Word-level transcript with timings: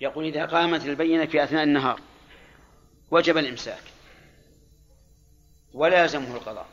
يقول 0.00 0.24
إذا 0.24 0.46
قامت 0.46 0.84
البينة 0.86 1.26
في 1.26 1.44
أثناء 1.44 1.62
النهار 1.62 2.00
وجب 3.10 3.38
الإمساك 3.38 3.82
ولا 5.74 6.02
يلزمه 6.02 6.36
القضاء 6.36 6.66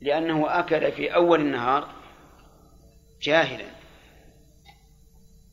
لأنه 0.00 0.58
أكل 0.58 0.92
في 0.92 1.14
أول 1.14 1.40
النهار 1.40 1.88
جاهلا 3.22 3.66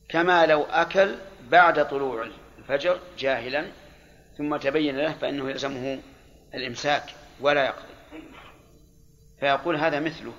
كما 0.09 0.45
لو 0.45 0.63
أكل 0.63 1.15
بعد 1.49 1.87
طلوع 1.87 2.27
الفجر 2.57 2.99
جاهلا 3.17 3.71
ثم 4.37 4.57
تبين 4.57 4.97
له 4.97 5.13
فإنه 5.13 5.49
يلزمه 5.49 5.99
الإمساك 6.53 7.03
ولا 7.41 7.65
يقضي. 7.65 7.93
فيقول 9.39 9.75
هذا 9.75 9.99
مثله 9.99 10.33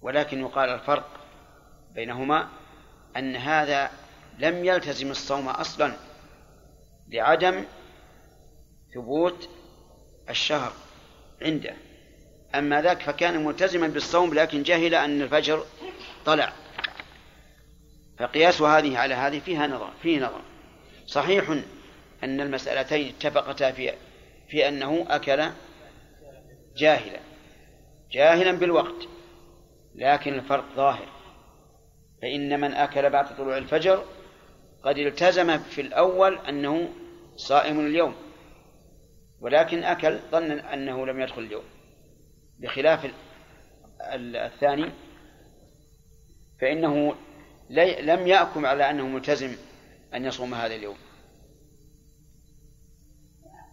ولكن 0.00 0.40
يقال 0.40 0.68
الفرق 0.68 1.08
بينهما 1.94 2.48
أن 3.16 3.36
هذا 3.36 3.90
لم 4.38 4.64
يلتزم 4.64 5.10
الصوم 5.10 5.48
أصلا 5.48 5.92
لعدم 7.08 7.64
ثبوت 8.94 9.48
الشهر 10.30 10.72
عنده. 11.42 11.74
أما 12.54 12.82
ذاك 12.82 13.02
فكان 13.02 13.44
ملتزما 13.44 13.88
بالصوم 13.88 14.34
لكن 14.34 14.62
جهل 14.62 14.94
أن 14.94 15.22
الفجر 15.22 15.64
طلع. 16.26 16.52
فقياس 18.18 18.62
هذه 18.62 18.98
على 18.98 19.14
هذه 19.14 19.38
فيها 19.38 19.66
نظر 19.66 19.90
فيه 20.02 20.18
نظر. 20.18 20.40
صحيح 21.06 21.50
أن 22.24 22.40
المسألتين 22.40 23.08
اتفقتا 23.08 23.72
في 23.72 23.92
في 24.48 24.68
أنه 24.68 25.06
أكل 25.08 25.50
جاهلا 26.76 27.20
جاهلا 28.12 28.52
بالوقت 28.52 29.08
لكن 29.94 30.34
الفرق 30.34 30.64
ظاهر. 30.76 31.08
فإن 32.22 32.60
من 32.60 32.74
أكل 32.74 33.10
بعد 33.10 33.36
طلوع 33.36 33.58
الفجر 33.58 34.04
قد 34.82 34.98
التزم 34.98 35.58
في 35.58 35.80
الأول 35.80 36.38
أنه 36.38 36.88
صائم 37.36 37.80
اليوم 37.80 38.14
ولكن 39.40 39.84
أكل 39.84 40.18
ظن 40.30 40.50
أنه 40.50 41.06
لم 41.06 41.20
يدخل 41.20 41.42
اليوم 41.42 41.64
بخلاف 42.58 43.12
الثاني 44.34 44.92
فإنه 46.60 47.14
لم 48.00 48.26
يأكم 48.26 48.66
على 48.66 48.90
أنه 48.90 49.08
ملتزم 49.08 49.56
أن 50.14 50.24
يصوم 50.24 50.54
هذا 50.54 50.74
اليوم. 50.74 50.96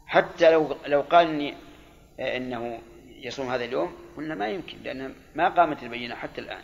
حتى 0.08 0.52
لو 0.52 0.76
لو 0.86 1.02
قال 1.02 1.28
إني 1.28 1.54
إنه 2.20 2.82
يصوم 3.06 3.50
هذا 3.50 3.66
اليوم 3.66 3.96
قلنا 4.18 4.36
ما 4.36 4.48
يمكن 4.48 4.84
لأن 4.84 5.16
ما 5.36 5.50
قامت 5.50 5.84
البينة 5.84 6.16
حتى 6.16 6.42
الآن. 6.42 6.64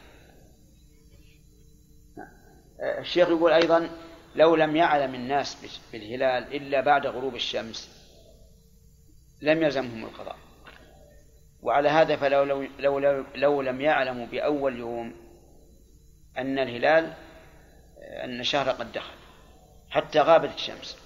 الشيخ 3.00 3.30
يقول 3.30 3.52
أيضا 3.52 3.90
لو 4.36 4.56
لم 4.56 4.76
يعلم 4.76 5.16
الناس 5.16 5.80
بالهلال 5.92 6.56
إلا 6.56 6.82
بعد 6.82 7.08
غروب 7.08 7.36
الشمس 7.36 8.02
لم 9.42 9.64
يلزمهم 9.64 10.06
القضاء. 10.06 10.36
وعلى 11.62 11.90
هذا 11.90 12.16
فلو 12.16 12.44
لو, 12.44 12.68
لو, 12.80 13.26
لو, 13.36 13.62
لم 13.62 13.82
يعلموا 13.82 14.26
بأول 14.26 14.80
يوم 14.80 15.14
أن 16.38 16.60
الهلال 16.60 17.14
أن 18.24 18.40
الشهر 18.40 18.70
قد 18.70 18.92
دخل 18.92 19.14
حتى 19.90 20.20
غابت 20.20 20.56
الشمس. 20.56 20.98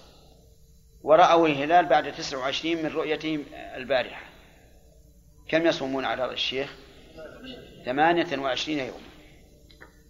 ورأوا 1.01 1.47
الهلال 1.47 1.85
بعد 1.85 2.11
تسع 2.13 2.37
وعشرين 2.37 2.83
من 2.83 2.89
رؤيتهم 2.89 3.43
البارحة. 3.53 4.25
كم 5.47 5.65
يصومون 5.65 6.05
على 6.05 6.31
الشيخ؟ 6.31 6.75
ثمانية 7.85 8.37
وعشرين 8.37 8.79
يوم 8.79 9.01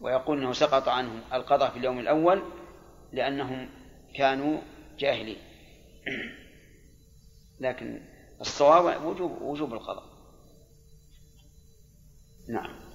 ويقول 0.02 0.38
أنه 0.38 0.53
سقط 0.53 0.88
عنهم 0.88 1.21
القضاء 1.33 1.69
في 1.69 1.77
اليوم 1.77 1.99
الأول 1.99 2.43
لأنهم 3.16 3.69
كانوا 4.17 4.61
جاهلين. 4.99 5.38
لكن 7.59 8.02
الصواب 8.41 9.05
وجوب 9.05 9.41
وجوب 9.41 9.73
القضاء. 9.73 10.03
نعم. 12.49 12.86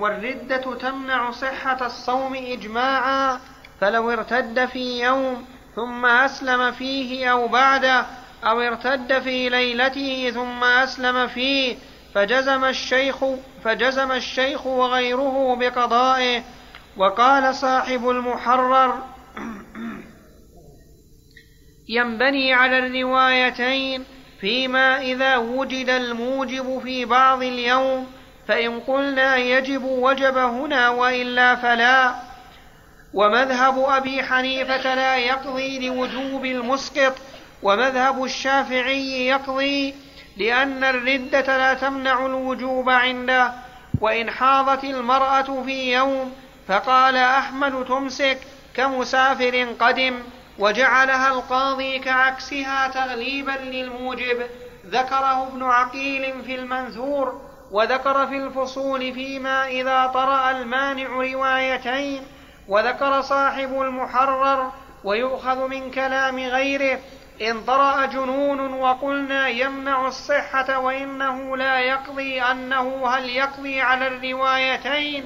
والردة 0.00 0.74
تمنع 0.74 1.30
صحة 1.30 1.86
الصوم 1.86 2.34
إجماعا 2.34 3.40
فلو 3.80 4.10
ارتد 4.10 4.66
في 4.66 5.02
يوم 5.02 5.44
ثم 5.76 6.06
أسلم 6.06 6.72
فيه 6.72 7.32
أو 7.32 7.48
بعده 7.48 8.06
أو 8.44 8.60
ارتد 8.60 9.18
في 9.18 9.48
ليلته 9.48 10.30
ثم 10.30 10.64
أسلم 10.64 11.26
فيه 11.28 11.76
فجزم 12.14 12.64
الشيخ 12.64 13.24
فجزم 13.64 14.12
الشيخ 14.12 14.66
وغيره 14.66 15.56
بقضائه 15.56 16.42
وقال 16.98 17.54
صاحب 17.54 18.08
المحرر 18.08 19.02
ينبني 21.88 22.52
على 22.52 22.78
الروايتين 22.78 24.04
فيما 24.40 25.00
إذا 25.00 25.36
وجد 25.36 25.88
الموجب 25.88 26.80
في 26.84 27.04
بعض 27.04 27.42
اليوم 27.42 28.06
فإن 28.48 28.80
قلنا 28.80 29.36
يجب 29.36 29.84
وجب 29.84 30.36
هنا 30.36 30.88
وإلا 30.88 31.54
فلا. 31.54 32.14
ومذهب 33.14 33.78
أبي 33.78 34.22
حنيفة 34.22 34.94
لا 34.94 35.16
يقضي 35.16 35.88
لوجوب 35.88 36.44
المسقط 36.44 37.14
ومذهب 37.62 38.24
الشافعي 38.24 39.26
يقضي 39.26 39.94
لأن 40.36 40.84
الردة 40.84 41.58
لا 41.58 41.74
تمنع 41.74 42.26
الوجوب 42.26 42.90
عنده. 42.90 43.52
وإن 44.00 44.30
حاضت 44.30 44.84
المرأة 44.84 45.62
في 45.66 45.92
يوم 45.92 46.32
فقال 46.68 47.16
أحمد 47.16 47.84
تمسك 47.84 48.38
كمسافر 48.74 49.66
قدم 49.80 50.22
وجعلها 50.58 51.28
القاضي 51.28 51.98
كعكسها 51.98 52.88
تغليبا 52.88 53.50
للموجب. 53.50 54.46
ذكره 54.86 55.46
ابن 55.46 55.62
عقيل 55.62 56.42
في 56.44 56.54
المنثور 56.54 57.40
وذكر 57.70 58.26
في 58.26 58.36
الفصول 58.36 59.14
فيما 59.14 59.66
إذا 59.66 60.06
طرأ 60.06 60.50
المانع 60.50 61.08
روايتين. 61.08 62.22
وذكر 62.68 63.20
صاحب 63.20 63.82
المحرر 63.82 64.72
ويؤخذ 65.04 65.68
من 65.68 65.90
كلام 65.90 66.38
غيره 66.38 66.98
إن 67.42 67.60
طرأ 67.60 68.06
جنون 68.06 68.72
وقلنا 68.74 69.48
يمنع 69.48 70.06
الصحة 70.06 70.78
وإنه 70.78 71.56
لا 71.56 71.80
يقضي 71.80 72.42
أنه 72.42 73.08
هل 73.08 73.30
يقضي 73.30 73.80
على 73.80 74.06
الروايتين. 74.06 75.24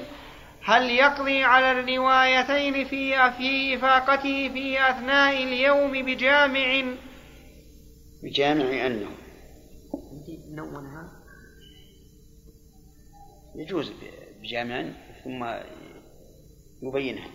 هل 0.65 0.91
يقضي 0.91 1.43
على 1.43 1.71
الروايتين 1.71 2.85
في 2.85 3.31
في 3.31 3.75
إفاقته 3.75 4.49
في 4.49 4.89
أثناء 4.89 5.43
اليوم 5.43 5.91
بجامع؟ 5.91 6.95
بجامع 8.23 8.85
أنه. 8.87 9.09
يجوز 13.55 13.91
بجامع 14.41 14.91
ثم 15.23 15.45
يبينها. 16.81 17.27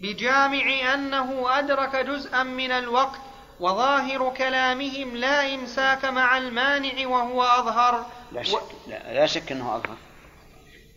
بجامع 0.00 0.94
أنه 0.94 1.58
أدرك 1.58 1.96
جزءا 1.96 2.42
من 2.42 2.70
الوقت 2.70 3.20
وظاهر 3.60 4.34
كلامهم 4.34 5.16
لا 5.16 5.54
إمساك 5.54 6.04
مع 6.04 6.38
المانع 6.38 7.06
وهو 7.06 7.42
أظهر. 7.42 8.06
لا 8.32 8.42
شك, 8.42 8.62
لا, 8.88 9.14
لا 9.14 9.26
شك 9.26 9.52
أنه 9.52 9.76
أظهر. 9.76 9.96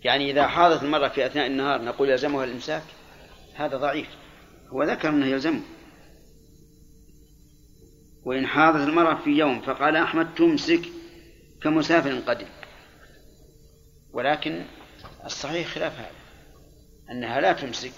يعني 0.04 0.32
إذا 0.32 0.48
حاضت 0.48 0.84
المرأة 0.84 1.08
في 1.08 1.26
أثناء 1.26 1.48
النهار 1.48 1.82
نقول 1.82 2.10
يلزمها 2.10 2.44
الإمساك 2.44 2.84
هذا 3.56 3.78
ضعيف. 3.78 4.08
هو 4.70 4.84
ذكر 4.84 5.10
أنه 5.10 5.26
يلزمه. 5.26 5.62
وإن 8.26 8.48
حاضت 8.48 8.88
المرأة 8.88 9.16
في 9.16 9.30
يوم 9.30 9.62
فقال 9.62 9.96
أحمد 9.96 10.36
تمسك 10.36 10.82
كمسافر 11.62 12.20
قدم. 12.20 12.48
ولكن 14.14 14.66
الصحيح 15.26 15.68
خلاف 15.68 16.00
هذا 16.00 16.12
أنها 17.12 17.42
لا 17.42 17.54
تمسك 17.54 17.94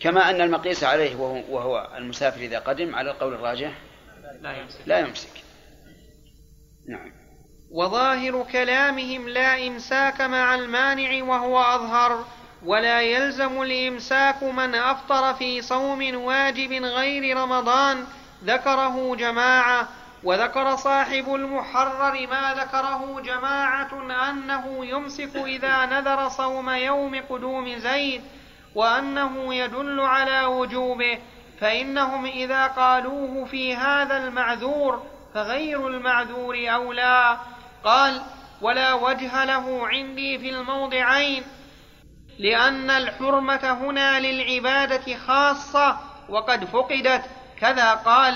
كما 0.00 0.30
أن 0.30 0.40
المقيس 0.40 0.84
عليه 0.84 1.16
وهو, 1.16 1.54
وهو 1.56 1.96
المسافر 1.96 2.40
إذا 2.40 2.58
قدم 2.58 2.94
على 2.94 3.10
القول 3.10 3.34
الراجح 3.34 3.78
لا 4.40 4.56
يمسك. 4.56 4.80
لا 4.86 4.98
يمسك. 4.98 5.30
نعم. 6.88 7.21
وظاهر 7.72 8.46
كلامهم 8.52 9.28
لا 9.28 9.66
إمساك 9.66 10.20
مع 10.20 10.54
المانع 10.54 11.24
وهو 11.24 11.60
أظهر 11.60 12.24
ولا 12.64 13.00
يلزم 13.00 13.62
الإمساك 13.62 14.42
من 14.42 14.74
أفطر 14.74 15.34
في 15.34 15.62
صوم 15.62 16.14
واجب 16.14 16.72
غير 16.72 17.36
رمضان 17.36 18.04
ذكره 18.44 19.16
جماعة. 19.16 19.88
وذكر 20.24 20.76
صاحب 20.76 21.34
المحرر 21.34 22.26
ما 22.30 22.54
ذكره 22.54 23.20
جماعة 23.20 23.90
أنه 24.30 24.86
يمسك 24.86 25.36
إذا 25.36 25.86
نذر 25.86 26.28
صوم 26.28 26.70
يوم 26.70 27.20
قدوم 27.30 27.78
زيد 27.78 28.22
وأنه 28.74 29.54
يدل 29.54 30.00
على 30.00 30.44
وجوبه. 30.44 31.18
فإنهم 31.60 32.26
إذا 32.26 32.66
قالوه 32.66 33.44
في 33.44 33.76
هذا 33.76 34.16
المعذور 34.16 35.02
فغير 35.34 35.88
المعذور 35.88 36.56
أولى. 36.68 37.38
قال 37.84 38.22
ولا 38.60 38.94
وجه 38.94 39.44
له 39.44 39.88
عندي 39.88 40.38
في 40.38 40.50
الموضعين 40.50 41.42
لأن 42.38 42.90
الحرمة 42.90 43.70
هنا 43.72 44.20
للعبادة 44.20 45.16
خاصة 45.26 45.98
وقد 46.28 46.64
فقدت. 46.64 47.24
كذا 47.60 47.90
قال 47.94 48.34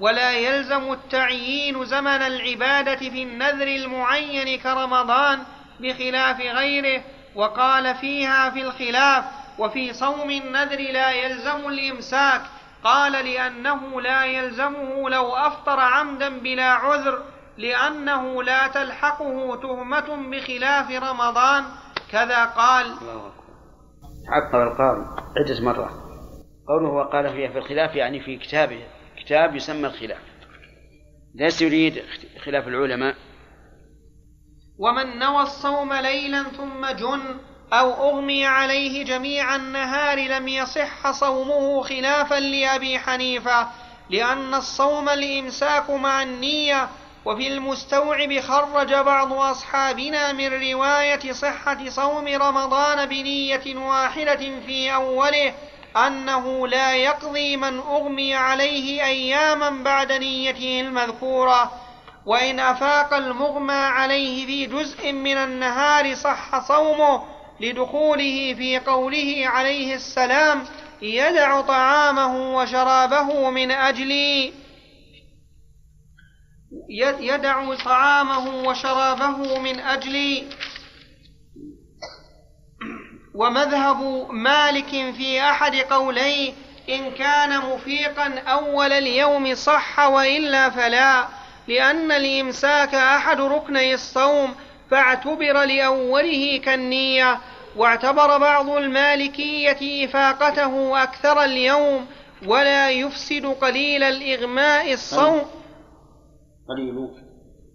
ولا 0.00 0.30
يلزم 0.30 0.92
التعيين 0.92 1.84
زمن 1.84 2.06
العبادة 2.06 2.96
في 2.96 3.22
النذر 3.22 3.66
المعين 3.66 4.58
كرمضان 4.58 5.42
بخلاف 5.80 6.40
غيره. 6.40 7.02
وقال 7.34 7.94
فيها 7.94 8.50
في 8.50 8.62
الخلاف 8.62 9.24
وفي 9.58 9.92
صوم 9.92 10.30
النذر 10.30 10.80
لا 10.80 11.10
يلزم 11.10 11.68
الإمساك. 11.68 12.42
قال 12.84 13.12
لأنه 13.12 14.00
لا 14.00 14.24
يلزمه 14.24 15.10
لو 15.10 15.36
أفطر 15.36 15.80
عمدا 15.80 16.28
بلا 16.28 16.70
عذر. 16.70 17.22
لأنه 17.58 18.42
لا 18.42 18.66
تلحقه 18.68 19.56
تهمة 19.56 20.30
بخلاف 20.30 20.90
رمضان. 20.90 21.64
كذا 22.12 22.44
قال. 22.44 22.86
عقب 24.28 24.60
القارئ 24.60 25.04
عدة 25.36 25.60
مرات 25.64 25.90
قوله 26.68 26.88
وقال 26.88 27.32
فيها 27.32 27.50
في 27.50 27.58
الخلاف 27.58 27.94
يعني 27.94 28.20
في 28.20 28.36
كتابه 28.36 28.86
كتاب 29.24 29.56
يسمى 29.56 29.86
الخلاف. 29.86 30.22
ليس 31.34 31.62
يريد 31.62 32.02
خلاف 32.44 32.68
العلماء. 32.68 33.14
ومن 34.78 35.18
نوى 35.18 35.42
الصوم 35.42 35.92
ليلا 35.92 36.42
ثم 36.42 36.86
جن 36.86 37.38
أو 37.72 37.92
أغمي 37.92 38.46
عليه 38.46 39.04
جميع 39.04 39.56
النهار 39.56 40.18
لم 40.18 40.48
يصح 40.48 41.10
صومه 41.10 41.82
خلافا 41.82 42.40
لأبي 42.40 42.98
حنيفة 42.98 43.68
لأن 44.10 44.54
الصوم 44.54 45.08
الإمساك 45.08 45.90
مع 45.90 46.22
النية 46.22 46.88
وفي 47.24 47.48
المستوعب 47.48 48.40
خرج 48.40 48.94
بعض 48.94 49.32
أصحابنا 49.32 50.32
من 50.32 50.70
رواية 50.72 51.32
صحة 51.32 51.88
صوم 51.88 52.28
رمضان 52.28 53.06
بنية 53.06 53.76
واحدة 53.76 54.60
في 54.66 54.94
أوله 54.94 55.54
أنه 56.06 56.68
لا 56.68 56.94
يقضي 56.94 57.56
من 57.56 57.78
أغمي 57.78 58.34
عليه 58.34 59.04
أياما 59.04 59.70
بعد 59.70 60.12
نيته 60.12 60.80
المذكورة 60.80 61.72
وإن 62.26 62.60
أفاق 62.60 63.14
المغمى 63.14 63.72
عليه 63.72 64.46
في 64.46 64.66
جزء 64.66 65.12
من 65.12 65.36
النهار 65.36 66.14
صح 66.14 66.68
صومه 66.68 67.22
لدخوله 67.60 68.54
في 68.58 68.78
قوله 68.78 69.42
عليه 69.46 69.94
السلام 69.94 70.64
يدع 71.02 71.60
طعامه 71.60 72.56
وشرابه 72.56 73.50
من 73.50 73.70
أجل 73.70 74.12
يدع 77.20 77.74
طعامه 77.74 78.68
وشرابه 78.68 79.58
من 79.58 79.80
أجل 79.80 80.42
ومذهب 83.34 84.26
مالك 84.30 85.14
في 85.16 85.40
أحد 85.40 85.76
قوليه 85.76 86.52
إن 86.88 87.10
كان 87.10 87.58
مفيقا 87.58 88.38
أول 88.48 88.92
اليوم 88.92 89.54
صح 89.54 89.98
وإلا 89.98 90.70
فلا 90.70 91.28
لأن 91.68 92.12
الإمساك 92.12 92.94
أحد 92.94 93.40
ركني 93.40 93.94
الصوم 93.94 94.54
فاعتبر 94.90 95.64
لأوله 95.64 96.60
كالنية. 96.64 97.38
واعتبر 97.76 98.38
بعض 98.38 98.70
المالكية 98.70 100.04
إفاقته 100.04 101.02
أكثر 101.02 101.44
اليوم 101.44 102.06
ولا 102.46 102.90
يفسد 102.90 103.46
قليل 103.46 104.02
الإغماء 104.02 104.92
الصوم. 104.92 105.57
قليل. 106.68 107.08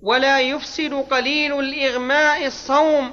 ولا 0.02 0.42
يفسد 0.42 0.94
قليل 0.94 1.60
الإغماء 1.60 2.46
الصوم. 2.46 3.12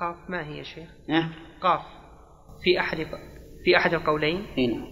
قاف 0.00 0.16
ما 0.28 0.46
هي 0.46 0.64
شيخ؟ 0.64 0.88
نعم 1.08 1.32
قاف. 1.62 1.80
في 2.64 2.80
أحد 2.80 3.06
في 3.64 3.76
أحد 3.76 3.94
القولين؟ 3.94 4.46
هنا. 4.58 4.86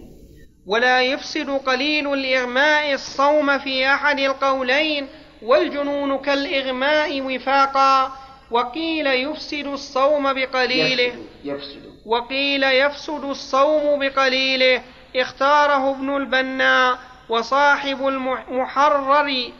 ولا 0.65 1.01
يفسد 1.01 1.49
قليل 1.49 2.13
الإغماء 2.13 2.93
الصوم 2.93 3.57
في 3.57 3.87
أحد 3.87 4.19
القولين. 4.19 5.07
والجنون 5.41 6.17
كالإغماء 6.17 7.21
وفاقا. 7.21 8.11
وقيل 8.51 9.07
يفسد 9.07 9.65
الصوم 9.65 10.33
بقليله. 10.33 11.13
يفسد 11.43 11.81
وقيل 12.05 12.63
يفسد 12.63 13.23
الصوم 13.23 13.99
بقليله. 13.99 14.81
اختاره 15.15 15.91
ابن 15.91 16.15
البناء 16.15 17.08
وصاحب 17.29 18.07
المحرر 18.07 19.51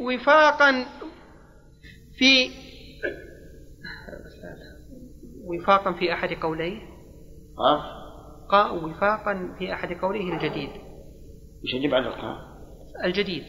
وفاقا 0.00 0.86
في 2.18 2.50
وفاقا 5.48 5.92
في 5.92 6.12
أحد 6.12 6.28
قوليه. 6.28 6.80
قاء 8.48 8.84
وفاقا 8.84 9.54
في 9.58 9.72
أحد 9.72 9.92
قوليه 9.92 10.32
الجديد. 10.32 10.70
وش 11.64 11.74
اللي 11.74 11.88
بعد 11.88 12.06
القاف؟ 12.06 12.38
الجديد. 13.04 13.44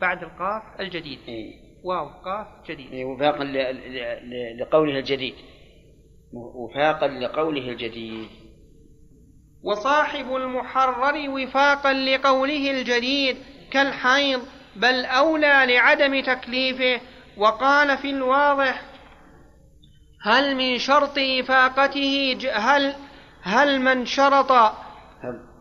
بعد 0.00 0.22
القاف 0.22 0.80
الجديد. 0.80 1.18
إيه؟ 1.28 1.70
واو 1.84 2.06
قاف 2.06 2.46
جديد. 2.70 2.92
إيه 2.92 3.04
وفاقا 3.04 3.44
لقوله 4.60 4.98
الجديد. 4.98 5.34
وفاقا 6.32 7.08
لقوله 7.08 7.70
الجديد. 7.70 8.28
وصاحب 9.62 10.36
المحرر 10.36 11.30
وفاقا 11.30 11.92
لقوله 11.92 12.70
الجديد 12.70 13.36
كالحيض 13.70 14.42
بل 14.76 15.04
أولى 15.04 15.64
لعدم 15.66 16.20
تكليفه. 16.20 17.00
وقال 17.36 17.98
في 17.98 18.10
الواضح 18.10 18.82
هل 20.22 20.56
من 20.56 20.78
شرط 20.78 21.18
إفاقته 21.18 22.38
هل 22.52 22.94
هل 23.42 23.80
من 23.80 24.06
شرط 24.06 24.52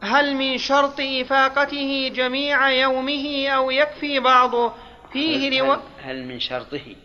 هل. 0.01 0.35
من 0.35 0.57
شرط 0.57 0.99
إفاقته 0.99 2.11
جميع 2.15 2.69
يومه 2.69 3.47
أو 3.47 3.71
يكفي 3.71 4.19
بعضه؟ 4.19 4.73
فيه 5.13 5.47
هل, 5.47 5.79
هل 5.99 6.25
من 6.27 6.39
شرطه؟ 6.39 6.95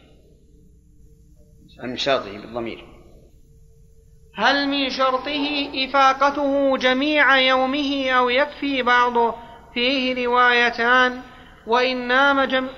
هل 1.80 1.88
من 1.88 1.96
شرطه 1.96 2.32
بالضمير. 2.32 2.93
هل 4.36 4.68
من 4.68 4.90
شرطه 4.90 5.70
إفاقته 5.74 6.76
جميع 6.76 7.38
يومه 7.38 8.10
أو 8.10 8.28
يكفي 8.28 8.82
بعضه؟ 8.82 9.34
فيه 9.74 10.26
روايتان. 10.26 11.22
وإن 11.66 12.08
نام 12.08 12.44
جم 12.44 12.68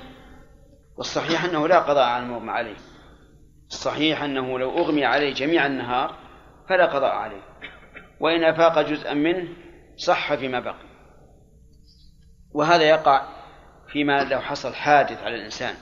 والصحيح 0.96 1.44
أنه 1.44 1.68
لا 1.68 1.78
قضاء 1.78 2.04
على 2.04 2.22
المغمى 2.22 2.50
عليه. 2.50 2.76
الصحيح 3.68 4.22
أنه 4.22 4.58
لو 4.58 4.78
أغمي 4.78 5.04
عليه 5.04 5.34
جميع 5.34 5.66
النهار 5.66 6.14
فلا 6.68 6.86
قضاء 6.86 7.14
عليه. 7.14 7.42
وإن 8.20 8.44
أفاق 8.44 8.80
جزءا 8.80 9.14
منه 9.14 9.48
صح 9.96 10.34
فيما 10.34 10.60
بقي. 10.60 10.86
وهذا 12.52 12.82
يقع 12.82 13.28
فيما 13.88 14.24
لو 14.24 14.40
حصل 14.40 14.74
حادث 14.74 15.22
على 15.22 15.34
الإنسان 15.34 15.74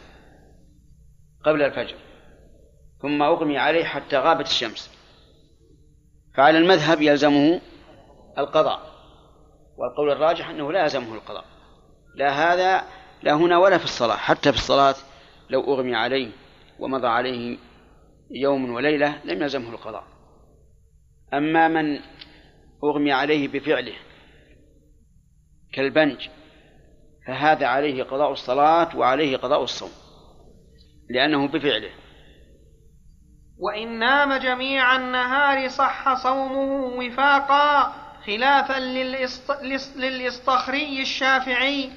قبل 1.44 1.62
الفجر. 1.62 1.96
ثم 3.02 3.22
أغمي 3.22 3.58
عليه 3.58 3.84
حتى 3.84 4.16
غابت 4.16 4.46
الشمس. 4.46 4.93
فعلى 6.34 6.58
المذهب 6.58 7.02
يلزمه 7.02 7.60
القضاء 8.38 8.94
والقول 9.76 10.10
الراجح 10.10 10.48
أنه 10.48 10.72
لا 10.72 10.82
يلزمه 10.82 11.14
القضاء. 11.14 11.44
لا 12.16 12.30
هذا 12.30 12.84
لا 13.22 13.32
هنا 13.32 13.58
ولا 13.58 13.78
في 13.78 13.84
الصلاة 13.84 14.16
حتى 14.16 14.52
في 14.52 14.58
الصلاة 14.58 14.94
لو 15.50 15.60
أغمي 15.60 15.94
عليه 15.94 16.30
ومضى 16.78 17.06
عليه 17.06 17.58
يوم 18.30 18.70
وليلة 18.70 19.20
لم 19.24 19.42
يلزمه 19.42 19.70
القضاء. 19.70 20.04
أما 21.34 21.68
من 21.68 22.00
أغمي 22.84 23.12
عليه 23.12 23.48
بفعله 23.48 23.94
كالبنج 25.72 26.28
فهذا 27.26 27.66
عليه 27.66 28.02
قضاء 28.02 28.32
الصلاة 28.32 28.96
وعليه 28.96 29.36
قضاء 29.36 29.62
الصوم 29.62 29.90
لأنه 31.10 31.48
بفعله. 31.48 31.90
وإن 33.58 33.98
نام 33.98 34.32
جميع 34.32 34.96
النهار 34.96 35.68
صح 35.68 36.14
صومه 36.14 36.92
وفاقا 36.98 37.92
خلافا 38.26 38.78
للإصطخري 39.96 41.02
الشافعي 41.02 41.90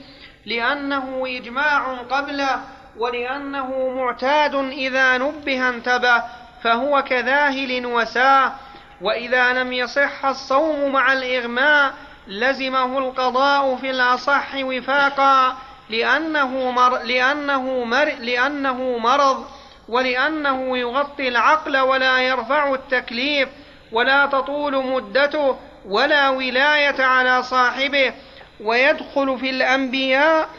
لأنه 0.46 1.24
إجماع 1.26 1.94
قبله 1.94 2.62
ولأنه 2.98 3.90
معتاد 3.96 4.56
إذا 4.56 5.18
نبه 5.18 5.70
انتبه 5.70 6.24
فهو 6.64 7.04
كذاهل 7.04 7.86
وساه 7.86 8.54
وإذا 9.02 9.54
لم 9.54 9.74
يصح 9.74 10.26
الصوم 10.26 10.92
مع 10.92 11.14
الإغماء 11.14 11.94
لزمه 12.28 12.98
القضاء 12.98 13.76
في 13.76 13.90
الأصح 13.90 14.48
وفاقا 14.56 15.58
لأنه 15.90 16.72
مر 16.72 16.98
لأنه 16.98 17.84
مر 17.84 18.06
لأنه 18.06 18.98
مرض. 18.98 19.46
ولأنه 19.90 20.78
يغطي 20.78 21.28
العقل 21.28 21.78
ولا 21.78 22.22
يرفع 22.22 22.74
التكليف 22.74 23.50
ولا 23.92 24.26
تطول 24.26 24.86
مدته 24.86 25.58
ولا 25.86 26.30
ولاية 26.30 27.04
على 27.04 27.44
صاحبه 27.44 28.14
ويدخل 28.62 29.40
في 29.40 29.50
الأنبياء 29.50 30.50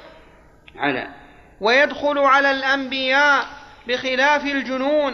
على. 0.77 1.09
ويدخل 1.61 2.19
على 2.19 2.51
الأنبياء 2.51 3.47
بخلاف 3.89 4.45
الجنون. 4.45 5.13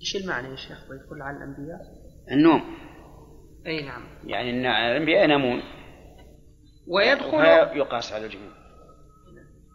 إيش 0.00 0.16
المعنى 0.16 0.48
يا 0.48 0.56
شيخ؟ 0.56 0.78
ويدخل 0.90 1.22
على 1.22 1.36
الأنبياء؟ 1.36 1.80
النوم. 2.32 2.76
أي 3.66 3.82
نعم. 3.82 4.02
يعني 4.24 4.50
إن 4.50 4.66
الأنبياء 4.66 5.24
ينامون. 5.24 5.62
ويدخل 6.88 7.44
يقاس 7.76 8.12
على 8.12 8.26
الجنون. 8.26 8.52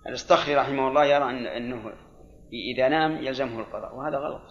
الاستخري 0.08 0.56
رحمه 0.56 0.88
الله 0.88 1.06
يرى 1.06 1.24
أن 1.24 1.46
أنه 1.46 1.92
إذا 2.54 2.90
نام 2.90 3.24
يلزمه 3.24 3.60
القضاء 3.60 3.96
وهذا 3.96 4.18
غلط. 4.18 4.42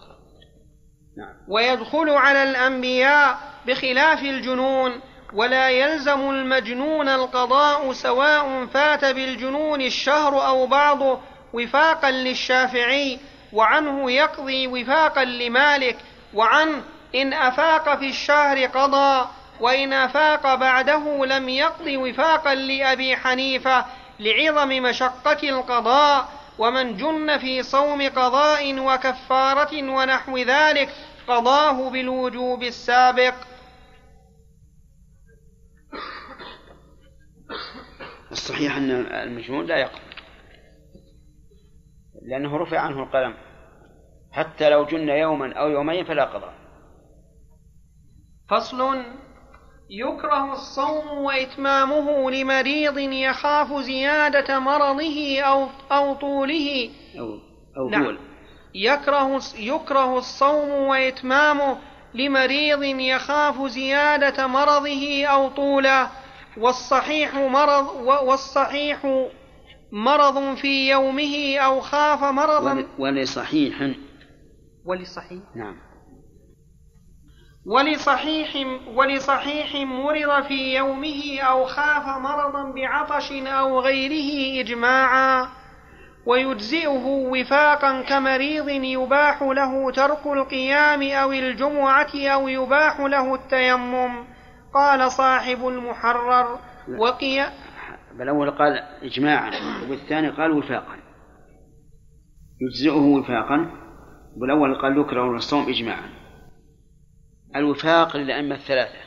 نعم. 1.17 1.35
ويدخل 1.47 2.09
على 2.09 2.43
الأنبياء 2.43 3.37
بخلاف 3.67 4.21
الجنون 4.21 5.01
ولا 5.33 5.69
يلزم 5.69 6.29
المجنون 6.29 7.07
القضاء 7.09 7.93
سواء 7.93 8.65
فات 8.65 9.05
بالجنون 9.05 9.81
الشهر 9.81 10.47
أو 10.47 10.67
بعضه 10.67 11.19
وفاقا 11.53 12.11
للشافعي 12.11 13.19
وعنه 13.53 14.11
يقضي 14.11 14.67
وفاقا 14.67 15.23
لمالك 15.23 15.97
وعنه 16.33 16.83
إن 17.15 17.33
أفاق 17.33 17.99
في 17.99 18.09
الشهر 18.09 18.65
قضى 18.65 19.29
وإن 19.59 19.93
أفاق 19.93 20.55
بعده 20.55 21.25
لم 21.25 21.49
يقض 21.49 21.87
وفاقا 21.87 22.55
لأبي 22.55 23.17
حنيفة 23.17 23.85
لعظم 24.19 24.69
مشقة 24.69 25.49
القضاء. 25.49 26.40
ومن 26.59 26.97
جن 26.97 27.37
في 27.37 27.63
صوم 27.63 28.09
قضاء 28.09 28.79
وكفارة 28.79 29.91
ونحو 29.91 30.37
ذلك 30.37 30.89
قضاه 31.27 31.89
بالوجوب 31.89 32.63
السابق. 32.63 33.33
الصحيح 38.31 38.75
أن 38.75 38.91
المجنون 38.91 39.65
لا 39.65 39.77
يقضي 39.77 40.01
لأنه 42.21 42.57
رفع 42.57 42.79
عنه 42.79 43.03
القلم 43.03 43.37
حتى 44.31 44.69
لو 44.69 44.85
جن 44.85 45.09
يوما 45.09 45.53
أو 45.53 45.69
يومين 45.69 46.05
فلا 46.05 46.25
قضاء. 46.25 46.53
فصل 48.49 49.05
يكره 49.93 50.53
الصوم 50.53 51.07
وإتمامه 51.07 52.31
لمريض 52.31 52.97
يخاف 52.97 53.73
زيادة 53.73 54.59
مرضه 54.59 55.41
أو 55.41 55.67
أو 55.91 56.13
طوله. 56.13 56.89
أو 57.19 57.39
أو 57.77 57.89
نعم. 57.89 58.17
يكره 58.75 59.41
يكره 59.57 60.17
الصوم 60.17 60.69
وإتمامه 60.69 61.77
لمريض 62.13 62.83
يخاف 62.83 63.67
زيادة 63.67 64.47
مرضه 64.47 65.25
أو 65.25 65.49
طوله. 65.49 66.09
والصحيح 66.57 67.35
مرض 67.35 67.95
والصحيح 68.27 69.27
مرض 69.91 70.55
في 70.55 70.89
يومه 70.89 71.57
أو 71.57 71.79
خاف 71.79 72.23
مرضا. 72.23 72.87
ولصحيح. 72.99 73.91
ولصحيح. 74.85 75.41
نعم. 75.55 75.90
ولصحيح 77.65 78.67
ولصحيح 78.95 79.75
مرض 79.75 80.43
في 80.43 80.75
يومه 80.75 81.39
أو 81.41 81.65
خاف 81.65 82.17
مرضا 82.17 82.71
بعطش 82.75 83.31
أو 83.31 83.79
غيره 83.79 84.61
إجماعا 84.61 85.47
ويجزئه 86.25 87.05
وفاقا 87.05 88.01
كمريض 88.01 88.69
يباح 88.69 89.41
له 89.41 89.91
ترك 89.91 90.27
القيام 90.27 91.03
أو 91.03 91.31
الجمعة 91.31 92.09
أو 92.15 92.47
يباح 92.47 92.99
له 92.99 93.35
التيمم. 93.35 94.23
قال 94.73 95.11
صاحب 95.11 95.67
المحرر. 95.67 96.59
وقيا 96.97 97.49
بالأول 98.17 98.51
قال 98.51 98.79
إجماعا 99.03 99.51
وبالثاني 99.83 100.29
قال 100.29 100.51
وفاقا. 100.51 100.95
يجزئه 102.61 103.01
وفاقا. 103.01 103.71
بالأول 104.37 104.81
قال 104.81 104.97
يكره 104.97 105.35
الصوم 105.35 105.69
إجماعا. 105.69 106.20
الوفاق 107.55 108.17
للأئمة 108.17 108.55
الثلاثة 108.55 108.99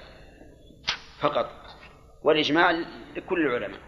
فقط 1.21 1.51
والإجماع 2.23 2.71
لكل 3.17 3.47
العلماء. 3.47 3.81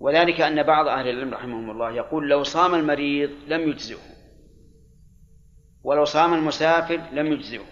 وذلك 0.00 0.40
أن 0.40 0.62
بعض 0.62 0.88
أهل 0.88 1.08
العلم 1.08 1.34
رحمهم 1.34 1.70
الله 1.70 1.90
يقول 1.90 2.28
لو 2.28 2.42
صام 2.42 2.74
المريض 2.74 3.30
لم 3.46 3.60
يجزئه 3.68 4.14
ولو 5.82 6.04
صام 6.04 6.34
المسافر 6.34 7.00
لم 7.12 7.32
يجزئه. 7.32 7.64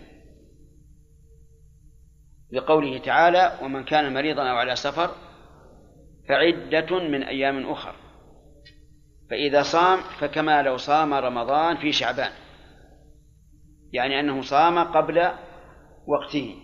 لقوله 2.53 2.99
تعالى 2.99 3.59
ومن 3.63 3.85
كان 3.85 4.15
مريضا 4.15 4.51
أو 4.51 4.57
على 4.57 4.77
سفر 4.77 5.11
فعدة 6.29 6.99
من 6.99 7.23
أيام 7.23 7.71
أخر 7.71 7.95
فإذا 9.31 9.63
صام 9.63 10.01
فكما 10.01 10.63
لو 10.63 10.77
صام 10.77 11.15
رمضان 11.15 11.77
في 11.77 11.93
شعبان. 11.93 12.33
يعني 13.93 14.21
أنه 14.21 14.43
صام 14.43 14.79
قبل 14.79 15.33
وقته. 16.07 16.57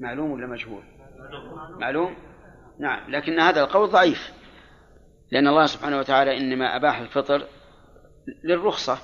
معلوم 0.00 0.30
ولا 0.30 0.46
مجهول؟ 0.46 0.82
معلوم؟ 1.80 2.16
نعم 2.80 3.10
لكن 3.10 3.40
هذا 3.40 3.64
القول 3.64 3.90
ضعيف. 3.90 4.32
لأن 5.32 5.46
الله 5.46 5.66
سبحانه 5.66 5.98
وتعالى 5.98 6.36
إنما 6.36 6.76
أباح 6.76 6.98
الفطر 6.98 7.46
للرخصة 8.44 8.98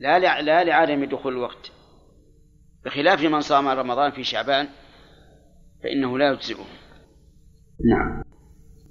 لا 0.00 0.18
لا 0.42 0.64
لعدم 0.64 1.04
دخول 1.04 1.32
الوقت. 1.32 1.72
بخلاف 2.84 3.22
من 3.22 3.40
صام 3.40 3.68
رمضان 3.68 4.10
في 4.10 4.24
شعبان 4.24 4.68
فإنه 5.82 6.18
لا 6.18 6.32
يجزئه. 6.32 6.64
نعم. 7.90 8.22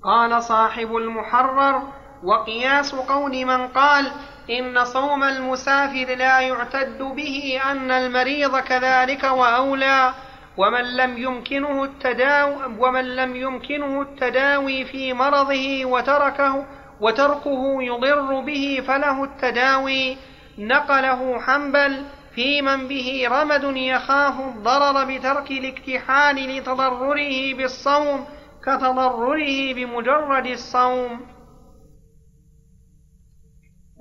قال 0.04 0.44
صاحب 0.44 0.96
المحرر 0.96 2.05
وقياس 2.26 2.96
قول 2.96 3.46
من 3.46 3.68
قال 3.68 4.12
إن 4.50 4.86
صوم 4.86 5.24
المسافر 5.24 6.16
لا 6.16 6.40
يعتد 6.40 6.98
به 6.98 7.62
أن 7.72 7.92
المريض 7.92 8.58
كذلك 8.58 9.24
وأولى 9.24 10.14
ومن 10.58 10.96
لم 10.96 11.18
يمكنه 11.18 11.84
التداوي 11.84 12.56
ومن 12.80 13.16
لم 13.16 13.36
يمكنه 13.36 14.02
التداوي 14.02 14.86
في 14.86 15.14
مرضه 15.14 15.86
وتركه 15.86 16.66
وتركه 17.02 17.84
يضر 17.84 18.40
به 18.40 18.84
فله 18.88 19.24
التداوي. 19.24 20.18
نقله 20.58 21.40
حنبل 21.42 22.06
في 22.36 22.62
من 22.62 22.88
به 22.88 23.28
رمد 23.32 23.64
يخاف 23.78 24.40
الضرر 24.40 25.06
بترك 25.06 25.52
الاكتحال 25.52 26.36
لتضرره 26.58 27.54
بالصوم 27.54 28.26
كتضرره 28.64 29.74
بمجرد 29.74 30.46
الصوم. 30.46 31.35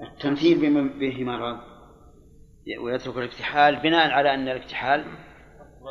التمثيل 0.07 0.89
به 0.99 1.25
مرض. 1.25 1.59
ويترك 2.81 3.17
الاكتحال 3.17 3.77
بناء 3.77 4.11
على 4.11 4.35
أن 4.35 4.49
الاكتحال 4.49 5.05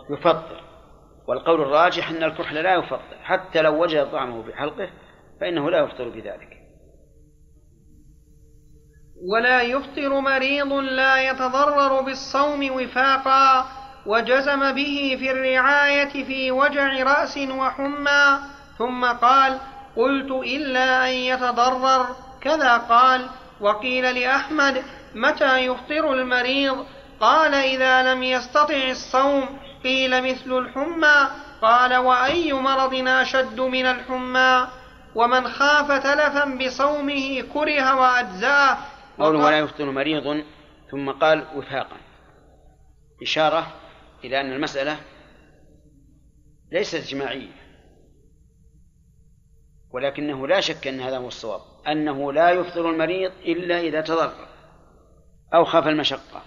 يفطر. 0.10 0.64
والقول 1.28 1.62
الراجح 1.62 2.10
أن 2.10 2.24
الكحل 2.24 2.56
لا 2.56 2.76
يفطر. 2.76 3.18
حتى 3.24 3.62
لو 3.62 3.84
وجد 3.84 4.12
طعمه 4.12 4.44
بحلقه 4.44 4.90
فإنه 5.42 5.70
لا 5.70 5.80
يفطر 5.80 6.10
بذلك. 6.10 6.58
ولا 9.34 9.62
يفطر 9.62 10.20
مريض 10.20 10.74
لا 10.74 11.30
يتضرر 11.30 12.02
بالصوم 12.02 12.72
وفاقا 12.72 13.66
وجزم 14.06 14.72
به 14.72 15.16
في 15.20 15.32
الرعاية 15.32 16.24
في 16.24 16.52
وجع 16.52 17.04
رأس 17.04 17.38
وحمى. 17.38 18.40
ثم 18.78 19.06
قال 19.06 19.60
قلت 19.96 20.32
إلا 20.32 21.10
أن 21.10 21.14
يتضرر. 21.14 22.06
كذا 22.42 22.78
قال 22.78 23.30
وقيل 23.64 24.16
لأحمد 24.20 24.84
متى 25.16 25.58
يفطر 25.58 26.14
المريض؟ 26.14 26.86
قال 27.20 27.54
إذا 27.54 28.14
لم 28.14 28.24
يستطع 28.24 28.90
الصوم 28.90 29.60
قيل 29.84 30.24
مثل 30.24 30.58
الحمى. 30.58 31.30
قال 31.62 31.96
وأي 31.96 32.54
مرض 32.54 32.94
أشد 33.08 33.60
من 33.60 33.86
الحمى؟ 33.86 34.68
ومن 35.16 35.48
خاف 35.48 35.92
تلفا 35.92 36.46
بصومه 36.46 37.42
كره 37.54 37.96
وأجزاه. 37.96 38.78
قوله 39.20 39.40
ولا 39.40 39.60
يفطر 39.60 39.92
مريض 39.92 40.44
ثم 40.92 41.12
قال 41.12 41.46
وفاقا 41.56 41.98
إشارة 43.22 43.68
إلى 44.24 44.42
أن 44.42 44.52
المسألة 44.54 44.98
ليست 46.72 46.96
اجتماعية 46.96 47.52
ولكنه 49.92 50.48
لا 50.48 50.60
شك 50.60 50.88
أن 50.88 51.00
هذا 51.02 51.18
هو 51.18 51.28
الصواب. 51.28 51.73
أنه 51.88 52.34
لا 52.34 52.50
يفطر 52.50 52.90
المريض 52.90 53.32
إلا 53.46 53.80
إذا 53.80 54.02
تضرر 54.02 54.48
أو 55.54 55.66
خاف 55.66 55.88
المشقة. 55.88 56.42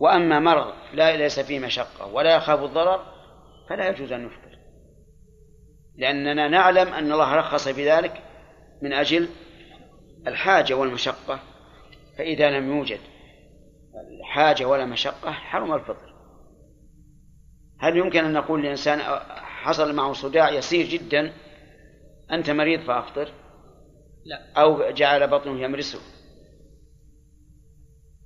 وأما 0.00 0.40
مرض 0.40 0.72
لا 0.94 1.16
ليس 1.16 1.40
فيه 1.40 1.58
مشقة 1.58 2.06
ولا 2.06 2.36
يخاف 2.36 2.62
الضرر 2.62 3.00
فلا 3.68 3.88
يجوز 3.88 4.12
أن 4.12 4.26
يفطر. 4.26 4.58
لأننا 5.96 6.48
نعلم 6.48 6.88
أن 6.88 7.12
الله 7.12 7.34
رخص 7.34 7.68
بذلك 7.68 8.22
من 8.82 8.92
أجل 8.92 9.28
الحاجة 10.26 10.74
والمشقة. 10.74 11.40
فإذا 12.18 12.50
لم 12.50 12.76
يوجد 12.76 13.00
حاجة 14.24 14.64
ولا 14.64 14.84
مشقة 14.86 15.30
حرم 15.30 15.74
الفطر. 15.74 16.16
هل 17.80 17.96
يمكن 17.96 18.24
أن 18.24 18.32
نقول 18.32 18.62
لإنسان 18.62 19.00
حصل 19.66 19.94
معه 19.94 20.12
صداع 20.12 20.50
يسير 20.50 20.86
جدا 20.86 21.32
أنت 22.32 22.50
مريض 22.50 22.80
فأفطر؟ 22.80 23.32
لا. 24.26 24.52
أو 24.60 24.90
جعل 24.90 25.30
بطنه 25.30 25.60
يمرسه. 25.60 25.98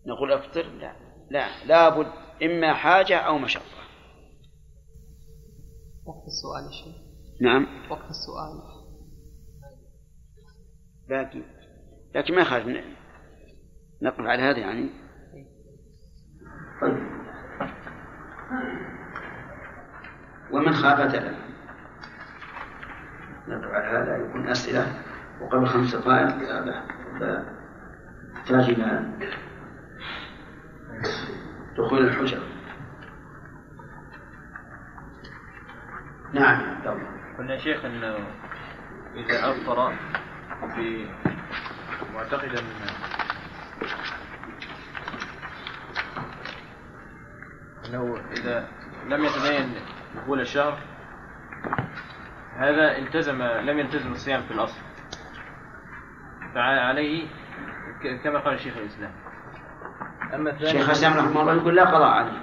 نقول 0.07 0.33
افطر 0.33 0.63
لا. 0.63 0.97
لا. 1.31 1.65
لابد 1.65 2.13
إما 2.43 2.75
حاجة 2.75 3.19
أو 3.19 3.39
مشقة. 3.39 3.81
وقت 6.07 6.27
السؤال 6.27 6.65
يا 6.67 6.71
شيخ. 6.71 7.03
نعم. 7.41 7.91
وقت 7.91 8.11
السؤال. 8.11 8.81
باقي. 11.09 11.43
لكن 12.15 12.35
ما 12.35 12.41
يخالف. 12.41 12.85
نقف 14.03 14.21
على 14.21 14.43
هذا 14.43 14.59
يعني. 14.59 14.91
طيب. 16.83 17.21
ومن 20.53 20.73
خاف 20.73 21.13
دلل 21.13 21.37
نقف 23.49 23.71
على 23.71 23.99
هذا. 23.99 24.29
يكون 24.29 24.49
أسئلة. 24.49 25.10
وقبل 25.41 25.67
خمس 25.67 25.95
دقائق 25.97 26.29
تحتاج 28.35 28.71
إلى 28.71 29.11
دخول 31.79 31.99
الحجر. 31.99 32.43
نعم. 36.33 36.83
قلنا 37.39 37.59
شيخ 37.59 37.85
إنه 37.85 38.17
إذا 39.15 39.51
أفطر 39.51 39.97
في 40.75 41.09
معتقدا 42.15 42.63
أنه 47.89 48.17
إذا 48.33 48.69
لم 49.09 49.25
يتبين 49.25 49.75
دخول 50.17 50.41
الشهر 50.41 50.79
هذا 52.57 52.99
التزم 52.99 53.43
لم 53.43 53.79
يلتزم 53.79 54.13
الصيام 54.13 54.43
في 54.43 54.51
الأصل. 54.51 54.90
فعليه 56.55 57.29
كما 58.25 58.39
قال 58.39 58.61
شيخ 58.61 58.77
الإسلام. 58.77 59.13
أما 60.35 60.59
شيخ 60.59 60.87
الإسلام 60.87 61.13
رحمه 61.13 61.41
الله 61.41 61.55
يقول 61.55 61.77
لا 61.77 61.85
قضاء 61.85 62.09
عليه. 62.09 62.39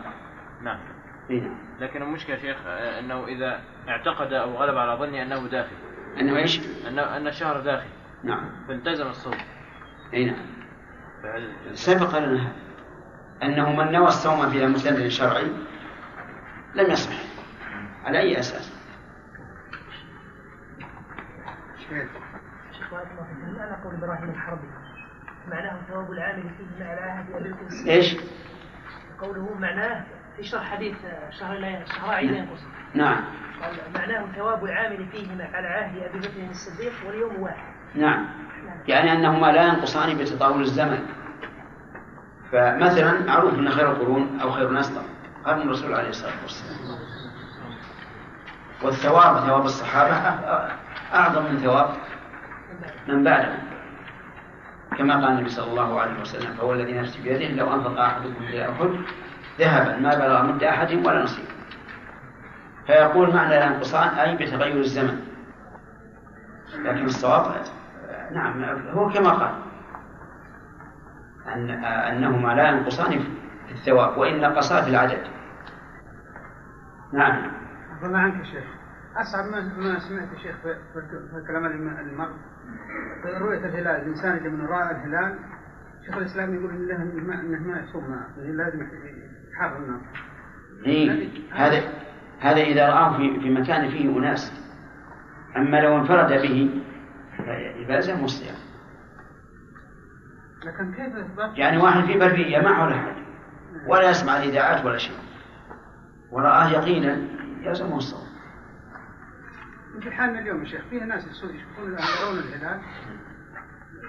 نعم. 0.62 0.80
نعم 1.30 1.58
لكن 1.80 2.02
المشكلة 2.02 2.36
يا 2.36 2.42
شيخ 2.42 2.58
أنه 3.00 3.26
إذا 3.26 3.62
اعتقد 3.90 4.34
أو 4.34 4.56
غلب 4.56 4.78
على 4.78 5.00
ظنه 5.00 5.22
أنه 5.22 5.48
داخل. 5.48 5.76
أنه 6.20 6.38
إيش؟ 6.38 6.62
انه 6.88 7.18
أن 7.18 7.28
الشهر 7.28 7.60
داخل. 7.60 7.90
نعم. 8.24 8.50
فالتزم 8.68 9.08
الصوم. 9.08 9.38
اي 10.14 10.26
نعم. 10.26 10.46
سبق 11.74 12.18
لنا 12.18 12.42
هذا. 12.42 12.56
أنه 13.44 13.76
من 13.76 13.92
نوى 13.92 14.08
الصوم 14.08 14.50
في 14.50 14.68
مسند 14.68 15.08
شرعي 15.08 15.52
لم 16.76 16.92
يصح. 16.92 17.16
على 18.06 18.20
أي 18.20 18.40
أساس؟ 18.40 18.78
شيخ 21.90 22.08
معنى 23.78 23.84
قول 23.84 24.04
إبراهيم 24.04 24.30
الحربي 24.30 24.68
معناه 25.48 25.78
ثواب 25.90 26.12
العامل 26.12 26.44
فيه 26.58 26.84
مع 26.86 26.94
العهد 26.94 27.88
إيش؟ 27.88 28.18
قوله 29.22 29.54
معناه 29.60 30.04
في 30.38 30.44
شرح 30.44 30.72
حديث 30.72 30.96
شهر 31.30 31.58
لا 31.58 31.86
شهر 31.86 32.10
عيد 32.10 32.32
ينقص 32.32 32.60
نعم. 32.94 33.24
معناه 33.96 34.26
ثواب 34.36 34.66
العامل 34.66 35.08
فيهما 35.12 35.50
على 35.54 35.68
عهد 35.68 36.04
أبي 36.04 36.20
بكر 36.20 36.50
الصديق 36.50 36.94
واليوم 37.08 37.42
واحد. 37.42 37.74
نعم. 37.96 38.26
يعني 38.88 39.14
أنهما 39.14 39.52
لا 39.52 39.68
ينقصان 39.68 40.18
بتطاول 40.18 40.62
الزمن. 40.62 41.00
فمثلا 42.52 43.26
معروف 43.26 43.54
ان 43.54 43.70
خير 43.70 43.92
القرون 43.92 44.40
أو 44.40 44.52
خير 44.52 44.70
الناس 44.70 45.00
قرن 45.46 45.62
الرسول 45.62 45.94
عليه 45.94 46.10
الصلاة 46.10 46.42
والسلام. 46.44 47.00
والثواب 48.84 49.48
ثواب 49.48 49.66
الصحابة 49.66 50.14
أعظم 51.14 51.44
من 51.44 51.58
ثواب 51.58 51.90
من 53.08 53.24
بعدهم 53.24 53.67
كما 54.98 55.14
قال 55.14 55.32
النبي 55.34 55.50
صلى 55.50 55.72
الله 55.72 56.02
عليه 56.02 56.22
وسلم 56.22 56.54
فهو 56.54 56.74
الذي 56.74 57.00
نفسي 57.00 57.22
بيده 57.22 57.48
لو 57.48 57.74
أنفق 57.74 58.00
أحدكم 58.00 58.44
إلى 58.44 58.70
أحد 58.70 58.90
ذهبا 59.60 59.98
ما 59.98 60.16
بلغ 60.16 60.44
مد 60.44 60.64
أحد 60.64 60.94
ولا 60.94 61.24
نصيب. 61.24 61.46
فيقول 62.88 63.34
معنى 63.34 63.58
الانقصان 63.58 64.08
أي 64.08 64.36
بتغير 64.36 64.80
الزمن. 64.80 65.20
لكن 66.76 67.06
الصواب 67.06 67.56
نعم 68.32 68.64
هو 68.90 69.10
كما 69.10 69.30
قال 69.30 69.54
أن 71.48 71.70
أنهما 71.84 72.54
لا 72.54 72.70
ينقصان 72.70 73.20
في 73.68 73.72
الثواب 73.72 74.18
وإن 74.18 74.42
نقصا 74.42 74.82
في 74.82 74.90
العدد. 74.90 75.24
نعم. 77.14 77.52
الله 78.04 78.20
عنك 78.20 78.40
يا 78.40 78.44
شيخ 78.44 78.64
أصعب 79.16 79.46
ما 79.78 80.00
سمعت 80.00 80.28
يا 80.34 80.38
شيخ 80.38 80.56
في, 80.64 80.76
في 80.94 81.48
كلام 81.48 81.66
المرء. 81.66 82.30
في 82.30 82.57
رؤية 83.26 83.66
الهلال 83.66 84.02
الإنسان 84.02 84.32
إذا 84.32 84.50
من 84.50 84.66
رأى 84.66 84.92
الهلال 84.92 85.40
شيخ 86.06 86.18
الإسلام 86.18 86.56
يقول 86.56 86.70
إن 86.70 86.88
له 86.88 86.96
إنه 86.96 87.68
ما 87.68 87.80
يصوم 87.80 88.20
لازم 88.38 88.88
يحرم 89.54 89.84
النار 89.84 90.02
إيه 90.86 91.30
هذا 91.54 91.82
هذا 92.40 92.62
إذا 92.62 92.90
رآه 92.90 93.18
في 93.18 93.40
في 93.40 93.50
مكان 93.50 93.90
فيه 93.90 94.18
أناس 94.18 94.54
أما 95.58 95.78
لو 95.82 95.98
انفرد 95.98 96.42
به 96.42 96.82
يلزم 97.90 98.24
الصيام 98.24 98.56
لكن 100.66 100.94
كيف 100.94 101.14
يعني 101.58 101.78
واحد 101.78 102.06
في 102.06 102.20
برية 102.20 102.60
ما 102.60 102.74
حول 102.74 102.94
حاجة؟ 102.94 103.28
ولا 103.88 104.10
يسمع 104.10 104.38
الإذاعات 104.38 104.86
ولا 104.86 104.98
شيء. 104.98 105.18
ورآه 106.32 106.70
يقينا 106.70 107.18
يلزمه 107.62 107.98
الصوم 107.98 108.27
في 110.02 110.12
حالنا 110.12 110.40
اليوم 110.40 110.60
يا 110.60 110.66
شيخ 110.66 110.82
فيه 110.90 111.04
ناس 111.04 111.28
يشوفون 111.28 111.56
يرون 111.78 112.38
الهلال. 112.38 112.82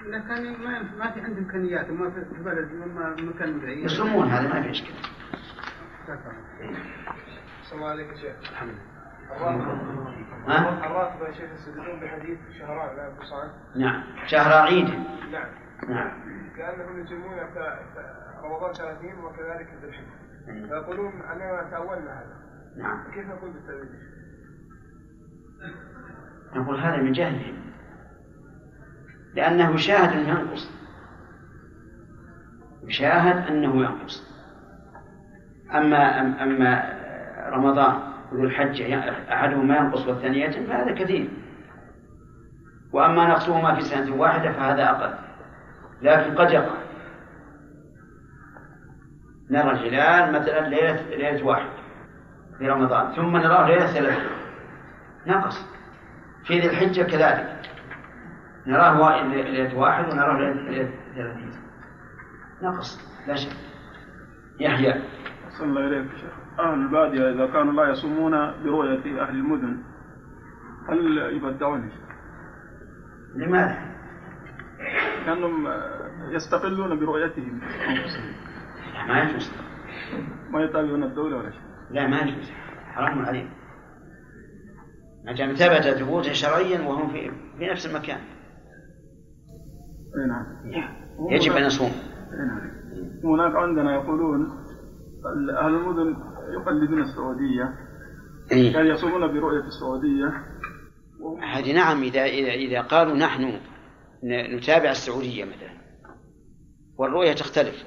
لكن 0.05 0.63
ما 0.63 0.81
ما 0.97 1.11
في 1.11 1.21
عندهم 1.21 1.37
إمكانيات 1.37 1.89
وما 1.89 2.09
في 2.09 2.43
بلد 2.43 2.71
وما 2.71 3.15
مكان 3.19 3.59
بعيد 3.59 3.85
يصومون 3.85 4.27
هذا 4.27 4.47
ما 4.47 4.61
في 4.61 4.69
إشكال. 4.69 4.95
السلام 7.61 7.83
عليكم 7.83 8.15
شيخ. 8.15 8.35
الحمد 8.51 8.69
لله. 8.69 8.79
الراتبة 10.85 11.27
يا 11.27 11.31
شيخ 11.31 11.51
يستدلون 11.53 11.99
بحديث 11.99 12.39
شهران 12.59 12.97
لا 12.97 13.07
ينقصان 13.07 13.49
نعم. 13.75 14.03
شهر 14.27 14.53
عيد. 14.65 14.89
نعم. 15.31 15.49
نعم. 15.89 16.11
لأنهم 16.57 16.99
يجمعون 16.99 17.39
رمضان 18.43 18.73
30 18.73 19.19
وكذلك 19.23 19.67
ذي 19.81 19.87
الحجة. 19.87 20.67
فيقولون 20.67 21.21
أننا 21.21 21.67
تأولنا 21.71 22.11
هذا. 22.11 22.35
نعم. 22.77 23.11
كيف 23.13 23.27
نقول 23.27 23.51
بالتأويل؟ 23.51 23.89
نقول 26.55 26.79
هذا 26.79 26.97
من 26.97 27.11
جهلهم 27.11 27.59
لأنه 29.35 29.75
يشاهد 29.75 30.17
أنه 30.17 30.29
ينقص. 30.29 30.71
يشاهد 32.83 33.47
أنه 33.47 33.75
ينقص. 33.75 34.29
أما 35.73 36.19
أما 36.43 36.99
رمضان 37.49 37.99
ذو 38.33 38.43
الحجة 38.43 38.99
أحدهما 39.33 39.77
ينقص 39.77 40.07
والثاني 40.07 40.41
يتم 40.41 40.65
فهذا 40.65 40.95
كثير. 40.95 41.29
وأما 42.93 43.27
نقصهما 43.27 43.75
في 43.75 43.81
سنة 43.81 44.15
واحدة 44.15 44.51
فهذا 44.51 44.89
أقل. 44.89 45.13
لكن 46.01 46.35
قد 46.35 46.51
يقع. 46.51 46.75
نرى 49.49 49.71
الهلال 49.71 50.33
مثلا 50.33 50.69
ليلة 50.69 51.01
ليلة 51.09 51.45
واحد 51.45 51.69
في 52.57 52.69
رمضان 52.69 53.15
ثم 53.15 53.37
نراه 53.37 53.67
ليلة 53.67 53.87
ثلاثة. 53.87 54.38
نقص. 55.29 55.65
في 56.45 56.59
ذي 56.59 56.69
الحجة 56.69 57.03
كذلك. 57.03 57.59
نراه 58.67 59.23
ليلة 59.23 59.77
واحد 59.77 60.13
ونراه 60.13 60.37
ليلة 60.37 60.91
ثلاثين. 61.15 61.51
نقص. 62.61 62.99
لا 63.27 63.35
شك. 63.35 63.57
يحيى. 64.59 64.93
صلى 65.59 65.67
الله 65.67 65.87
إليك 65.87 66.15
شيخ 66.15 66.33
أهل 66.59 66.73
البادية 66.73 67.29
إذا 67.29 67.53
كانوا 67.53 67.73
لا 67.73 67.91
يصومون 67.91 68.31
برؤية 68.63 69.21
أهل 69.23 69.35
المدن 69.35 69.83
هل 70.89 71.17
يبدعون؟ 71.17 71.91
لماذا؟ 73.35 73.77
لأنهم 75.25 75.67
يستقلون 76.31 76.99
برؤيتهم. 76.99 77.61
ما 79.07 79.23
يجوز. 79.23 79.53
ما 80.49 80.61
يتابعون 80.61 81.03
الدولة 81.03 81.37
ولا 81.37 81.51
شيء. 81.51 81.61
لا 81.91 82.07
ما 82.07 82.19
يجوز. 82.19 82.51
حرام 82.95 83.25
عليهم. 83.25 83.58
ما 85.25 85.33
دام 85.33 85.53
ثبت 85.53 85.97
ثبوتا 85.97 86.33
شرعيا 86.33 86.81
وهم 86.81 87.11
في 87.11 87.31
في 87.57 87.67
نفس 87.71 87.85
المكان. 87.85 88.19
اي 90.17 90.27
نعم. 90.27 90.99
يجب 91.31 91.51
أن 91.51 91.65
يصوم. 91.65 91.91
نعم. 92.47 92.71
هناك 93.23 93.55
عندنا 93.55 93.93
يقولون 93.93 94.49
أهل 95.57 95.75
المدن 95.75 96.15
يقلدون 96.53 97.01
السعودية. 97.01 97.75
إيه؟ 98.51 98.73
كان 98.73 98.87
يصومون 98.87 99.27
برؤية 99.27 99.63
السعودية؟ 99.67 100.45
هذه 101.53 101.73
نعم 101.73 102.03
اذا 102.03 102.23
اذا 102.25 102.51
إذا 102.51 102.81
قالوا 102.81 103.15
نحن 103.17 103.59
نتابع 104.55 104.91
السعودية 104.91 105.45
مثلا. 105.45 105.79
والرؤية 106.97 107.33
تختلف. 107.33 107.85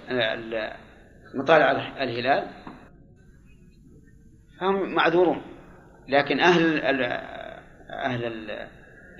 مطالع 1.35 1.71
الهلال 2.03 2.49
فهم 4.61 4.95
معذورون. 4.95 5.51
لكن 6.08 6.40
أهل 6.40 6.80
أهل 7.90 8.48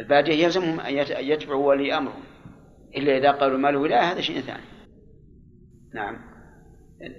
البادية 0.01 0.45
يلزمهم 0.45 0.81
أن 0.81 0.95
يتبعوا 1.19 1.69
ولي 1.69 1.99
أمرهم. 1.99 2.23
إلا 2.97 3.19
إذا 3.19 3.31
قالوا 3.31 3.59
ما 3.59 3.69
له 3.69 4.13
هذا 4.13 4.21
شيء 4.21 4.41
ثاني. 4.41 4.67
نعم. 5.95 6.17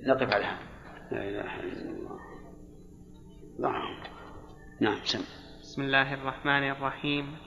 نقف 0.07 0.33
على 0.33 0.45
هذا. 0.45 0.59
لا 1.11 1.29
إله 1.29 1.59
إلا 1.59 1.89
الله. 1.89 2.19
نعم 3.59 4.03
نعم 4.81 4.97
سم. 5.03 5.19
بسم 5.61 5.81
الله 5.81 6.13
الرحمن 6.13 6.69
الرحيم. 6.69 7.37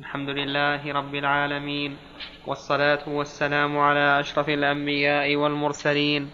الحمد 0.00 0.28
لله 0.28 0.92
رب 0.92 1.14
العالمين 1.14 1.96
والصلاة 2.46 3.08
والسلام 3.08 3.78
على 3.78 4.20
أشرف 4.20 4.48
الأنبياء 4.48 5.36
والمرسلين 5.36 6.30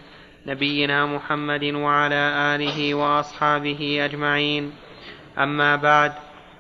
نبينا 0.47 1.07
محمد 1.07 1.65
وعلى 1.65 2.55
آله 2.55 2.95
وأصحابه 2.95 4.05
أجمعين. 4.05 4.73
أما 5.43 5.77
بعد 5.77 6.13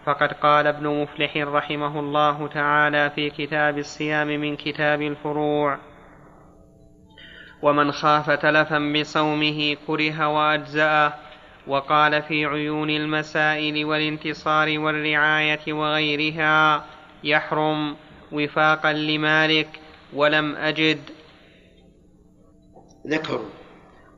فقد 0.07 0.33
قال 0.33 0.67
ابن 0.67 0.89
مفلح 0.89 1.37
رحمه 1.37 2.01
الله 2.01 2.47
تعالى 2.47 3.11
في 3.11 3.31
كتاب 3.31 3.79
الصيام 3.79 4.27
من 4.27 4.57
كتاب 4.57 5.03
الفروع 5.03 5.79
ومن 7.63 7.93
خاف 7.93 8.31
تلفا 8.31 8.79
بصومه 8.79 9.77
كره 9.87 10.29
وأجزأه 10.29 11.13
وقال 11.67 12.23
في 12.23 12.47
عيون 12.47 12.91
المسائل 12.91 13.85
والانتصار 13.85 14.79
والرعاية 14.79 15.73
وغيرها 15.73 16.85
يحرم 17.25 17.97
وفاقا 18.33 18.93
لمالك 18.93 19.81
ولم 20.13 20.57
أجد 20.57 20.99
ذكروا. 23.07 23.49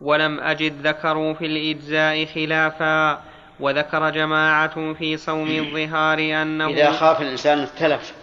ولم 0.00 0.40
أجد 0.40 0.86
ذكروا 0.86 1.34
في 1.34 1.46
الإجزاء 1.46 2.24
خلافا. 2.24 3.31
وذكر 3.62 4.10
جماعة 4.10 4.92
في 4.92 5.16
صوم 5.16 5.50
الظهار 5.50 6.18
أنه 6.18 6.66
إذا 6.66 6.90
خاف 6.90 7.20
الإنسان 7.20 7.58
التلف. 7.58 8.14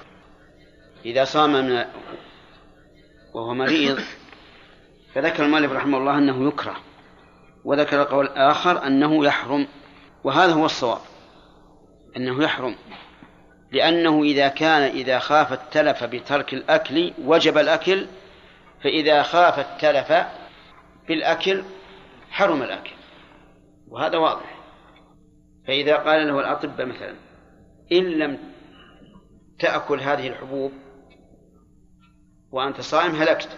إذا 1.06 1.24
صام 1.24 1.54
من 1.54 1.86
وهو 3.34 3.54
مريض 3.54 4.00
فذكر 5.14 5.46
المؤلف 5.46 5.72
رحمه 5.72 5.98
الله 5.98 6.18
أنه 6.18 6.48
يكره. 6.48 6.76
وذكر 7.64 8.04
قول 8.04 8.28
آخر 8.28 8.88
أنه 8.88 9.26
يحرم. 9.26 9.68
وهذا 10.24 10.54
هو 10.54 10.66
الصواب 10.66 11.02
أنه 12.18 12.44
يحرم. 12.44 12.76
لأنه 13.72 14.24
إذا 14.24 14.48
كان 14.48 14.82
إذا 14.82 15.20
خاف 15.20 15.54
التلف 15.54 16.04
بترك 16.04 16.54
الأكل 16.54 17.14
وجب 17.24 17.58
الأكل 17.58 18.08
فإذا 18.84 19.24
خاف 19.24 19.60
التلف 19.60 20.28
بالأكل 21.08 21.64
حرم 22.32 22.62
الأكل. 22.62 22.92
وهذا 23.88 24.18
واضح. 24.18 24.59
فإذا 25.70 25.96
قال 25.96 26.28
له 26.28 26.40
الأطباء 26.40 26.86
مثلا 26.86 27.16
إن 27.92 28.04
لم 28.04 28.38
تأكل 29.60 30.00
هذه 30.00 30.28
الحبوب 30.28 30.72
وأنت 32.52 32.82
صائم 32.82 33.16
هلكت 33.16 33.50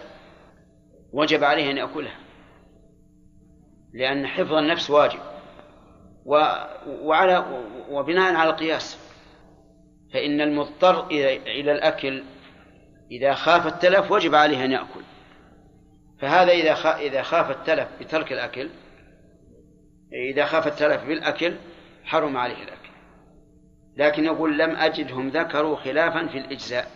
وجب 1.14 1.44
عليه 1.44 1.72
أن 1.72 1.78
يأكلها 1.78 2.20
لأن 3.94 4.28
حفظ 4.28 4.54
النفس 4.54 4.90
واجب. 4.90 5.20
وعلى 6.26 7.64
وبناء 7.90 8.36
على 8.36 8.50
القياس 8.50 8.98
فإن 10.14 10.42
المضطر 10.42 11.08
إلى 11.48 11.72
الأكل 11.72 12.24
إذا 13.12 13.34
خاف 13.34 13.68
التلف 13.68 14.12
وجب 14.12 14.36
عليه 14.36 14.66
أن 14.66 14.72
يأكل 14.72 15.04
فهذا 16.20 16.52
إذا 16.52 16.74
إذا 16.96 17.22
خاف 17.22 17.52
التلف 17.52 17.88
بترك 18.00 18.34
الأكل 18.34 18.70
إذا 20.32 20.46
خاف 20.46 20.68
التلف 20.68 21.06
بالأكل 21.06 21.56
حرم 22.04 22.38
عليه 22.38 22.64
الأكل 22.64 22.92
لكن 23.98 24.26
يقول 24.26 24.58
لم 24.58 24.76
أجدهم 24.76 25.30
ذكروا 25.30 25.76
خلافا 25.76 26.28
في 26.28 26.38
الإجزاء. 26.38 26.92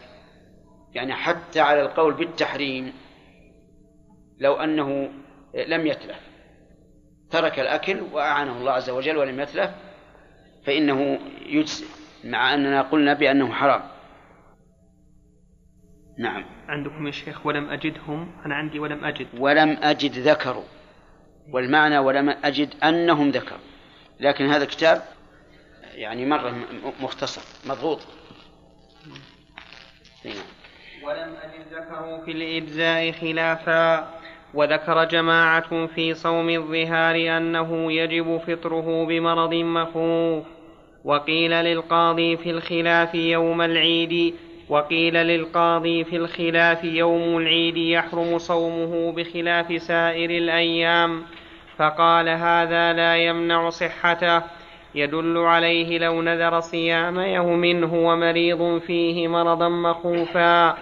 يعني 0.93 1.13
حتى 1.13 1.59
على 1.59 1.81
القول 1.81 2.13
بالتحريم 2.13 2.93
لو 4.39 4.53
أنه 4.53 5.09
لم 5.67 5.87
يتلف. 5.87 6.19
ترك 7.31 7.59
الأكل 7.59 8.01
وأعانه 8.11 8.57
الله 8.57 8.71
عز 8.71 8.89
وجل 8.89 9.17
ولم 9.17 9.39
يتلف 9.39 9.71
فإنه 10.65 11.19
يجزي 11.45 11.85
مع 12.23 12.53
أننا 12.53 12.81
قلنا 12.81 13.13
بأنه 13.13 13.53
حرام. 13.53 13.81
نعم. 16.17 16.45
عندكم 16.67 17.07
يا 17.07 17.11
شيخ 17.11 17.45
ولم 17.45 17.69
أجدهم؟ 17.69 18.31
أنا 18.45 18.55
عندي 18.55 18.79
ولم 18.79 19.05
أجد. 19.05 19.27
ولم 19.37 19.77
أجد 19.81 20.11
ذكروا. 20.11 20.63
والمعنى 21.51 21.97
ولم 21.97 22.29
أجد 22.29 22.83
أنهم 22.83 23.29
ذكروا. 23.29 23.74
لكن 24.19 24.45
هذا 24.45 24.63
الكتاب 24.63 25.01
يعني 25.95 26.25
مرة 26.25 26.55
مختصر 26.99 27.41
مضغوط. 27.69 27.99
نعم. 30.25 30.35
ولم 31.03 31.35
أجد 31.43 31.65
ذكروا 31.73 32.25
في 32.25 32.31
الإجزاء 32.31 33.11
خلافا 33.11 34.13
وذكر 34.53 35.03
جماعة 35.03 35.85
في 35.87 36.13
صوم 36.13 36.49
الظهار 36.49 37.37
أنه 37.37 37.91
يجب 37.91 38.37
فطره 38.47 39.05
بمرض 39.05 39.53
مخوف. 39.53 40.45
وقيل 41.03 41.51
للقاضي 41.51 42.37
في 42.37 42.49
الخلاف 42.49 43.15
يوم 43.15 43.61
العيد 43.61 44.35
وقيل 44.69 45.13
للقاضي 45.13 46.03
في 46.03 46.15
الخلاف 46.15 46.83
يوم 46.83 47.37
العيد 47.37 47.77
يحرم 47.77 48.37
صومه 48.37 49.11
بخلاف 49.11 49.81
سائر 49.81 50.29
الأيام. 50.29 51.23
فقال 51.77 52.29
هذا 52.29 52.93
لا 52.93 53.17
يمنع 53.17 53.69
صحته. 53.69 54.41
يدل 54.95 55.37
عليه 55.37 55.97
لو 55.97 56.21
نذر 56.21 56.59
صيام 56.59 57.19
يوم 57.19 57.83
هو 57.83 58.15
مريض 58.15 58.81
فيه 58.87 59.27
مرضا 59.27 59.69
مخوفا. 59.69 60.77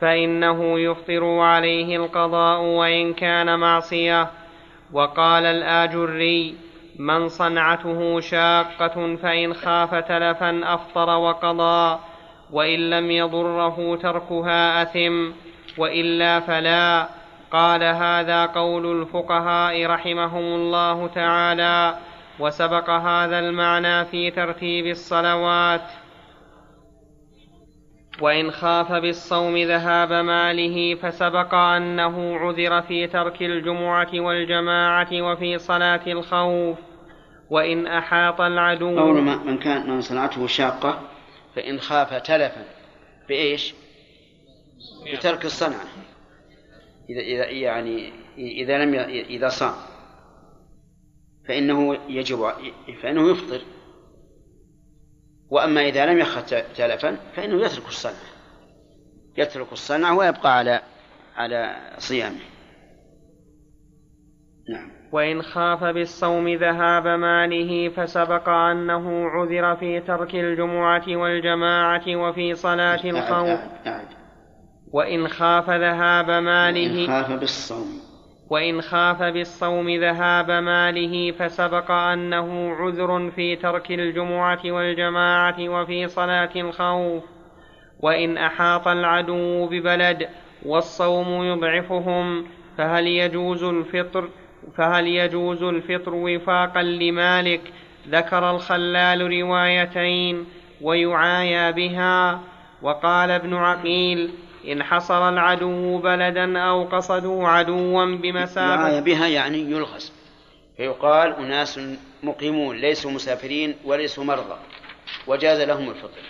فإنه 0.00 0.80
يفطر 0.80 1.38
عليه 1.38 1.96
القضاء 1.96 2.60
وإن 2.60 3.14
كان 3.14 3.58
معصية. 3.58 4.30
وقال 4.92 5.44
الآجري 5.44 6.54
من 6.98 7.28
صنعته 7.28 8.20
شاقة 8.20 9.16
فإن 9.16 9.54
خاف 9.54 9.94
تلفا 9.94 10.60
أفطر 10.64 11.08
وقضى. 11.08 11.98
وإن 12.52 12.90
لم 12.90 13.10
يضره 13.10 13.96
تركها 13.96 14.82
أثم. 14.82 15.30
وإلا 15.78 16.40
فلا. 16.40 17.17
قال 17.52 17.82
هذا 17.82 18.46
قول 18.46 19.00
الفقهاء 19.00 19.86
رحمهم 19.86 20.54
الله 20.54 21.06
تعالى 21.06 21.98
وسبق 22.38 22.90
هذا 22.90 23.38
المعنى 23.38 24.04
في 24.04 24.30
ترتيب 24.30 24.86
الصلوات. 24.86 25.90
وإن 28.20 28.50
خاف 28.50 28.92
بالصوم 28.92 29.56
ذهاب 29.56 30.12
ماله 30.12 30.94
فسبق 30.94 31.54
أنه 31.54 32.36
عذر 32.36 32.82
في 32.82 33.06
ترك 33.06 33.42
الجمعة 33.42 34.10
والجماعة 34.14 35.22
وفي 35.22 35.58
صلاة 35.58 36.06
الخوف. 36.06 36.78
وإن 37.50 37.86
أحاط 37.86 38.40
العدو 38.40 39.00
قول 39.00 39.22
من 39.22 39.58
كان 39.58 39.90
من 39.90 40.00
صنعته 40.00 40.46
شاقة 40.46 41.00
فإن 41.56 41.80
خاف 41.80 42.14
تلفا 42.14 42.64
بإيش؟ 43.28 43.74
بترك 45.12 45.44
الصنعة. 45.44 46.07
إذا 47.10 47.20
إذا 47.20 47.44
يعني 47.44 48.12
إذا 48.38 48.84
لم 48.84 48.94
إذا 49.08 49.48
صام. 49.48 49.74
فإنه 51.48 51.98
يجب 52.08 52.38
فإنه 53.02 53.30
يفطر. 53.30 53.60
وأما 55.50 55.80
إذا 55.80 56.06
لم 56.06 56.18
يخف 56.18 56.54
تلفا 56.76 57.16
فإنه 57.34 57.60
يترك 57.64 57.86
الصنعة. 57.88 58.28
يترك 59.36 59.72
الصنعة 59.72 60.16
ويبقى 60.16 60.58
على 60.58 60.82
على 61.36 61.76
صيامه. 61.98 62.40
نعم. 64.68 64.90
وإن 65.12 65.42
خاف 65.42 65.84
بالصوم 65.84 66.48
ذهاب 66.48 67.06
ماله 67.06 67.88
فسبق 67.88 68.48
أنه 68.48 69.28
عذر 69.28 69.76
في 69.76 70.00
ترك 70.00 70.34
الجمعة 70.34 71.16
والجماعة 71.16 72.16
وفي 72.16 72.54
صلاة 72.54 73.04
الخوف. 73.04 73.60
وإن 74.92 75.28
خاف 75.28 75.70
ذهاب 75.70 76.30
ماله 76.30 77.00
وإن 77.00 77.06
خاف 77.06 77.32
بالصوم. 77.32 78.00
وإن 78.50 78.80
خاف 78.80 79.22
بالصوم 79.22 79.90
ذهاب 79.90 80.50
ماله 80.50 81.32
فسبق 81.32 81.90
أنه 81.90 82.74
عذر 82.74 83.30
في 83.30 83.56
ترك 83.56 83.90
الجمعة 83.90 84.60
والجماعة 84.64 85.68
وفي 85.68 86.08
صلاة 86.08 86.50
الخوف. 86.56 87.22
وإن 88.00 88.38
أحاط 88.38 88.88
العدو 88.88 89.66
ببلد 89.66 90.28
والصوم 90.62 91.44
يضعفهم 91.44 92.46
فهل 92.78 93.06
يجوز 93.06 93.64
الفطر؟ 93.64 94.28
فهل 94.76 95.06
يجوز 95.06 95.62
الفطر 95.62 96.14
وفاقا 96.14 96.82
لمالك؟ 96.82 97.60
ذكر 98.08 98.50
الخلال 98.50 99.40
روايتين 99.40 100.44
ويعايى 100.80 101.72
بها. 101.72 102.40
وقال 102.82 103.30
ابن 103.30 103.54
عقيل 103.54 104.30
إن 104.72 104.82
حصر 104.82 105.28
العدو 105.28 105.98
بلدا 105.98 106.58
أو 106.58 106.84
قصدوا 106.84 107.48
عدوا 107.48 108.04
بمسافة 108.04 109.00
بها 109.00 109.26
يعني 109.26 109.58
يلغز 109.58 110.12
فيقال 110.76 111.34
أناس 111.34 111.80
مقيمون 112.22 112.76
ليسوا 112.76 113.10
مسافرين 113.10 113.76
وليسوا 113.84 114.24
مرضى 114.24 114.56
وجاز 115.26 115.60
لهم 115.60 115.90
الفطر. 115.90 116.22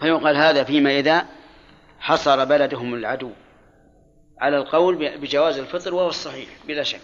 فيقال 0.00 0.36
هذا 0.36 0.64
فيما 0.64 0.98
إذا 0.98 1.26
حصر 2.00 2.44
بلدهم 2.44 2.94
العدو. 2.94 3.30
على 4.40 4.56
القول 4.56 5.18
بجواز 5.18 5.58
الفطر 5.58 5.94
وهو 5.94 6.08
الصحيح 6.08 6.48
بلا 6.68 6.82
شك. 6.82 7.00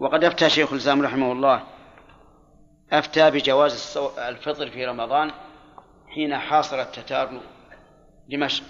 وقد 0.00 0.24
أفتى 0.24 0.50
شيخ 0.50 0.72
الإسلام 0.72 1.02
رحمه 1.02 1.32
الله 1.32 1.62
أفتى 2.92 3.30
بجواز 3.30 3.98
الفطر 4.18 4.70
في 4.70 4.86
رمضان 4.86 5.30
حين 6.08 6.38
حاصر 6.38 6.80
التتار 6.80 7.40
دمشق. 8.30 8.64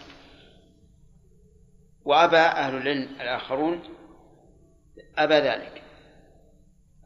وأبى 2.05 2.37
أهل 2.37 2.77
العلم 2.77 3.09
الآخرون 3.20 3.83
أبى 5.18 5.35
ذلك. 5.35 5.83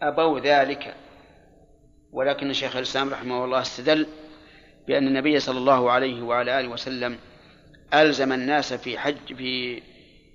أبوا 0.03 0.41
ذلك. 0.41 0.95
ولكن 2.13 2.53
شيخ 2.53 2.77
الإسلام 2.77 3.11
رحمه 3.11 3.45
الله 3.45 3.61
استدل 3.61 4.07
بأن 4.87 5.07
النبي 5.07 5.41
صلى 5.41 5.59
الله 5.59 5.91
عليه 5.91 6.23
وعلى 6.23 6.61
آله 6.61 6.69
وسلم 6.69 7.19
ألزم 7.95 8.33
الناس 8.33 8.75
في 8.75 8.99
حج 8.99 9.35
في 9.35 9.83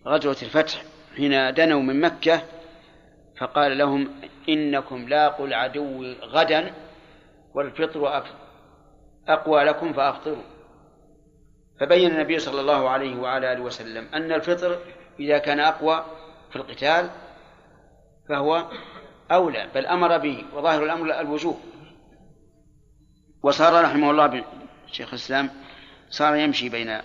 غزوة 0.08 0.38
الفتح 0.42 0.84
حين 1.16 1.54
دنوا 1.54 1.82
من 1.82 2.02
مكة 2.02 2.42
فقال 3.40 3.78
لهم 3.78 4.22
إنكم 4.50 5.10
لاقوا 5.10 5.48
العدو 5.48 6.04
غدا 6.22 6.74
والفطر 7.54 8.24
أقوى 9.28 9.64
لكم 9.64 9.94
فأفطروا. 9.94 10.44
فبين 11.80 12.12
النبي 12.12 12.40
صلى 12.40 12.62
الله 12.62 12.90
عليه 12.90 13.16
وعلى 13.16 13.54
آله 13.54 13.62
وسلم 13.62 14.08
أن 14.14 14.32
الفطر 14.32 14.80
إذا 15.20 15.38
كان 15.38 15.60
أقوى 15.60 16.06
في 16.50 16.56
القتال 16.56 17.10
فهو 18.30 18.72
أولى 19.32 19.70
بل 19.76 19.86
أمر 19.86 20.18
به 20.18 20.46
وظاهر 20.54 20.84
الأمر 20.84 21.20
الوجوب. 21.20 21.60
وصار 23.44 23.84
رحمه 23.84 24.12
الله 24.12 24.46
شيخ 24.92 25.10
الإسلام 25.10 25.50
صار 26.10 26.36
يمشي 26.36 26.70
بين 26.70 27.02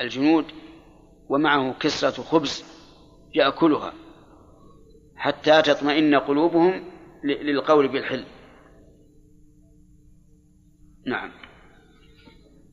الجنود 0.00 0.44
ومعه 1.28 1.72
كسرة 1.72 2.22
خبز 2.22 2.64
يأكلها 3.34 3.92
حتى 5.16 5.62
تطمئن 5.62 6.14
قلوبهم 6.14 6.84
للقول 7.24 7.88
بالحل. 7.88 8.24
نعم. 11.06 11.37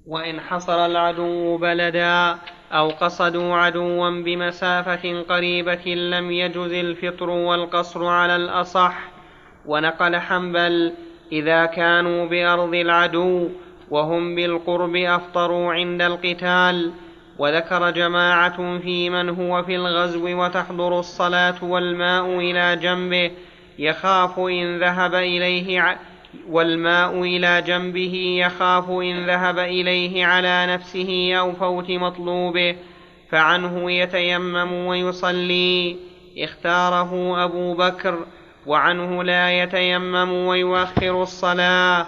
وإن 0.07 0.39
حصر 0.39 0.85
العدو 0.85 1.57
بلدا 1.57 2.37
أو 2.71 2.89
قصدوا 2.89 3.55
عدوا 3.55 4.09
بمسافة 4.09 5.21
قريبة 5.21 5.95
لم 5.95 6.31
يجز 6.31 6.73
الفطر 6.73 7.29
والقصر 7.29 8.05
على 8.05 8.35
الأصح. 8.35 8.97
ونقل 9.65 10.15
حنبل 10.15 10.93
إذا 11.31 11.65
كانوا 11.65 12.25
بأرض 12.25 12.73
العدو 12.73 13.49
وهم 13.89 14.35
بالقرب 14.35 14.95
أفطروا 14.95 15.73
عند 15.73 16.01
القتال. 16.01 16.91
وذكر 17.39 17.89
جماعة 17.89 18.79
في 18.79 19.09
من 19.09 19.29
هو 19.29 19.63
في 19.63 19.75
الغزو 19.75 20.43
وتحضر 20.43 20.99
الصلاة 20.99 21.63
والماء 21.63 22.39
إلى 22.39 22.75
جنبه 22.75 23.31
يخاف 23.79 24.39
إن 24.39 24.79
ذهب 24.79 25.15
إليه 25.15 25.97
والماء 26.49 27.21
إلى 27.21 27.61
جنبه 27.61 28.37
يخاف 28.39 28.89
إن 28.89 29.25
ذهب 29.25 29.59
إليه 29.59 30.25
على 30.25 30.65
نفسه 30.69 31.35
أو 31.35 31.53
فوت 31.53 31.91
مطلوبه 31.91 32.75
فعنه 33.29 33.91
يتيمم 33.91 34.73
ويصلي. 34.73 35.95
اختاره 36.37 37.43
أبو 37.43 37.73
بكر 37.73 38.25
وعنه 38.65 39.23
لا 39.23 39.63
يتيمم 39.63 40.31
ويؤخر 40.31 41.23
الصلاة. 41.23 42.05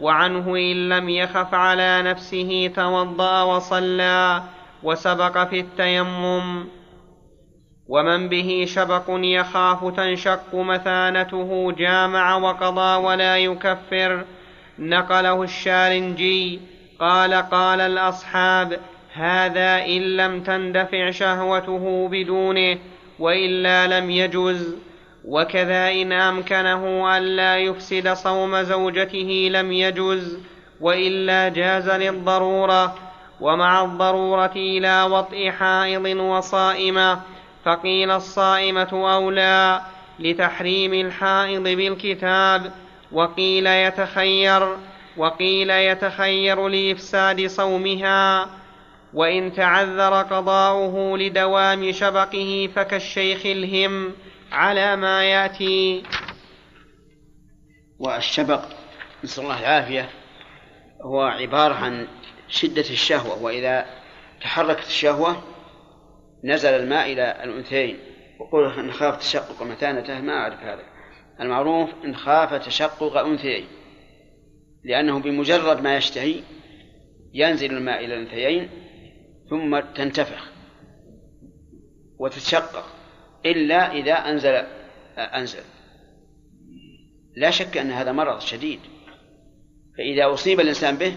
وعنه 0.00 0.56
إن 0.56 0.88
لم 0.88 1.08
يخف 1.08 1.54
على 1.54 2.02
نفسه 2.02 2.70
توضأ 2.76 3.42
وصلى 3.42 4.42
وسبق 4.82 5.48
في 5.48 5.60
التيمم. 5.60 6.64
ومن 7.88 8.28
به 8.28 8.66
شبق 8.68 9.04
يخاف 9.08 9.96
تنشق 9.96 10.54
مثانته 10.54 11.72
جامع 11.78 12.36
وقضى 12.36 13.04
ولا 13.04 13.36
يكفر. 13.38 14.24
نقله 14.78 15.42
الشارنجي 15.42 16.60
قال 17.00 17.34
قال 17.34 17.80
الأصحاب 17.80 18.78
هذا 19.12 19.84
إن 19.84 20.16
لم 20.16 20.42
تندفع 20.42 21.10
شهوته 21.10 22.08
بدونه 22.12 22.78
وإلا 23.18 23.86
لم 23.86 24.10
يجز. 24.10 24.76
وكذا 25.24 25.92
إن 25.92 26.12
أمكنه 26.12 27.16
ألا 27.16 27.58
يفسد 27.58 28.12
صوم 28.12 28.62
زوجته 28.62 29.48
لم 29.52 29.72
يجز 29.72 30.38
وإلا 30.80 31.48
جاز 31.48 31.90
للضرورة 31.90 32.94
ومع 33.40 33.84
الضرورة 33.84 34.52
إلى 34.56 35.02
وطئ 35.02 35.50
حائض 35.50 36.06
وصائمة. 36.06 37.20
فقيل 37.66 38.10
الصائمة 38.10 38.88
أولى 38.92 39.80
لتحريم 40.18 40.94
الحائض 40.94 41.62
بالكتاب. 41.62 42.72
وقيل 43.12 43.66
يتخير 43.66 44.76
وقيل 45.16 45.70
يتخير 45.70 46.68
لإفساد 46.68 47.46
صومها. 47.46 48.50
وإن 49.14 49.52
تعذر 49.52 50.22
قضاؤه 50.22 51.18
لدوام 51.18 51.92
شبقه 51.92 52.68
فكالشيخ 52.74 53.46
الهم 53.46 54.12
على 54.52 54.96
ما 54.96 55.24
يأتي. 55.24 56.02
والشبق 57.98 58.62
نسأل 59.24 59.44
الله 59.44 59.60
العافية 59.60 60.10
هو 61.02 61.22
عبارة 61.22 61.74
عن 61.74 62.08
شدة 62.48 62.90
الشهوة. 62.90 63.42
وإذا 63.42 63.86
تحركت 64.40 64.86
الشهوة 64.86 65.55
نزل 66.44 66.68
الماء 66.68 67.12
إلى 67.12 67.44
الأنثيين. 67.44 67.98
وقل 68.40 68.78
إن 68.78 68.92
خاف 68.92 69.18
تشقق 69.18 69.62
مثانته 69.62 70.20
ما 70.20 70.32
أعرف 70.32 70.60
هذا. 70.60 70.82
المعروف 71.40 71.90
إن 72.04 72.16
خاف 72.16 72.54
تشقق 72.66 73.16
أنثيين. 73.16 73.66
لأنه 74.84 75.18
بمجرد 75.18 75.82
ما 75.82 75.96
يشتهي 75.96 76.40
ينزل 77.34 77.76
الماء 77.76 78.04
إلى 78.04 78.14
الأنثيين 78.14 78.68
ثم 79.50 79.80
تنتفخ 79.80 80.50
وتتشقق 82.18 82.84
إلا 83.46 83.92
إذا 83.92 84.12
أنزل 84.12 84.64
أنزل. 85.18 85.62
لا 87.36 87.50
شك 87.50 87.76
أن 87.76 87.90
هذا 87.90 88.12
مرض 88.12 88.40
شديد. 88.40 88.80
فإذا 89.98 90.32
أصيب 90.32 90.60
الإنسان 90.60 90.96
به 90.96 91.16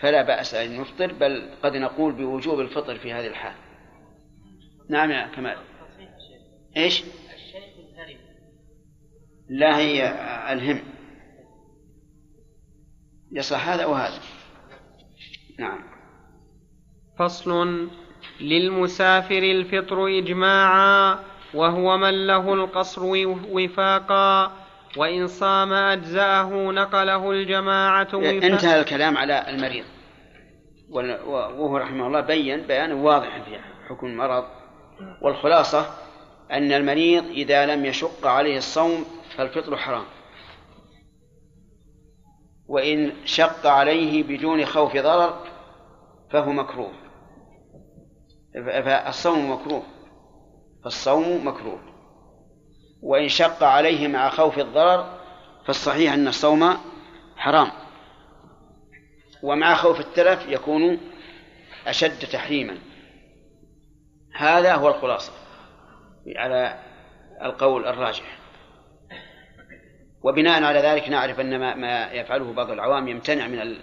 فلا 0.00 0.22
بأس 0.22 0.54
أن 0.54 0.80
يفطر 0.80 1.12
بل 1.12 1.50
قد 1.62 1.76
نقول 1.76 2.12
بوجوب 2.12 2.60
الفطر 2.60 2.98
في 2.98 3.12
هذه 3.12 3.26
الحال. 3.26 3.54
نعم 4.88 5.10
يا 5.10 5.26
كمال. 5.26 5.56
إيش؟ 6.76 7.04
لا 9.48 9.78
هي 9.78 10.08
الهم 10.52 10.82
يصلح 13.32 13.68
هذا 13.68 13.86
وهذا 13.86 14.20
نعم. 15.58 15.78
فصل 17.18 17.88
للمسافر 18.40 19.38
الفطر 19.38 20.06
إجماعا 20.18 21.18
وهو 21.54 21.96
من 21.96 22.26
له 22.26 22.54
القصر 22.54 23.02
وفاقا 23.50 24.52
وإن 24.96 25.26
صام 25.26 25.72
أجزأه 25.72 26.70
نقله 26.70 27.30
الجماعة 27.30 28.08
وفاقا 28.14 28.46
انتهى 28.46 28.80
الكلام 28.80 29.16
على 29.16 29.50
المريض. 29.50 29.84
وهو 30.90 31.76
رحمه 31.76 32.06
الله 32.06 32.20
بين 32.20 32.60
بيانا 32.60 32.94
واضحا 32.94 33.40
في 33.40 33.58
حكم 33.88 34.06
المرض. 34.06 34.44
والخلاصة 35.22 35.86
أن 36.52 36.72
المريض 36.72 37.24
إذا 37.24 37.66
لم 37.66 37.84
يشق 37.84 38.26
عليه 38.26 38.58
الصوم 38.58 39.04
فالفطر 39.36 39.76
حرام. 39.76 40.04
وإن 42.68 43.12
شق 43.24 43.66
عليه 43.66 44.22
بدون 44.22 44.64
خوف 44.64 44.96
ضرر 44.96 45.46
فهو 46.30 46.52
مكروه. 46.52 46.92
فالصوم 48.54 49.50
مكروه. 49.50 49.82
فالصوم 50.84 51.46
مكروه. 51.48 51.80
وإن 53.02 53.28
شق 53.28 53.62
عليه 53.62 54.08
مع 54.08 54.30
خوف 54.30 54.58
الضرر 54.58 55.18
فالصحيح 55.66 56.12
أن 56.12 56.28
الصوم 56.28 56.76
حرام. 57.36 57.70
ومع 59.42 59.74
خوف 59.74 60.00
التلف 60.00 60.46
يكون 60.48 61.00
أشد 61.86 62.18
تحريما. 62.18 62.78
هذا 64.34 64.74
هو 64.74 64.88
الخلاصة 64.88 65.32
على 66.36 66.78
القول 67.42 67.86
الراجح. 67.86 68.38
وبناء 70.22 70.64
على 70.64 70.78
ذلك 70.78 71.08
نعرف 71.08 71.40
أن 71.40 71.58
ما, 71.58 71.74
ما 71.74 72.12
يفعله 72.12 72.52
بعض 72.52 72.70
العوام 72.70 73.08
يمتنع 73.08 73.46
من 73.46 73.76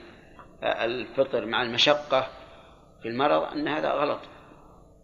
الفطر 0.64 1.46
مع 1.46 1.62
المشقة 1.62 2.28
في 3.02 3.08
المرض 3.08 3.44
أن 3.44 3.68
هذا 3.68 3.92
غلط. 3.92 4.20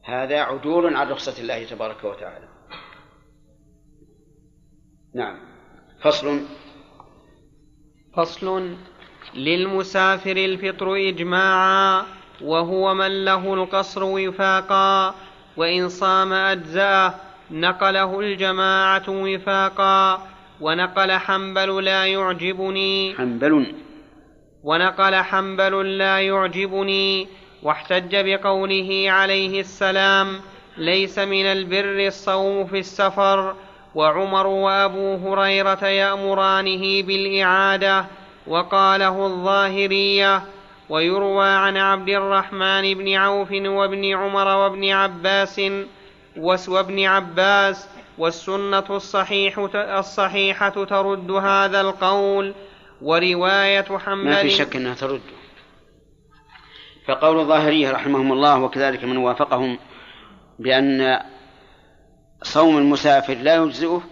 هذا 0.04 0.42
عدول 0.42 0.96
عن 0.96 1.10
رخصة 1.10 1.42
الله 1.42 1.66
تبارك 1.66 2.04
وتعالى. 2.04 2.48
نعم. 5.16 5.38
فصل. 6.02 6.42
فصل. 8.18 8.76
للمسافر 9.36 10.38
الفطر 10.38 10.96
إجماعا 10.96 12.06
وهو 12.42 12.94
من 12.94 13.26
له 13.26 13.54
القصر 13.54 14.04
وفاقا. 14.04 15.16
وإن 15.58 15.90
صام 15.90 16.34
أجزاه 16.34 17.14
نقله 17.52 18.20
الجماعة 18.20 19.04
وفاقا 19.10 20.28
ونقل 20.62 21.12
حنبل 21.12 21.84
لا 21.84 22.06
يعجبني 22.06 23.16
حنبل. 23.18 23.74
ونقل 24.64 25.16
حنبل 25.16 25.98
لا 25.98 26.20
يعجبني 26.20 27.28
واحتج 27.64 28.16
بقوله 28.16 29.06
عليه 29.08 29.60
السلام 29.60 30.40
ليس 30.78 31.20
من 31.20 31.46
البر 31.46 32.08
الصوم 32.08 32.66
في 32.66 32.80
السفر 32.80 33.56
وعمر 33.96 34.48
وأبو 34.48 35.16
هريرة 35.16 35.86
يأمرانه 35.86 37.02
بالإعادة 37.04 38.06
وقاله 38.48 39.26
الظاهرية 39.26 40.42
ويروى 40.92 41.48
عن 41.48 41.78
عبد 41.78 42.10
الرحمن 42.10 42.94
بن 42.94 43.14
عوف 43.14 43.52
وابن 43.52 44.16
عمر 44.16 44.48
وابن 44.48 44.90
عباس 44.90 45.62
وابن 46.68 47.06
عباس 47.06 47.88
والسنة 48.18 48.86
الصحيح 48.90 49.60
الصحيحة 49.76 50.70
ترد 50.70 51.32
هذا 51.32 51.82
القول 51.82 52.54
ورواية 53.02 53.98
حنبل 53.98 54.30
ما 54.30 54.42
في 54.42 54.50
شك 54.50 54.76
أنها 54.76 54.94
ترد. 54.94 55.22
فقول 57.08 57.40
الظاهرية 57.40 57.92
رحمهم 57.92 58.32
الله 58.32 58.60
وكذلك 58.60 59.04
من 59.04 59.18
وافقهم 59.18 59.80
بأن 60.60 61.20
صوم 62.44 62.78
المسافر 62.78 63.34
لا 63.34 63.56
يجزئه 63.56 64.04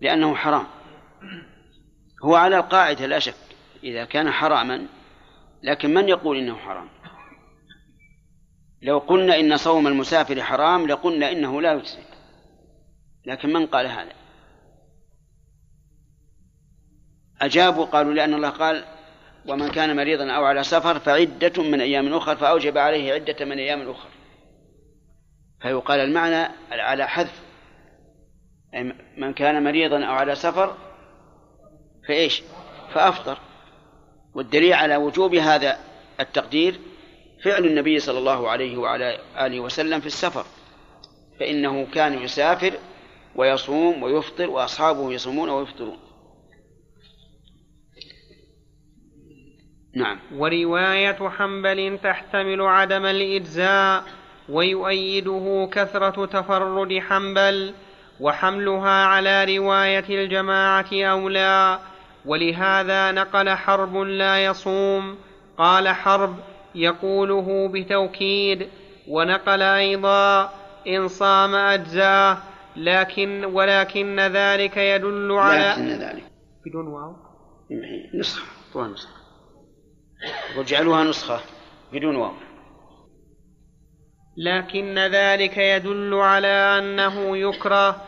لأنه 0.00 0.34
حرام. 0.34 0.66
هو 2.24 2.34
على 2.34 2.56
القاعدة 2.56 3.06
لا 3.06 3.18
شك. 3.18 3.34
إذا 3.84 4.04
كان 4.04 4.30
حراما 4.30 4.86
لكن 5.62 5.94
من 5.94 6.08
يقول 6.08 6.38
إنه 6.38 6.56
حرام؟ 6.56 6.88
لو 8.82 8.98
قلنا 8.98 9.40
إن 9.40 9.56
صوم 9.56 9.86
المسافر 9.86 10.42
حرام 10.42 10.86
لقلنا 10.86 11.32
إنه 11.32 11.62
لا 11.62 11.72
يجزي. 11.72 12.02
لكن 13.26 13.52
من 13.52 13.66
قال 13.66 13.86
هذا؟ 13.86 14.12
أجابوا 17.40 17.84
قالوا 17.84 18.14
لأن 18.14 18.34
الله 18.34 18.48
قال 18.48 18.84
ومن 19.48 19.68
كان 19.68 19.96
مريضا 19.96 20.32
أو 20.32 20.44
على 20.44 20.62
سفر 20.62 20.98
فعدة 20.98 21.62
من 21.62 21.80
أيام 21.80 22.14
أخر 22.14 22.36
فأوجب 22.36 22.78
عليه 22.78 23.12
عدة 23.12 23.44
من 23.44 23.58
أيام 23.58 23.90
أخر. 23.90 24.08
فيقال 25.62 26.00
المعنى 26.00 26.52
على 26.70 27.08
حذف. 27.08 27.42
من 29.16 29.32
كان 29.32 29.64
مريضا 29.64 30.04
أو 30.04 30.12
على 30.12 30.34
سفر 30.34 30.76
فإيش؟ 32.08 32.42
فأفطر. 32.94 33.38
والدليل 34.34 34.72
على 34.72 34.96
وجوب 34.96 35.34
هذا 35.34 35.78
التقدير 36.20 36.78
فعل 37.44 37.66
النبي 37.66 37.98
صلى 37.98 38.18
الله 38.18 38.48
عليه 38.50 38.76
وعلى 38.76 39.18
آله 39.40 39.60
وسلم 39.60 40.00
في 40.00 40.06
السفر 40.06 40.44
فإنه 41.40 41.86
كان 41.94 42.22
يسافر 42.22 42.72
ويصوم 43.36 44.02
ويفطر 44.02 44.50
وأصحابه 44.50 45.12
يصومون 45.12 45.48
ويفطرون. 45.48 45.98
نعم. 49.96 50.18
ورواية 50.34 51.28
حنبل 51.28 51.98
تحتمل 52.02 52.60
عدم 52.60 53.06
الإجزاء 53.06 54.04
ويؤيده 54.48 55.68
كثرة 55.72 56.26
تفرد 56.26 56.98
حنبل 56.98 57.74
وحملها 58.20 59.04
على 59.04 59.56
رواية 59.56 60.04
الجماعة 60.08 60.88
أولى 60.92 61.78
ولهذا 62.26 63.12
نقل 63.12 63.50
حرب 63.50 63.96
لا 63.96 64.44
يصوم. 64.44 65.18
قال 65.58 65.88
حرب 65.88 66.36
يقوله 66.74 67.68
بتوكيد 67.68 68.68
ونقل 69.08 69.62
أيضا 69.62 70.50
إن 70.88 71.08
صام 71.08 71.54
أجزاه 71.54 72.38
لكن 72.76 73.44
ولكن 73.44 74.20
ذلك 74.20 74.76
يدل 74.76 75.32
على 75.32 75.72
لكن 75.72 75.88
ذلك. 75.88 76.24
بدون 76.66 76.86
واو. 76.86 77.16
نسخة. 78.14 78.46
نسخة. 78.76 79.20
واجعلوها 80.56 81.04
نسخة 81.04 81.40
بدون 81.92 82.16
واو. 82.16 82.32
لكن 84.36 84.98
ذلك 84.98 85.56
يدل 85.56 86.14
على 86.14 86.78
أنه 86.78 87.36
يكره 87.36 88.02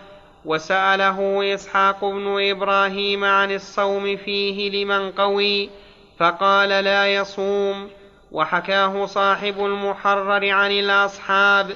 وسأله 0.44 1.54
إسحاق 1.54 2.04
بن 2.04 2.50
إبراهيم 2.50 3.24
عن 3.24 3.50
الصوم 3.50 4.16
فيه 4.16 4.84
لمن 4.84 5.10
قوي 5.10 5.70
فقال 6.18 6.68
لا 6.68 7.14
يصوم. 7.14 7.90
وحكاه 8.32 9.06
صاحب 9.06 9.64
المحرر 9.64 10.50
عن 10.50 10.70
الأصحاب 10.70 11.70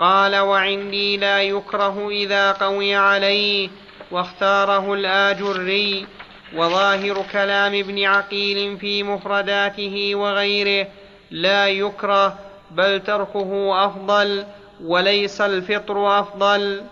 قال 0.00 0.36
وعندي 0.36 1.16
لا 1.16 1.42
يكره 1.42 2.08
إذا 2.10 2.52
قوي 2.52 2.94
عليه 2.94 3.68
واختاره 4.10 4.94
الآجري. 4.94 6.06
وظاهر 6.54 7.24
كلام 7.32 7.74
ابن 7.74 8.04
عقيل 8.04 8.78
في 8.78 9.02
مفرداته 9.02 10.14
وغيره 10.14 10.86
لا 11.30 11.68
يكره 11.68 12.38
بل 12.70 13.00
تركه 13.00 13.84
أفضل 13.84 14.44
وليس 14.84 15.40
الفطر 15.40 16.20
أفضل. 16.20 16.82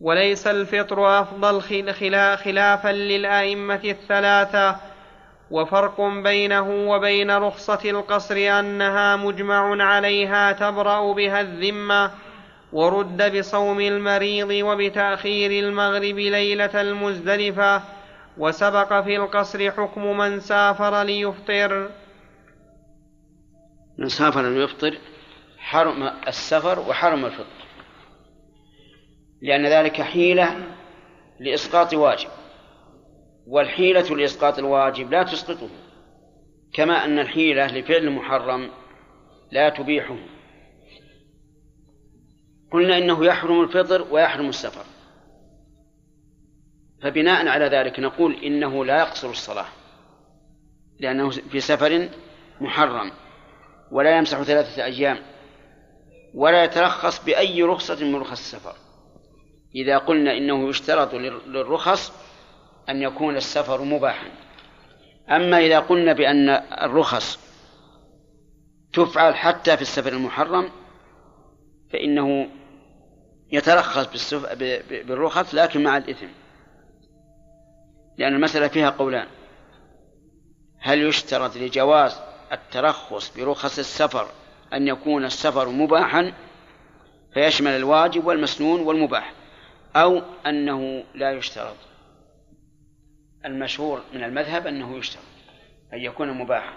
وليس 0.00 0.46
الفطر 0.46 1.20
أفضل 1.20 1.62
خلافا 2.36 2.92
للأئمة 2.92 3.80
الثلاثة. 3.84 4.76
وفرق 5.50 6.00
بينه 6.00 6.90
وبين 6.90 7.30
رخصة 7.30 7.90
القصر 7.90 8.34
أنها 8.36 9.16
مجمع 9.16 9.84
عليها 9.84 10.52
تبرأ 10.52 11.12
بها 11.12 11.40
الذمة 11.40 12.10
ورد 12.72 13.38
بصوم 13.38 13.80
المريض 13.80 14.50
وبتأخير 14.50 15.64
المغرب 15.64 16.18
ليلة 16.18 16.80
المزدلفة. 16.80 17.82
وسبق 18.38 19.00
في 19.00 19.16
القصر 19.16 19.70
حكم 19.70 20.18
من 20.18 20.40
سافر 20.40 21.02
ليفطر. 21.02 21.90
من 23.98 24.08
سافر 24.08 24.42
ليفطر 24.42 24.98
حرم 25.58 26.10
السفر 26.28 26.78
وحرم 26.78 27.24
الفطر. 27.24 27.57
لأن 29.42 29.66
ذلك 29.66 30.02
حيلة 30.02 30.66
لإسقاط 31.40 31.94
واجب 31.94 32.28
والحيلة 33.46 34.16
لإسقاط 34.16 34.58
الواجب 34.58 35.10
لا 35.10 35.22
تسقطه 35.22 35.68
كما 36.72 37.04
أن 37.04 37.18
الحيلة 37.18 37.66
لفعل 37.66 37.96
المحرم 37.96 38.70
لا 39.50 39.68
تبيحه. 39.68 40.16
قلنا 42.72 42.98
إنه 42.98 43.24
يحرم 43.24 43.60
الفطر 43.60 44.06
ويحرم 44.10 44.48
السفر. 44.48 44.84
فبناء 47.02 47.48
على 47.48 47.64
ذلك 47.64 48.00
نقول 48.00 48.34
إنه 48.34 48.84
لا 48.84 48.98
يقصر 48.98 49.30
الصلاة 49.30 49.66
لأنه 51.00 51.30
في 51.30 51.60
سفر 51.60 52.08
محرم 52.60 53.10
ولا 53.90 54.16
يمسح 54.16 54.42
ثلاثة 54.42 54.84
أيام 54.84 55.18
ولا 56.34 56.64
يترخص 56.64 57.24
بأي 57.24 57.62
رخصة 57.62 58.04
من 58.04 58.16
رخص 58.16 58.30
السفر. 58.30 58.87
إذا 59.74 59.98
قلنا 59.98 60.36
إنه 60.36 60.68
يشترط 60.68 61.14
للرخص 61.46 62.12
أن 62.88 63.02
يكون 63.02 63.36
السفر 63.36 63.82
مباحا. 63.82 64.26
أما 65.30 65.58
إذا 65.58 65.78
قلنا 65.78 66.12
بأن 66.12 66.48
الرخص 66.82 67.38
تفعل 68.92 69.34
حتى 69.34 69.76
في 69.76 69.82
السفر 69.82 70.12
المحرم 70.12 70.70
فإنه 71.92 72.48
يترخص 73.52 74.34
بالرخص 74.90 75.54
لكن 75.54 75.82
مع 75.82 75.96
الإثم. 75.96 76.28
لأن 78.18 78.34
المسألة 78.34 78.68
فيها 78.68 78.90
قولان. 78.90 79.26
هل 80.80 81.02
يشترط 81.02 81.56
لجواز 81.56 82.20
الترخص 82.52 83.38
برخص 83.38 83.78
السفر 83.78 84.28
أن 84.72 84.88
يكون 84.88 85.24
السفر 85.24 85.68
مباحا؟ 85.68 86.32
فيشمل 87.34 87.70
الواجب 87.70 88.26
والمسنون 88.26 88.80
والمباح. 88.80 89.37
أو 89.96 90.22
أنه 90.46 91.04
لا 91.14 91.32
يشترط. 91.32 91.76
المشهور 93.44 94.00
من 94.14 94.22
المذهب 94.22 94.66
أنه 94.66 94.96
يشترط 94.96 95.22
أن 95.92 95.98
يكون 95.98 96.38
مباحا 96.38 96.76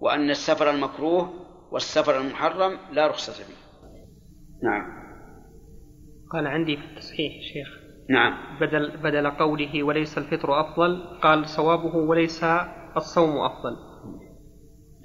وأن 0.00 0.30
السفر 0.30 0.70
المكروه 0.70 1.34
والسفر 1.72 2.20
المحرم 2.20 2.78
لا 2.92 3.06
رخصة 3.06 3.32
فيه. 3.32 3.54
نعم. 4.62 5.00
قال 6.32 6.46
عندي 6.46 6.76
في 6.76 6.84
التصحيح 6.84 7.32
شيخ. 7.52 7.68
نعم. 8.10 8.58
بدل 8.60 8.96
بدل 8.96 9.30
قوله 9.30 9.82
وليس 9.82 10.18
الفطر 10.18 10.60
أفضل 10.60 11.18
قال 11.22 11.48
صوابه 11.48 11.96
وليس 11.96 12.44
الصوم 12.96 13.30
أفضل. 13.30 13.76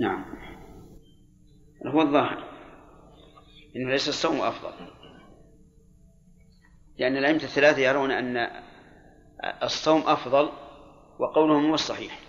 نعم. 0.02 0.26
هو 1.88 2.02
الظاهر 2.02 2.44
إنه 3.76 3.90
ليس 3.90 4.10
الصوم 4.10 4.42
أفضل. 4.42 4.95
لأن 6.98 7.18
الأئمة 7.18 7.44
الثلاثة 7.44 7.82
يرون 7.82 8.12
أن 8.12 8.50
الصوم 9.64 10.04
أفضل 10.08 10.50
وقولهم 11.20 11.66
هو 11.66 11.74
الصحيح. 11.74 12.20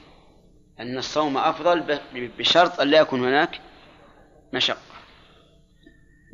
أن 0.81 0.99
الصوم 0.99 1.39
أفضل 1.39 1.99
بشرط 2.39 2.81
أن 2.81 2.89
لا 2.89 2.99
يكون 2.99 3.21
هناك 3.21 3.61
مشقة. 4.53 4.97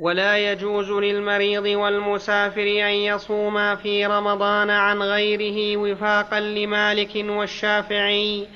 ولا 0.00 0.52
يجوز 0.52 0.90
للمريض 0.90 1.64
والمسافر 1.64 2.62
أن 2.62 2.94
يصوما 2.94 3.76
في 3.76 4.06
رمضان 4.06 4.70
عن 4.70 5.02
غيره 5.02 5.76
وفاقا 5.76 6.40
لمالك 6.40 7.16
والشافعي 7.16 8.48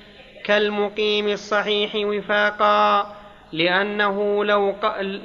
كالمقيم 0.44 1.28
الصحيح 1.28 1.92
وفاقا 1.94 3.16
لأنه 3.52 4.44
لو. 4.44 4.74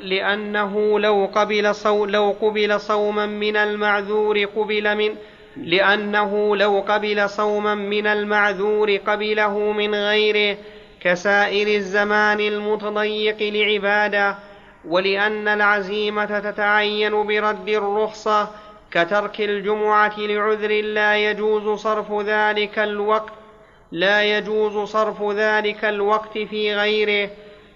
لأنه 0.04 1.00
لو 1.00 1.30
قبل 1.36 1.76
صو... 1.76 2.06
لو 2.06 2.36
قبل 2.42 2.80
صوما 2.80 3.26
من 3.26 3.58
المعذور 3.58 4.46
قبل 4.46 4.96
من 4.96 5.16
لأنه 5.58 6.56
لو 6.56 6.84
قبل 6.88 7.30
صوما 7.30 7.76
من 7.76 8.08
المعذور 8.08 8.96
قبله 8.96 9.72
من 9.72 9.96
غيره 9.96 10.58
كسائر 11.02 11.68
الزمان 11.68 12.40
المتضيق 12.40 13.38
لعباده 13.42 14.36
ولأن 14.88 15.48
العزيمة 15.48 16.40
تتعين 16.40 17.28
برد 17.28 17.70
الرخصة 17.70 18.50
كترك 18.92 19.42
الجمعة 19.42 20.20
لعذر 20.20 20.82
لا 20.82 21.18
يجوز 21.18 21.80
صرف 21.80 22.22
ذلك 22.22 22.80
الوقت 22.80 23.34
لا 23.92 24.38
يجوز 24.38 24.90
صرف 24.90 25.24
ذلك 25.32 25.86
الوقت 25.86 26.38
في 26.38 26.76
غيره 26.76 27.30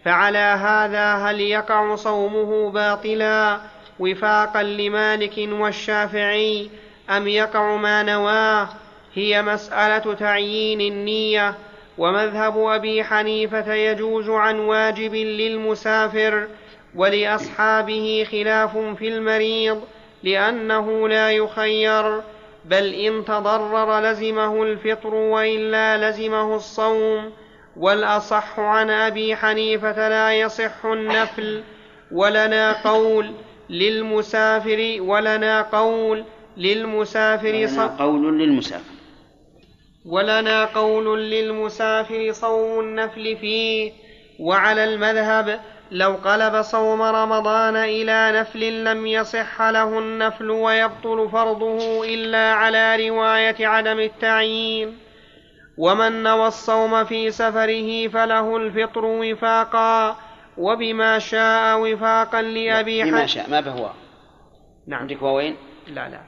فعلى 0.05 0.37
هذا 0.37 1.13
هل 1.13 1.41
يقع 1.41 1.95
صومه 1.95 2.71
باطلا 2.71 3.59
وفاقا 3.99 4.63
لمالك 4.63 5.33
والشافعي 5.37 6.69
أم 7.09 7.27
يقع 7.27 7.75
ما 7.75 8.03
نواه؟ 8.03 8.69
هي 9.13 9.41
مسألة 9.41 10.13
تعيين 10.13 10.81
النية 10.81 11.55
ومذهب 11.97 12.57
أبي 12.57 13.03
حنيفة 13.03 13.73
يجوز 13.73 14.29
عن 14.29 14.59
واجب 14.59 15.15
للمسافر 15.15 16.47
ولأصحابه 16.95 18.27
خلاف 18.31 18.77
في 18.77 19.07
المريض 19.07 19.81
لأنه 20.23 21.07
لا 21.09 21.31
يخير 21.31 22.21
بل 22.65 22.93
إن 22.93 23.25
تضرر 23.25 23.99
لزمه 23.99 24.63
الفطر 24.63 25.13
وإلا 25.13 26.09
لزمه 26.09 26.55
الصوم. 26.55 27.31
والأصح 27.77 28.59
عن 28.59 28.89
أبي 28.89 29.35
حنيفة 29.35 30.09
لا 30.09 30.33
يصح 30.33 30.85
النفل 30.85 31.63
ولنا 32.11 32.71
قول 32.83 33.31
للمسافر 33.69 34.97
ولنا 34.99 35.61
قول 35.61 36.23
للمسافر 36.57 37.67
صوم 37.67 37.87
قول 37.87 38.39
للمسافر. 38.39 38.95
ولنا 40.05 40.65
قول 40.65 41.29
للمسافر 41.29 42.31
صوم 42.31 42.79
النفل 42.79 43.37
فيه. 43.37 43.91
وعلى 44.39 44.83
المذهب 44.83 45.59
لو 45.91 46.13
قلب 46.13 46.61
صوم 46.61 47.01
رمضان 47.01 47.75
إلى 47.75 48.39
نفل 48.39 48.83
لم 48.83 49.07
يصح 49.07 49.61
له 49.61 49.99
النفل 49.99 50.49
ويبطل 50.51 51.29
فرضه 51.31 52.05
إلا 52.05 52.53
على 52.53 53.09
رواية 53.09 53.67
عدم 53.67 53.99
التعيين. 53.99 55.04
ومن 55.77 56.23
نوى 56.23 56.47
الصوم 56.47 57.03
في 57.03 57.31
سفره 57.31 58.07
فله 58.07 58.57
الفطر 58.57 59.05
وفاقا 59.05 60.17
وبما 60.57 61.19
شاء 61.19 61.79
وفاقا 61.79 62.41
لأبي 62.41 63.03
بما 63.03 63.25
شاء 63.25 63.49
ما 63.49 63.59
بهو؟ 63.59 63.89
نعم. 64.87 64.99
عندك 64.99 65.21
وين؟ 65.21 65.55
لا 65.87 66.09
لا. 66.09 66.21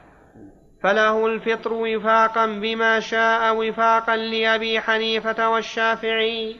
فله 0.84 1.26
الفطر 1.26 1.74
وفاقا 1.74 2.46
بما 2.46 3.00
شاء 3.00 3.56
وفاقا 3.56 4.16
لأبي 4.16 4.82
حنيفة 4.82 5.50
والشافعي 5.50 6.56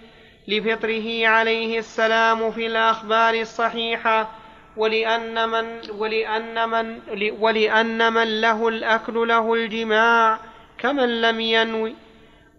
لفطره 0.48 1.28
عليه 1.28 1.80
السلام 1.80 2.52
في 2.52 2.68
الأخبار 2.68 3.34
الصحيحة 3.34 4.32
ولأن 4.78 5.50
من 5.50 5.66
ولأن 5.92 6.70
من 6.70 7.00
ولأن 7.40 8.14
من 8.14 8.42
له 8.42 8.68
الأكل 8.68 9.28
له 9.28 9.54
الجماع 9.54 10.40
كمن 10.78 11.22
لم 11.22 11.40
ينوي 11.40 11.96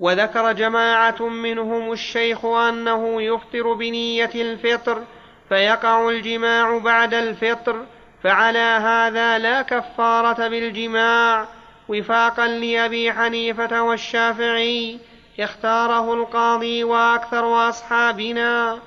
وذكر 0.01 0.53
جماعة 0.53 1.23
منهم 1.23 1.93
الشيخ 1.93 2.45
أنه 2.45 3.23
يفطر 3.23 3.73
بنية 3.73 4.31
الفطر 4.35 5.03
فيقع 5.49 6.09
الجماع 6.09 6.79
بعد 6.79 7.15
الفطر 7.15 7.85
فعلى 8.25 8.59
هذا 8.59 9.39
لا 9.39 9.63
كفارة 9.63 10.49
بالجماع. 10.49 11.47
وفاقا 11.89 12.47
لأبي 12.47 13.13
حنيفة 13.13 13.83
والشافعي 13.83 14.99
اختاره 15.41 16.15
القاضي 16.15 16.85
وأكثر 16.85 17.69
أصحابنا. 17.69 18.79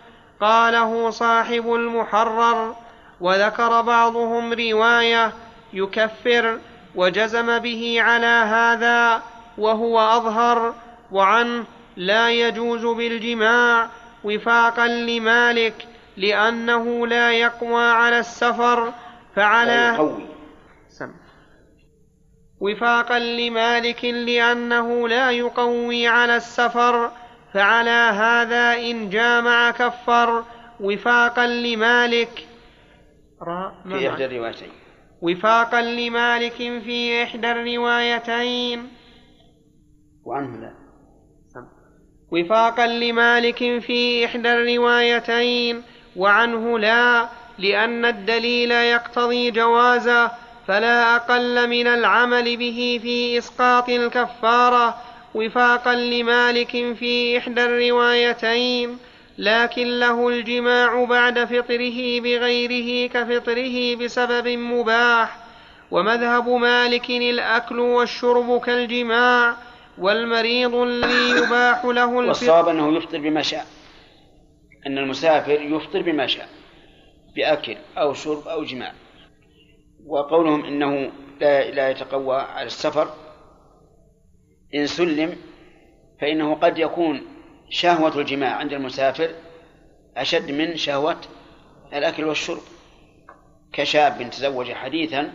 قاله 0.41 1.09
صاحب 1.09 1.73
المحرر 1.73 2.75
وذكر 3.21 3.81
بعضهم 3.81 4.53
رواية 4.53 5.31
يكفر 5.73 6.59
وجزم 6.95 7.59
به 7.59 8.01
على 8.01 8.25
هذا 8.25 9.21
وهو 9.57 9.99
أظهر. 9.99 10.73
وعنه 11.11 11.65
لا 11.95 12.31
يجوز 12.31 12.85
بالجماع 12.85 13.89
وفاقا 14.23 14.87
لمالك 14.87 15.87
لأنه 16.17 17.07
لا 17.07 17.31
يقوى 17.31 17.83
على 17.83 18.19
السفر 18.19 18.93
فعلى 19.35 19.95
وفاقا 22.61 23.19
لمالك 23.19 24.05
لأنه 24.05 25.07
لا 25.07 25.31
يقوي 25.31 26.07
على 26.07 26.35
السفر 26.35 27.11
فعلى 27.53 27.89
هذا 27.89 28.73
إن 28.73 29.09
جامع 29.09 29.71
كفر 29.71 30.43
وفاقا 30.79 31.47
لمالك. 31.47 32.47
في 33.87 34.09
إحدى 34.09 34.25
الروايتين. 34.25 34.69
وفاقا 35.21 35.81
لمالك 35.81 36.53
في 36.53 37.23
إحدى 37.23 37.51
الروايتين. 37.51 38.89
وعنه 40.25 40.57
لا. 40.57 40.80
وفاقا 42.31 42.87
لمالك 42.87 43.79
في 43.79 44.25
إحدى 44.25 44.53
الروايتين 44.53 45.83
وعنه 46.15 46.79
لا 46.79 47.29
لأن 47.59 48.05
الدليل 48.05 48.71
يقتضي 48.71 49.51
جوازه 49.51 50.31
فلا 50.67 51.15
أقل 51.15 51.69
من 51.69 51.87
العمل 51.87 52.57
به 52.57 52.99
في 53.03 53.37
إسقاط 53.37 53.89
الكفارة. 53.89 54.95
وفاقا 55.35 55.95
لمالك 55.95 56.71
في 56.99 57.37
إحدى 57.37 57.65
الروايتين 57.65 58.97
لكن 59.37 59.99
له 59.99 60.27
الجماع 60.27 61.03
بعد 61.03 61.45
فطره 61.45 62.19
بغيره 62.19 63.07
كفطره 63.07 63.95
بسبب 63.95 64.47
مباح. 64.47 65.37
ومذهب 65.91 66.49
مالك 66.49 67.09
الأكل 67.09 67.79
والشرب 67.79 68.61
كالجماع 68.61 69.55
والمريض 70.01 70.75
الذي 70.75 71.29
يباح 71.29 71.85
له 71.85 72.05
والصواب 72.05 72.67
أنه 72.67 72.97
يفطر 72.97 73.17
بما 73.17 73.41
شاء. 73.41 73.65
أن 74.87 74.97
المسافر 74.97 75.61
يفطر 75.61 76.01
بما 76.01 76.27
شاء. 76.27 76.49
بأكل 77.35 77.77
أو 77.97 78.13
شرب 78.13 78.47
أو 78.47 78.63
جماع. 78.63 78.93
وقولهم 80.05 80.65
إنه 80.65 81.11
لا, 81.41 81.71
لا 81.71 81.89
يتقوى 81.89 82.37
على 82.37 82.65
السفر. 82.65 83.13
إن 84.75 84.87
سلم 84.87 85.35
فإنه 86.21 86.55
قد 86.55 86.77
يكون 86.77 87.21
شهوة 87.69 88.19
الجماع 88.19 88.55
عند 88.55 88.73
المسافر 88.73 89.29
أشد 90.17 90.51
من 90.51 90.77
شهوة 90.77 91.17
الأكل 91.93 92.23
والشرب. 92.23 92.61
كشاب 93.73 94.29
تزوج 94.29 94.71
حديثا 94.71 95.33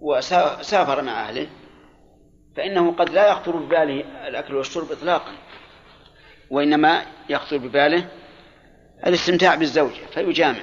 وسافر 0.00 1.02
مع 1.02 1.28
أهله. 1.28 1.46
فإنه 2.56 2.92
قد 2.92 3.10
لا 3.10 3.30
يخطر 3.30 3.56
بباله 3.56 4.28
الأكل 4.28 4.54
والشرب 4.54 4.92
إطلاقا 4.92 5.32
وإنما 6.50 7.02
يخطر 7.28 7.56
بباله 7.56 8.08
الاستمتاع 9.06 9.54
بالزوجة 9.54 10.06
فيجامع. 10.14 10.62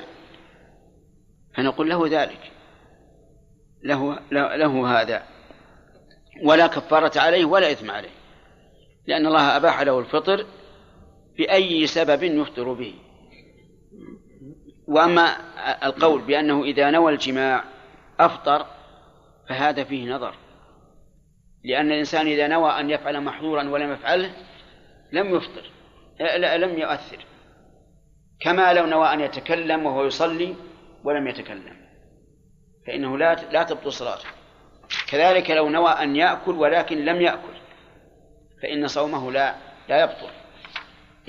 فنقول 1.58 1.90
له 1.90 2.08
ذلك. 2.08 2.52
له, 3.84 4.20
له 4.32 5.02
هذا. 5.02 5.24
ولا 6.44 6.68
كفارة 6.68 7.20
عليه 7.20 7.46
ولا 7.46 7.72
إثم 7.72 7.92
عليه. 7.92 8.10
لأن 9.08 9.28
الله 9.28 9.58
أباح 9.58 9.82
له 9.82 10.00
الفطر 10.00 10.46
بأي 11.38 11.88
سبب 11.88 12.24
يفطر 12.24 12.74
به. 12.74 12.94
وأما 14.88 15.36
القول 15.84 16.22
بأنه 16.22 16.64
إذا 16.64 16.92
نوى 16.92 17.14
الجماع 17.14 17.64
أفطر 18.20 18.66
فهذا 19.50 19.84
فيه 19.84 20.14
نظر. 20.14 20.45
لأن 21.66 21.92
الإنسان 21.92 22.28
إذا 22.28 22.48
نوى 22.48 22.80
أن 22.80 22.90
يفعل 22.90 23.22
محظورا 23.22 23.70
ولم 23.70 23.92
يفعله 23.92 24.32
لم 25.12 25.36
يفطر 25.36 25.72
لم 26.58 26.80
يؤثر. 26.80 27.26
كما 28.40 28.74
لو 28.74 28.86
نوى 28.86 29.14
أن 29.14 29.22
يتكلم 29.22 29.86
وهو 29.86 30.06
يصلي 30.06 30.56
ولم 31.04 31.28
يتكلم. 31.28 31.86
فإنه 32.88 33.18
لا 33.18 33.36
لا 33.52 33.64
تبطل 33.64 33.94
صلاته. 33.94 34.28
كذلك 35.08 35.52
لو 35.52 35.70
نوى 35.70 35.90
أن 35.90 36.16
يأكل 36.16 36.52
ولكن 36.52 37.06
لم 37.06 37.22
يأكل 37.22 37.56
فإن 38.62 38.88
صومه 38.88 39.32
لا 39.32 39.56
لا 39.90 40.04
يبطل. 40.04 40.30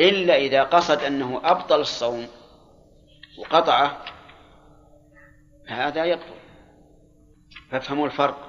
إلا 0.01 0.37
إذا 0.37 0.62
قصد 0.62 1.03
أنه 1.03 1.41
أبطل 1.45 1.80
الصوم 1.80 2.26
وقطعه 3.39 4.05
هذا 5.68 6.05
يبطل. 6.05 6.37
فافهموا 7.70 8.07
الفرق. 8.07 8.45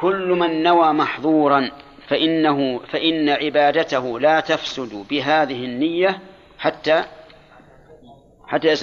كل 0.00 0.28
من 0.28 0.62
نوى 0.62 0.92
محظورا 0.92 1.70
فإنه 2.08 2.78
فإن 2.78 3.28
عبادته 3.28 4.20
لا 4.20 4.40
تفسد 4.40 5.06
بهذه 5.10 5.64
النية 5.64 6.20
حتى 6.58 7.04
حتى 8.46 8.68
يا 8.68 8.74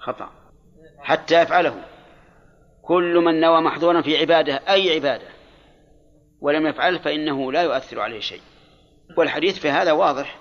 خطأ. 0.00 0.30
حتى 0.98 1.42
يفعله. 1.42 1.74
كل 2.82 3.22
من 3.24 3.40
نوى 3.40 3.60
محظورا 3.60 4.02
في 4.02 4.18
عبادة 4.18 4.54
أي 4.68 4.94
عبادة 4.94 5.26
ولم 6.40 6.66
يفعل 6.66 6.98
فإنه 6.98 7.52
لا 7.52 7.62
يؤثر 7.62 8.00
عليه 8.00 8.20
شيء. 8.20 8.40
والحديث 9.18 9.58
في 9.58 9.70
هذا 9.70 9.92
واضح. 9.92 10.36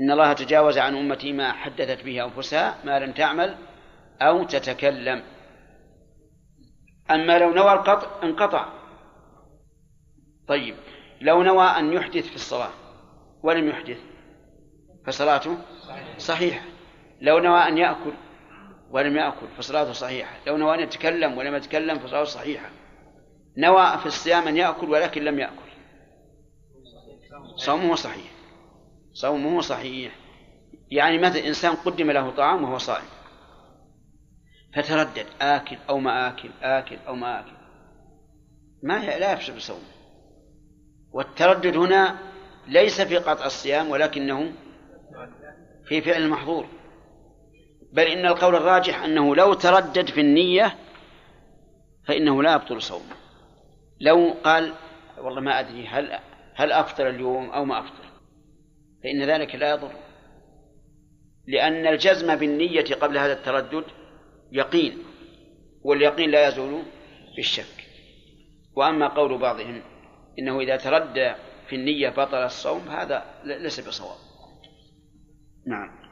إن 0.00 0.10
الله 0.10 0.32
تجاوز 0.32 0.78
عن 0.78 0.96
أمتي 0.96 1.32
ما 1.32 1.52
حدثت 1.52 2.04
به 2.04 2.24
أنفسها 2.24 2.78
ما 2.84 2.98
لم 2.98 3.12
تعمل 3.12 3.54
أو 4.20 4.44
تتكلم. 4.44 5.22
أما 7.10 7.38
لو 7.38 7.50
نوى 7.50 7.72
القطع 7.72 8.08
انقطع. 8.22 8.68
طيب 10.48 10.76
لو 11.20 11.42
نوى 11.42 11.66
أن 11.66 11.92
يحدث 11.92 12.26
في 12.28 12.34
الصلاة 12.34 12.70
ولم 13.42 13.68
يحدث 13.68 13.98
فصلاته 15.06 15.58
صحيحة. 16.18 16.64
لو 17.20 17.38
نوى 17.38 17.58
أن 17.58 17.78
يأكل 17.78 18.12
ولم 18.90 19.16
يأكل 19.16 19.46
فصلاته 19.58 19.92
صحيحة. 19.92 20.36
لو 20.46 20.56
نوى 20.56 20.74
أن 20.74 20.80
يتكلم 20.80 21.38
ولم 21.38 21.54
يتكلم 21.54 21.98
فصلاته 21.98 22.24
صحيحة. 22.24 22.70
نوى 23.56 23.98
في 23.98 24.06
الصيام 24.06 24.48
أن 24.48 24.56
يأكل 24.56 24.90
ولكن 24.90 25.24
لم 25.24 25.38
يأكل. 25.38 25.66
صومه 27.56 27.94
صحيح. 27.94 28.32
صومه 29.12 29.60
صحيح. 29.60 30.12
يعني 30.90 31.18
مثل 31.18 31.38
إنسان 31.38 31.74
قدم 31.74 32.10
له 32.10 32.30
طعام 32.30 32.64
وهو 32.64 32.78
صائم. 32.78 33.15
فتردد 34.76 35.26
آكل 35.40 35.76
أو 35.88 35.98
ما 35.98 36.28
آكل 36.28 36.50
آكل 36.62 36.96
أو 37.08 37.14
ما 37.14 37.40
آكل. 37.40 37.56
ما 38.82 39.18
لا 39.18 39.32
يفسد 39.32 39.58
صومه 39.58 39.96
والتردد 41.12 41.76
هنا 41.76 42.18
ليس 42.66 43.00
في 43.00 43.16
قطع 43.16 43.46
الصيام 43.46 43.90
ولكنه 43.90 44.52
في 45.88 46.00
فعل 46.00 46.22
المحظور. 46.22 46.66
بل 47.92 48.02
إن 48.02 48.26
القول 48.26 48.56
الراجح 48.56 49.02
أنه 49.02 49.36
لو 49.36 49.54
تردد 49.54 50.10
في 50.10 50.20
النية 50.20 50.76
فإنه 52.06 52.42
لا 52.42 52.54
يبطل 52.54 52.82
صومه. 52.82 53.16
لو 54.00 54.34
قال 54.44 54.72
والله 55.18 55.40
ما 55.40 55.60
أدري 55.60 55.86
هل 55.86 56.18
هل 56.54 56.72
أفطر 56.72 57.08
اليوم 57.08 57.50
أو 57.50 57.64
ما 57.64 57.78
أفطر؟ 57.78 58.04
فإن 59.04 59.22
ذلك 59.22 59.54
لا 59.54 59.70
يضر. 59.70 59.92
لأن 61.46 61.86
الجزم 61.86 62.36
بالنية 62.36 62.94
قبل 62.94 63.18
هذا 63.18 63.32
التردد 63.32 63.84
يقين 64.52 64.98
واليقين 65.82 66.30
لا 66.30 66.48
يزول 66.48 66.82
بالشك. 67.36 67.86
وأما 68.76 69.08
قول 69.08 69.38
بعضهم 69.38 69.82
إنه 70.38 70.60
إذا 70.60 70.76
تردى 70.76 71.32
في 71.68 71.76
النية 71.76 72.08
بطل 72.08 72.44
الصوم 72.44 72.88
هذا 72.88 73.24
ليس 73.44 73.88
بصواب. 73.88 74.16
نعم. 75.66 76.06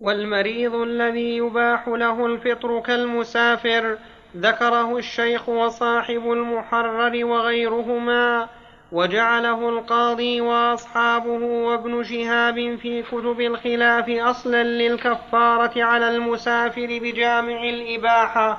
والمريض 0.00 0.74
الذي 0.74 1.36
يباح 1.36 1.88
له 1.88 2.26
الفطر 2.26 2.80
كالمسافر 2.80 3.98
ذكره 4.36 4.98
الشيخ 4.98 5.48
وصاحب 5.48 6.32
المحرر 6.32 7.24
وغيرهما 7.24 8.48
وجعله 8.92 9.68
القاضي 9.68 10.40
وأصحابه 10.40 11.44
وابن 11.44 12.04
شهاب 12.04 12.78
في 12.82 13.02
كتب 13.02 13.40
الخلاف 13.40 14.08
أصلا 14.08 14.62
للكفارة 14.62 15.82
على 15.82 16.16
المسافر 16.16 16.98
بجامع 17.02 17.62
الإباحة. 17.62 18.58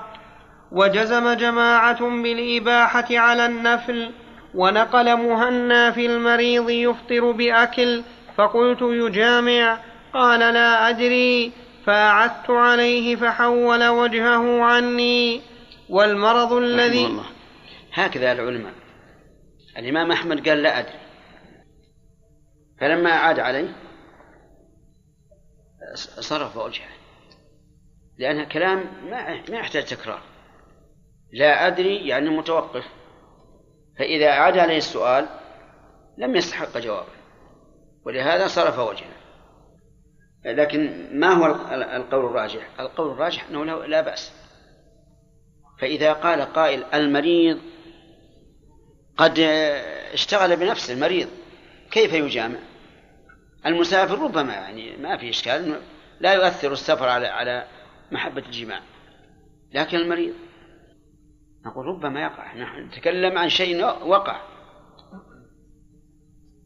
وجزم 0.71 1.33
جماعة 1.33 2.09
بالإباحة 2.09 3.05
على 3.11 3.45
النفل 3.45 4.11
ونقل 4.55 5.15
مهنا 5.15 5.91
في 5.91 6.05
المريض 6.05 6.69
يفطر 6.69 7.31
بأكل 7.31 8.03
فقلت 8.37 8.81
يجامع. 8.81 9.77
قال 10.13 10.39
لا 10.39 10.89
أدري. 10.89 11.51
فأعدت 11.85 12.49
عليه 12.49 13.15
فحول 13.15 13.87
وجهه 13.87 14.61
عني. 14.63 15.41
والمرض 15.89 16.53
الذي 16.53 17.05
الله. 17.05 17.25
هكذا 17.93 18.31
العلماء. 18.31 18.78
الإمام 19.77 20.11
أحمد 20.11 20.49
قال 20.49 20.63
لا 20.63 20.79
أدري. 20.79 20.99
فلما 22.79 23.11
عاد 23.11 23.39
عليه 23.39 23.75
صرف 26.19 26.57
وجهه. 26.57 26.89
لأن 28.17 28.43
كلام 28.43 28.79
ما 29.09 29.41
ما 29.49 29.57
يحتاج 29.57 29.85
تكرار. 29.85 30.21
لا 31.33 31.67
أدري 31.67 32.07
يعني 32.07 32.29
متوقف. 32.29 32.85
فإذا 33.99 34.31
عاد 34.31 34.57
عليه 34.57 34.77
السؤال 34.77 35.29
لم 36.17 36.35
يستحق 36.35 36.77
جوابه. 36.77 37.19
ولهذا 38.05 38.47
صرف 38.47 38.79
وجهه. 38.79 39.19
لكن 40.45 41.09
ما 41.19 41.27
هو 41.27 41.45
القول 41.95 42.25
الراجح؟ 42.25 42.69
القول 42.79 43.11
الراجح 43.11 43.49
أنه 43.49 43.85
لا 43.85 44.01
بأس. 44.01 44.33
فإذا 45.79 46.13
قال 46.13 46.41
قائل 46.41 46.83
المريض 46.83 47.59
قد 49.19 49.39
اشتغل 50.13 50.55
بنفسه 50.55 50.93
المريض 50.93 51.27
كيف 51.91 52.13
يجامع؟ 52.13 52.59
المسافر 53.65 54.19
ربما 54.19 54.53
يعني 54.53 54.97
ما 54.97 55.17
في 55.17 55.29
إشكال 55.29 55.81
لا 56.19 56.33
يؤثر 56.33 56.71
السفر 56.71 57.09
على 57.09 57.27
على 57.27 57.67
محبة 58.11 58.41
الجماع 58.41 58.81
لكن 59.73 59.97
المريض. 59.97 60.33
نقول 61.65 61.85
ربما 61.85 62.21
يقع 62.21 62.55
نحن 62.55 62.87
نتكلم 62.87 63.37
عن 63.37 63.49
شيء 63.49 63.85
وقع. 63.85 64.41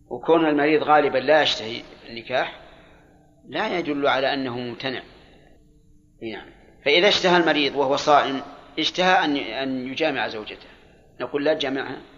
وكون 0.07 0.45
المريض 0.45 0.83
غالبا 0.83 1.17
لا 1.17 1.41
يشتهي 1.41 1.81
النكاح 2.09 2.59
لا 3.47 3.79
يدل 3.79 4.07
على 4.07 4.33
أنه 4.33 4.57
ممتنع. 4.57 5.01
نعم. 6.21 6.49
فإذا 6.85 7.07
اشتهى 7.07 7.37
المريض 7.37 7.75
وهو 7.75 7.95
صائم 7.95 8.41
اشتهى 8.79 9.25
أن 9.25 9.35
أن 9.37 9.87
يجامع 9.87 10.27
زوجته. 10.27 10.67
نقول 11.21 11.45
لا 11.45 11.53
تجامعها. 11.53 12.12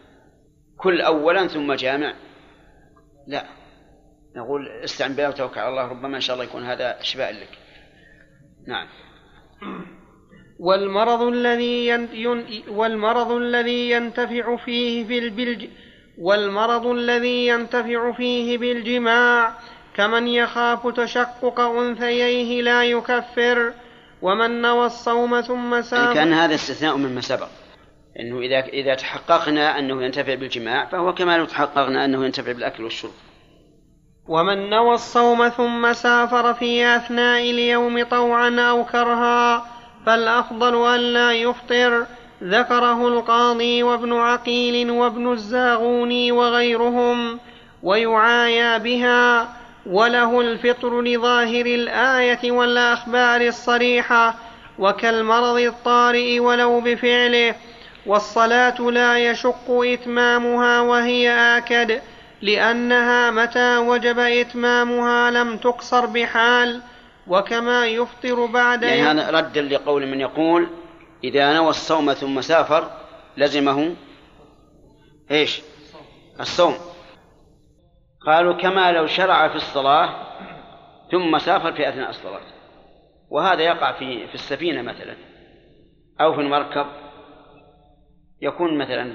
كل 0.77 1.01
أولا 1.01 1.47
ثم 1.47 1.73
جامع. 1.73 2.13
لا. 3.27 3.45
نقول 4.35 4.67
استعن 4.83 5.13
بالله 5.13 5.29
وتوكل 5.29 5.59
على 5.59 5.69
الله 5.69 5.87
ربما 5.87 6.15
إن 6.15 6.21
شاء 6.21 6.33
الله 6.33 6.45
يكون 6.45 6.63
هذا 6.63 6.97
شفاء 7.01 7.31
لك. 7.31 7.49
نعم. 8.67 8.87
والمرض 10.59 11.21
الذي 11.21 11.87
ين... 11.87 12.09
والمرض 12.67 13.31
الذي 13.31 13.91
ينتفع 13.91 14.55
فيه 14.55 15.07
في 15.07 15.17
البلج 15.19 15.67
والمرض 16.17 16.85
الذي 16.85 17.47
ينتفع 17.47 18.11
فيه 18.11 18.57
بالجماع 18.57 19.53
كمن 19.95 20.27
يخاف 20.27 20.87
تشقق 20.87 21.59
أنثييه 21.59 22.61
لا 22.61 22.83
يكفر 22.83 23.73
ومن 24.21 24.61
نوى 24.61 24.85
الصوم 24.85 25.41
ثم 25.41 25.81
سافر 25.81 26.13
كان 26.13 26.33
هذا 26.33 26.55
استثناء 26.55 26.97
مما 26.97 27.21
سبق. 27.21 27.47
إنه 28.19 28.39
اذا 28.39 28.59
إذا 28.59 28.95
تحققنا 28.95 29.79
أنه 29.79 30.03
ينتفع 30.03 30.35
بالجماع 30.35 30.85
فهو 30.85 31.13
كما 31.13 31.45
تحققنا 31.45 32.05
أنه 32.05 32.25
ينتفع 32.25 32.51
بالأكل 32.51 32.83
والشرب. 32.83 33.11
ومن 34.27 34.69
نوى 34.69 34.95
الصوم 34.95 35.49
ثم 35.49 35.93
سافر 35.93 36.53
في 36.53 36.85
أثناء 36.95 37.41
اليوم 37.41 38.03
طوعا 38.03 38.59
أو 38.59 38.85
كرها 38.85 39.65
فالأفضل 40.05 40.95
الا 40.95 41.31
يفطر. 41.31 42.05
ذكره 42.43 43.07
القاضي 43.07 43.83
وابن 43.83 44.13
عقيل 44.13 44.91
وابن 44.91 45.31
الزاغوني 45.31 46.31
وغيرهم 46.31 47.39
ويعايا 47.83 48.77
بها. 48.77 49.55
وله 49.85 50.41
الفطر 50.41 51.01
لظاهر 51.01 51.65
الآية 51.65 52.51
والأخبار 52.51 53.41
الصريحة 53.41 54.35
وكالمرض 54.79 55.57
الطارئ 55.57 56.39
ولو 56.39 56.79
بفعله. 56.79 57.55
والصلاة 58.05 58.81
لا 58.81 59.29
يشق 59.29 59.69
إتمامها 59.69 60.81
وهي 60.81 61.29
آكد 61.57 62.01
لأنها 62.41 63.31
متى 63.31 63.77
وجب 63.77 64.19
إتمامها 64.19 65.31
لم 65.31 65.57
تقصر 65.57 66.05
بحال 66.05 66.81
وكما 67.27 67.87
يفطر 67.87 68.45
بعد 68.45 68.83
يعني 68.83 69.01
هذا 69.01 69.29
ردا 69.29 69.61
لقول 69.61 70.07
من 70.07 70.21
يقول 70.21 70.67
إذا 71.23 71.53
نوى 71.53 71.69
الصوم 71.69 72.13
ثم 72.13 72.41
سافر 72.41 72.91
لزمه 73.37 73.95
إيش؟ 75.31 75.61
الصوم. 76.39 76.75
قالوا 78.25 78.53
كما 78.53 78.91
لو 78.91 79.07
شرع 79.07 79.47
في 79.47 79.55
الصلاة 79.55 80.15
ثم 81.11 81.37
سافر 81.37 81.73
في 81.73 81.89
أثناء 81.89 82.09
الصلاة. 82.09 82.41
وهذا 83.29 83.61
يقع 83.61 83.91
في 83.91 84.27
في 84.27 84.35
السفينة 84.35 84.81
مثلا 84.81 85.15
أو 86.21 86.33
في 86.33 86.41
المركب. 86.41 86.85
يكون 88.41 88.77
مثلا 88.77 89.13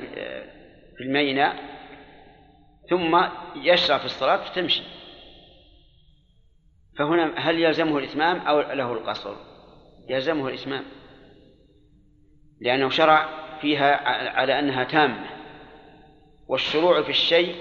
في 0.97 1.05
الميناء 1.05 1.57
ثم 2.91 3.25
يشرع 3.57 3.99
في 3.99 4.05
الصلاة 4.05 4.37
فتمشي. 4.37 4.83
فهنا 6.99 7.33
هل 7.37 7.59
يلزمه 7.59 7.99
الإتمام 7.99 8.39
أو 8.39 8.61
له 8.61 8.93
القصر؟ 8.93 9.35
يلزمه 10.09 10.49
الإتمام. 10.49 10.85
لأنه 12.61 12.89
شرع 12.89 13.29
فيها 13.61 14.09
على 14.39 14.59
أنها 14.59 14.85
تامة. 14.85 15.27
والشروع 16.49 17.03
في 17.03 17.11
الشيء 17.11 17.55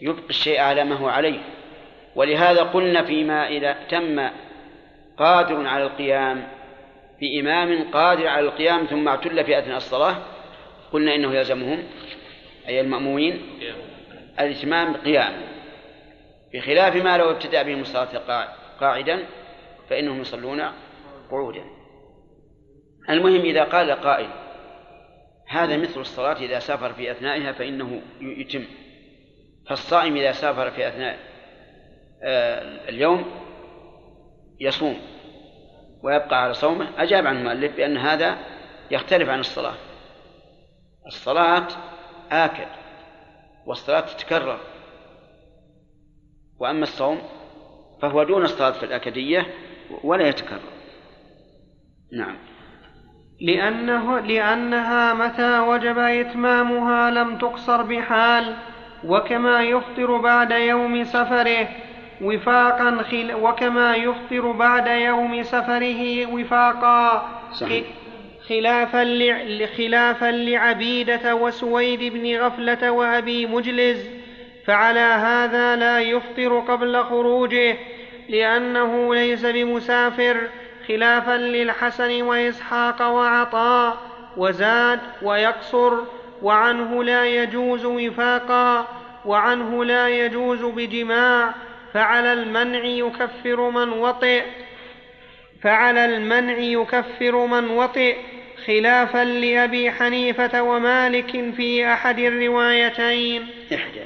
يبقي 0.00 0.28
الشيء 0.30 0.60
على 0.60 0.84
ما 0.84 0.94
هو 0.94 1.08
عليه. 1.08 1.40
ولهذا 2.14 2.62
قلنا 2.62 3.02
فيما 3.02 3.48
إذا 3.48 3.72
تم 3.72 4.30
قادر 5.16 5.66
على 5.66 5.84
القيام 5.84 6.48
بإمام 7.20 7.90
قادر 7.90 8.26
على 8.28 8.46
القيام 8.46 8.86
ثم 8.86 9.08
اعتل 9.08 9.44
في 9.44 9.58
أثناء 9.58 9.76
الصلاة 9.76 10.35
قلنا 10.96 11.14
إنه 11.14 11.34
يلزمهم 11.34 11.84
أي 12.68 12.80
المأمومين 12.80 13.42
الإتمام 14.40 14.96
قيام 14.96 15.32
بخلاف 16.54 16.96
ما 16.96 17.16
لو 17.16 17.30
ابتدأ 17.30 17.62
بهم 17.62 17.80
الصلاة 17.80 18.48
قاعدا 18.80 19.24
فإنهم 19.88 20.20
يصلون 20.20 20.62
قعودا. 21.30 21.64
المهم 23.10 23.40
إذا 23.40 23.64
قال 23.64 23.90
قائل 23.90 24.28
هذا 25.48 25.76
مثل 25.76 26.00
الصلاة 26.00 26.36
إذا 26.36 26.58
سافر 26.58 26.92
في 26.92 27.10
أثنائها 27.10 27.52
فإنه 27.52 28.02
يتم. 28.20 28.64
فالصائم 29.66 30.16
إذا 30.16 30.32
سافر 30.32 30.70
في 30.70 30.88
أثناء 30.88 31.18
آه، 32.22 32.88
اليوم 32.88 33.24
يصوم 34.60 34.96
ويبقى 36.02 36.42
على 36.42 36.54
صومه. 36.54 36.88
أجاب 36.98 37.26
عن 37.26 37.36
المؤلف 37.36 37.76
بأن 37.76 37.96
هذا 37.96 38.38
يختلف 38.90 39.28
عن 39.28 39.40
الصلاة. 39.40 39.74
الصلاة 41.06 41.68
آكل 42.32 42.66
والصلاة 43.66 44.00
تتكرر. 44.00 44.58
وأما 46.58 46.82
الصوم 46.82 47.18
فهو 48.02 48.22
دون 48.22 48.42
الصلاة 48.42 48.70
في 48.70 48.82
الأكدية 48.82 49.46
ولا 50.04 50.28
يتكرر. 50.28 50.60
نعم. 52.12 52.36
لأنه 53.40 54.18
لأنها 54.20 55.14
متى 55.14 55.58
وجب 55.58 55.98
إتمامها 55.98 57.10
لم 57.10 57.38
تقصر 57.38 57.82
بحال 57.82 58.56
وكما 59.04 59.62
يفطر 59.62 60.16
بعد 60.16 60.50
يوم 60.50 61.04
سفره 61.04 61.68
وفاقا 62.22 63.02
خل 63.02 63.34
وكما 63.34 63.96
يفطر 63.96 64.52
بعد 64.52 64.86
يوم 64.86 65.42
سفره 65.42 66.26
وفاقا 66.26 67.28
صحيح. 67.52 67.86
خلافا 68.48 69.04
خلافا 69.76 70.30
لعبيدة 70.30 71.34
وسويد 71.34 72.12
بن 72.12 72.36
غفلة 72.36 72.90
وأبي 72.90 73.46
مجلز 73.46 74.06
فعلى 74.66 75.00
هذا 75.00 75.76
لا 75.76 76.00
يفطر 76.00 76.58
قبل 76.58 77.02
خروجه 77.02 77.76
لأنه 78.28 79.14
ليس 79.14 79.44
بمسافر 79.46 80.48
خلافا 80.88 81.36
للحسن 81.36 82.22
وإسحاق 82.22 83.02
وعطاء 83.02 83.96
وزاد 84.36 85.00
ويقصر 85.22 85.92
وعنه 86.42 87.04
لا 87.04 87.26
يجوز 87.26 87.84
وفاقا 87.84 88.86
وعنه 89.24 89.84
لا 89.84 90.08
يجوز 90.08 90.62
بجماع 90.62 91.54
فعلى 91.94 92.32
المنع 92.32 92.84
يكفر 92.84 93.70
من 93.70 93.88
وطئ 93.88 94.42
فعلى 95.62 96.04
المنع 96.04 96.58
يكفر 96.58 97.46
من 97.46 97.70
وطئ. 97.70 98.16
خلافا 98.66 99.24
لأبي 99.24 99.90
حنيفة 99.90 100.62
ومالك 100.62 101.54
في 101.56 101.92
أحد 101.92 102.18
الروايتين. 102.18 103.46
إحدى. 103.74 104.00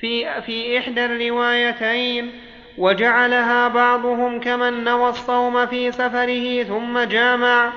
في, 0.00 0.42
في 0.42 0.78
إحدى 0.78 1.04
الروايتين. 1.04 2.30
وجعلها 2.78 3.68
بعضهم 3.68 4.40
كمن 4.40 4.84
نوى 4.84 5.08
الصوم 5.08 5.66
في 5.66 5.92
سفره 5.92 6.62
ثم 6.62 6.98
جامع. 6.98 7.72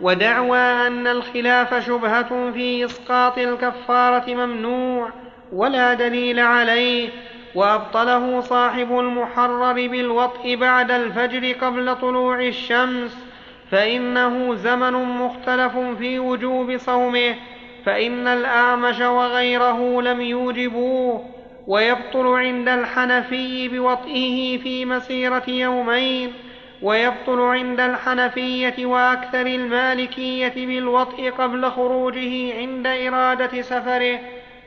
ودعوى 0.00 0.58
أن 0.58 1.06
الخلاف 1.06 1.86
شبهة 1.86 2.50
في 2.50 2.84
إسقاط 2.84 3.38
الكفارة 3.38 4.34
ممنوع. 4.34 5.10
ولا 5.52 5.94
دليل 5.94 6.40
عليه. 6.40 7.08
وأبطله 7.54 8.40
صاحب 8.40 8.98
المحرر 8.98 9.72
بالوطء 9.72 10.56
بعد 10.56 10.90
الفجر 10.90 11.52
قبل 11.52 11.96
طلوع 11.96 12.40
الشمس. 12.40 13.23
فإنه 13.70 14.54
زمن 14.54 14.92
مختلف 14.92 15.76
في 15.98 16.18
وجوب 16.18 16.76
صومه 16.76 17.34
فإن 17.84 18.26
الأعمش 18.26 19.00
وغيره 19.00 20.02
لم 20.02 20.20
يوجبوه 20.20 21.24
ويبطل 21.66 22.26
عند 22.26 22.68
الحنفي 22.68 23.68
بوطئه 23.68 24.58
في 24.58 24.84
مسيرة 24.84 25.42
يومين 25.48 26.32
ويبطل 26.82 27.40
عند 27.40 27.80
الحنفية 27.80 28.86
وأكثر 28.86 29.46
المالكية 29.46 30.66
بالوطء 30.66 31.30
قبل 31.30 31.70
خروجه 31.70 32.58
عند 32.58 32.86
إرادة 32.86 33.62
سفره. 33.62 34.18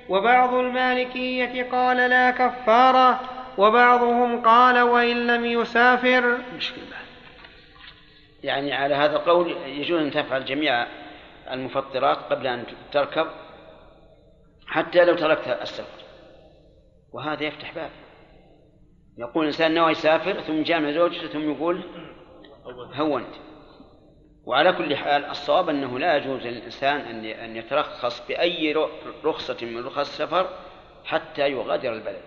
وبعض 0.10 0.54
المالكية 0.54 1.68
قال 1.72 1.98
لا 1.98 2.32
كفارة 2.32 3.20
وبعضهم 3.58 4.42
قال 4.42 4.80
وإن 4.80 5.28
لم 5.28 5.46
يسافر. 5.46 6.38
مشكلة 6.58 7.07
يعني 8.44 8.74
على 8.74 8.96
هذا 8.96 9.16
القول 9.16 9.52
يجوز 9.52 10.02
أن 10.02 10.12
تفعل 10.12 10.46
جميع 10.46 10.88
المفطرات 11.52 12.18
قبل 12.18 12.48
أن 12.48 12.64
تركب 12.92 13.28
حتى 14.68 15.06
لو 15.06 15.16
تركت 15.16 15.48
السفر. 15.62 16.04
وهذا 17.14 17.44
يفتح 17.44 17.76
باب. 17.76 17.90
يقول 19.18 19.44
الإنسان 19.44 19.74
نوى 19.74 19.92
يسافر 19.92 20.42
ثم 20.42 20.64
جامع 20.64 20.92
زوجته 20.92 21.28
ثم 21.28 21.52
يقول 21.52 21.84
هونت 22.94 23.36
وعلى 24.46 24.74
كل 24.74 24.96
حال 24.96 25.26
الصواب 25.26 25.70
أنه 25.70 26.00
لا 26.00 26.18
يجوز 26.18 26.42
للإنسان 26.42 27.00
أن 27.26 27.56
يترخص 27.56 28.28
بأي 28.28 28.74
رخصة 29.24 29.66
من 29.66 29.86
رخص 29.86 29.98
السفر 29.98 30.50
حتى 31.06 31.52
يغادر 31.52 31.94
البلد. 31.94 32.24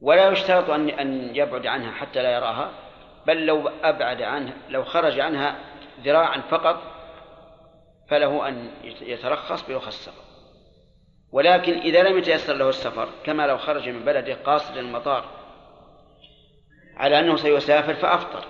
ولا 0.00 0.28
يشترط 0.28 0.70
أن 0.70 0.88
أن 0.88 1.36
يبعد 1.36 1.66
عنها 1.66 1.92
حتى 1.92 2.22
لا 2.22 2.34
يراها. 2.34 2.70
بل 3.26 3.46
لو 3.46 3.68
أبعد 3.68 4.22
عنها 4.22 4.54
لو 4.68 4.84
خرج 4.84 5.20
عنها 5.20 5.58
ذراعا 6.04 6.40
فقط 6.40 6.82
فله 8.08 8.48
أن 8.48 8.70
يترخص 8.84 9.68
برخص 9.68 9.86
السفر. 9.86 10.22
ولكن 11.32 11.72
إذا 11.72 12.02
لم 12.02 12.18
يتيسر 12.18 12.54
له 12.54 12.68
السفر 12.68 13.08
كما 13.24 13.46
لو 13.46 13.58
خرج 13.58 13.88
من 13.88 14.04
بلده 14.04 14.34
قاصدا 14.34 14.80
المطار 14.80 15.24
على 16.96 17.18
أنه 17.18 17.36
سيسافر 17.36 17.94
فأفطر. 17.94 18.44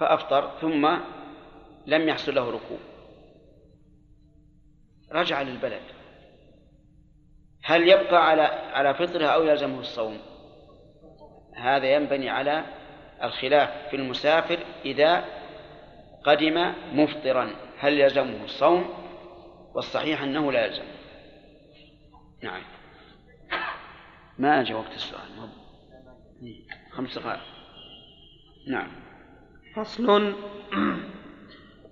فأفطر 0.00 0.50
ثم 0.60 0.96
لم 1.86 2.08
يحصل 2.08 2.34
له 2.34 2.50
ركوب. 2.50 2.80
رجع 5.12 5.42
للبلد. 5.42 5.82
هل 7.64 7.88
يبقى 7.88 8.28
على 8.28 8.42
على 8.72 8.94
فطره 8.94 9.26
أو 9.26 9.44
يلزمه 9.44 9.80
الصوم؟ 9.80 10.18
هذا 11.58 11.86
ينبني 11.94 12.30
على 12.30 12.64
الخلاف 13.22 13.70
في 13.90 13.96
المسافر 13.96 14.58
إذا 14.84 15.24
قدم 16.24 16.72
مفطرا. 16.92 17.50
هل 17.78 18.00
يلزمه 18.00 18.44
الصوم؟ 18.44 18.94
والصحيح 19.74 20.22
أنه 20.22 20.52
لا 20.52 20.66
يلزم. 20.66 20.84
نعم. 22.42 22.62
ما 24.38 24.60
أجى 24.60 24.74
وقت 24.74 24.94
السؤال؟ 24.94 25.22
خمس 26.90 27.18
دقائق. 27.18 27.40
نعم. 28.68 28.88
فصل. 29.76 30.34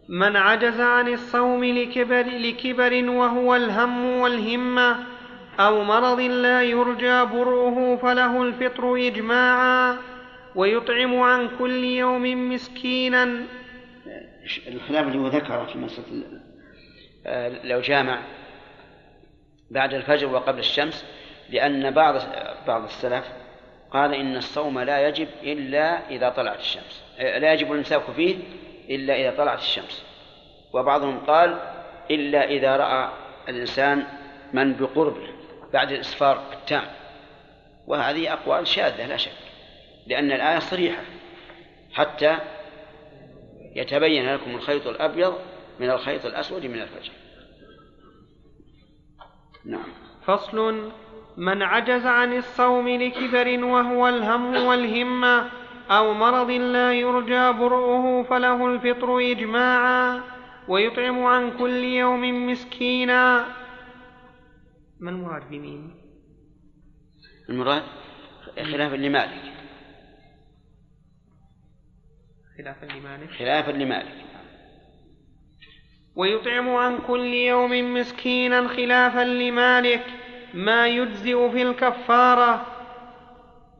من 0.08 0.36
عجز 0.36 0.80
عن 0.80 1.08
الصوم 1.08 1.64
لكبر, 1.64 2.22
لكبر 2.22 3.10
وهو 3.10 3.56
الهم 3.56 4.04
والهمة 4.04 5.15
أو 5.60 5.84
مرض 5.84 6.20
لا 6.20 6.62
يرجى 6.62 7.24
برؤه 7.24 7.96
فله 7.96 8.42
الفطر 8.42 8.96
إجماعا 8.96 9.96
ويطعم 10.54 11.20
عن 11.20 11.50
كل 11.58 11.84
يوم 11.84 12.52
مسكينا. 12.52 13.44
الخلاف 14.68 15.06
اللي 15.06 15.18
هو 15.18 15.26
ذكره 15.26 15.64
في 15.64 15.78
مسألة 15.78 16.06
آه، 17.26 17.52
لو 17.64 17.80
جامع 17.80 18.18
بعد 19.70 19.94
الفجر 19.94 20.26
وقبل 20.26 20.58
الشمس 20.58 21.04
لأن 21.50 21.90
بعض 21.90 22.14
بعض 22.66 22.84
السلف 22.84 23.24
قال 23.90 24.14
إن 24.14 24.36
الصوم 24.36 24.78
لا 24.78 25.08
يجب 25.08 25.28
إلا 25.42 26.10
إذا 26.10 26.28
طلعت 26.28 26.58
الشمس. 26.58 27.02
آه، 27.18 27.38
لا 27.38 27.52
يجب 27.52 27.72
الإمساك 27.72 28.02
فيه 28.16 28.36
إلا 28.90 29.20
إذا 29.20 29.36
طلعت 29.36 29.58
الشمس. 29.58 30.04
وبعضهم 30.72 31.18
قال 31.18 31.58
إلا 32.10 32.44
إذا 32.44 32.76
رأى 32.76 33.10
الإنسان 33.48 34.04
من 34.52 34.72
بقربه 34.72 35.35
بعد 35.76 35.92
الإسفار 35.92 36.42
التام. 36.52 36.84
وهذه 37.86 38.32
أقوال 38.32 38.66
شاذة 38.66 39.06
لا 39.06 39.16
شك 39.16 39.32
لأن 40.06 40.32
الآية 40.32 40.58
صريحة 40.58 41.02
حتى 41.92 42.38
يتبين 43.74 44.34
لكم 44.34 44.54
الخيط 44.54 44.86
الأبيض 44.86 45.38
من 45.80 45.90
الخيط 45.90 46.26
الأسود 46.26 46.66
من 46.66 46.82
الفجر. 46.82 47.12
نعم. 49.64 49.92
فصل 50.26 50.90
من 51.36 51.62
عجز 51.62 52.06
عن 52.06 52.36
الصوم 52.36 52.88
لكبر 52.88 53.64
وهو 53.64 54.08
الهم 54.08 54.66
والهمة 54.66 55.50
أو 55.90 56.14
مرض 56.14 56.50
لا 56.50 56.92
يرجى 56.92 57.52
برؤه 57.52 58.22
فله 58.22 58.66
الفطر 58.66 59.18
إجماعا 59.18 60.20
ويطعم 60.68 61.24
عن 61.24 61.58
كل 61.58 61.84
يوم 61.84 62.50
مسكينا 62.50 63.46
ما 65.00 65.10
المراد 65.10 65.48
بمين؟ 65.50 65.94
المراد 67.48 67.82
خلافا 68.54 68.96
لمالك 68.96 69.52
خلافا 72.58 72.86
لمالك 72.86 73.30
خلافا 73.30 73.70
لمالك 73.70 74.24
ويطعم 76.16 76.68
عن 76.68 76.98
كل 76.98 77.34
يوم 77.34 77.94
مسكينا 77.94 78.68
خلافا 78.68 79.24
لمالك. 79.24 80.04
ما 80.54 80.86
يجزئ 80.86 81.50
في 81.50 81.62
الكفارة 81.62 82.66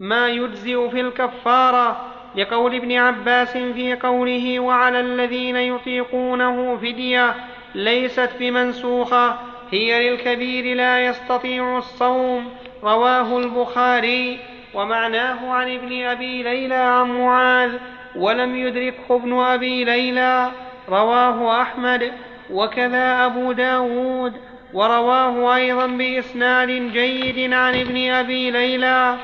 ما 0.00 0.28
يجزئ 0.28 0.90
في 0.90 1.00
الكفارة. 1.00 2.12
لقول 2.36 2.74
ابن 2.74 2.92
عباس 2.92 3.56
في 3.56 3.94
قوله 3.94 4.60
وعلى 4.60 5.00
الذين 5.00 5.56
يطيقونه 5.56 6.76
فدية 6.76 7.34
ليست 7.74 8.30
بمنسوخة 8.38 9.55
هي 9.70 10.10
للكبير 10.10 10.76
لا 10.76 11.06
يستطيع 11.06 11.78
الصوم 11.78 12.52
رواه 12.82 13.38
البخاري 13.38 14.38
ومعناه 14.74 15.50
عن 15.52 15.74
ابن 15.74 16.02
أبي 16.02 16.42
ليلى 16.42 16.74
عن 16.74 17.18
معاذ 17.18 17.72
ولم 18.16 18.56
يدركه 18.56 19.16
ابن 19.16 19.38
أبي 19.38 19.84
ليلى 19.84 20.50
رواه 20.88 21.62
أحمد 21.62 22.12
وكذا 22.50 23.26
أبو 23.26 23.52
داود 23.52 24.32
ورواه 24.74 25.56
أيضا 25.56 25.86
بإسناد 25.86 26.68
جيد 26.68 27.52
عن 27.52 27.80
ابن 27.80 28.10
أبي 28.10 28.50
ليلى 28.50 29.16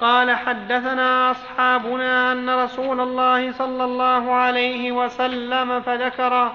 قال 0.00 0.30
حدثنا 0.36 1.30
أصحابنا 1.30 2.32
أن 2.32 2.50
رسول 2.50 3.00
الله 3.00 3.52
صلى 3.52 3.84
الله 3.84 4.32
عليه 4.32 4.92
وسلم 4.92 5.80
فذكره. 5.80 6.52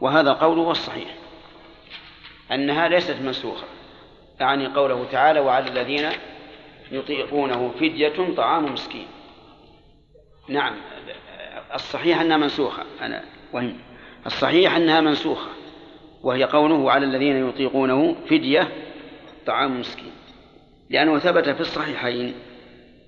وهذا 0.00 0.32
قوله 0.32 0.70
الصحيح. 0.70 1.08
أنها 2.52 2.88
ليست 2.88 3.16
منسوخة. 3.22 3.66
يعني 4.40 4.66
قوله 4.66 5.06
تعالى 5.12 5.40
وعلى 5.40 5.68
الذين 5.68 6.08
يطيقونه 6.92 7.70
فدية 7.80 8.34
طعام 8.36 8.72
مسكين. 8.72 9.06
نعم 10.48 10.74
الصحيح 11.74 12.20
أنها 12.20 12.36
منسوخة. 12.36 12.82
أنا 13.00 13.24
وهم 13.52 13.78
الصحيح 14.26 14.76
أنها 14.76 15.00
منسوخة. 15.00 15.48
وهي 16.22 16.44
قوله 16.44 16.90
على 16.90 17.06
الذين 17.06 17.48
يطيقونه 17.48 18.16
فدية 18.28 18.68
طعام 19.46 19.80
مسكين. 19.80 20.12
لأنه 20.90 21.18
ثبت 21.18 21.48
في 21.48 21.60
الصحيحين 21.60 22.34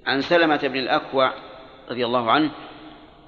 عن 0.06 0.20
سلمة 0.20 0.56
بن 0.56 0.78
الأكوع 0.78 1.32
رضي 1.90 2.06
الله 2.06 2.30
عنه 2.30 2.50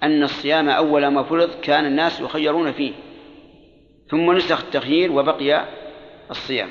أن 0.02 0.22
الصيام 0.22 0.68
أول 0.68 1.06
ما 1.06 1.22
فرض 1.22 1.60
كان 1.60 1.86
الناس 1.86 2.20
يخيرون 2.20 2.72
فيه. 2.72 2.92
ثم 4.08 4.32
نسخ 4.32 4.60
التخيير 4.60 5.12
وبقي 5.12 5.64
الصيام. 6.30 6.70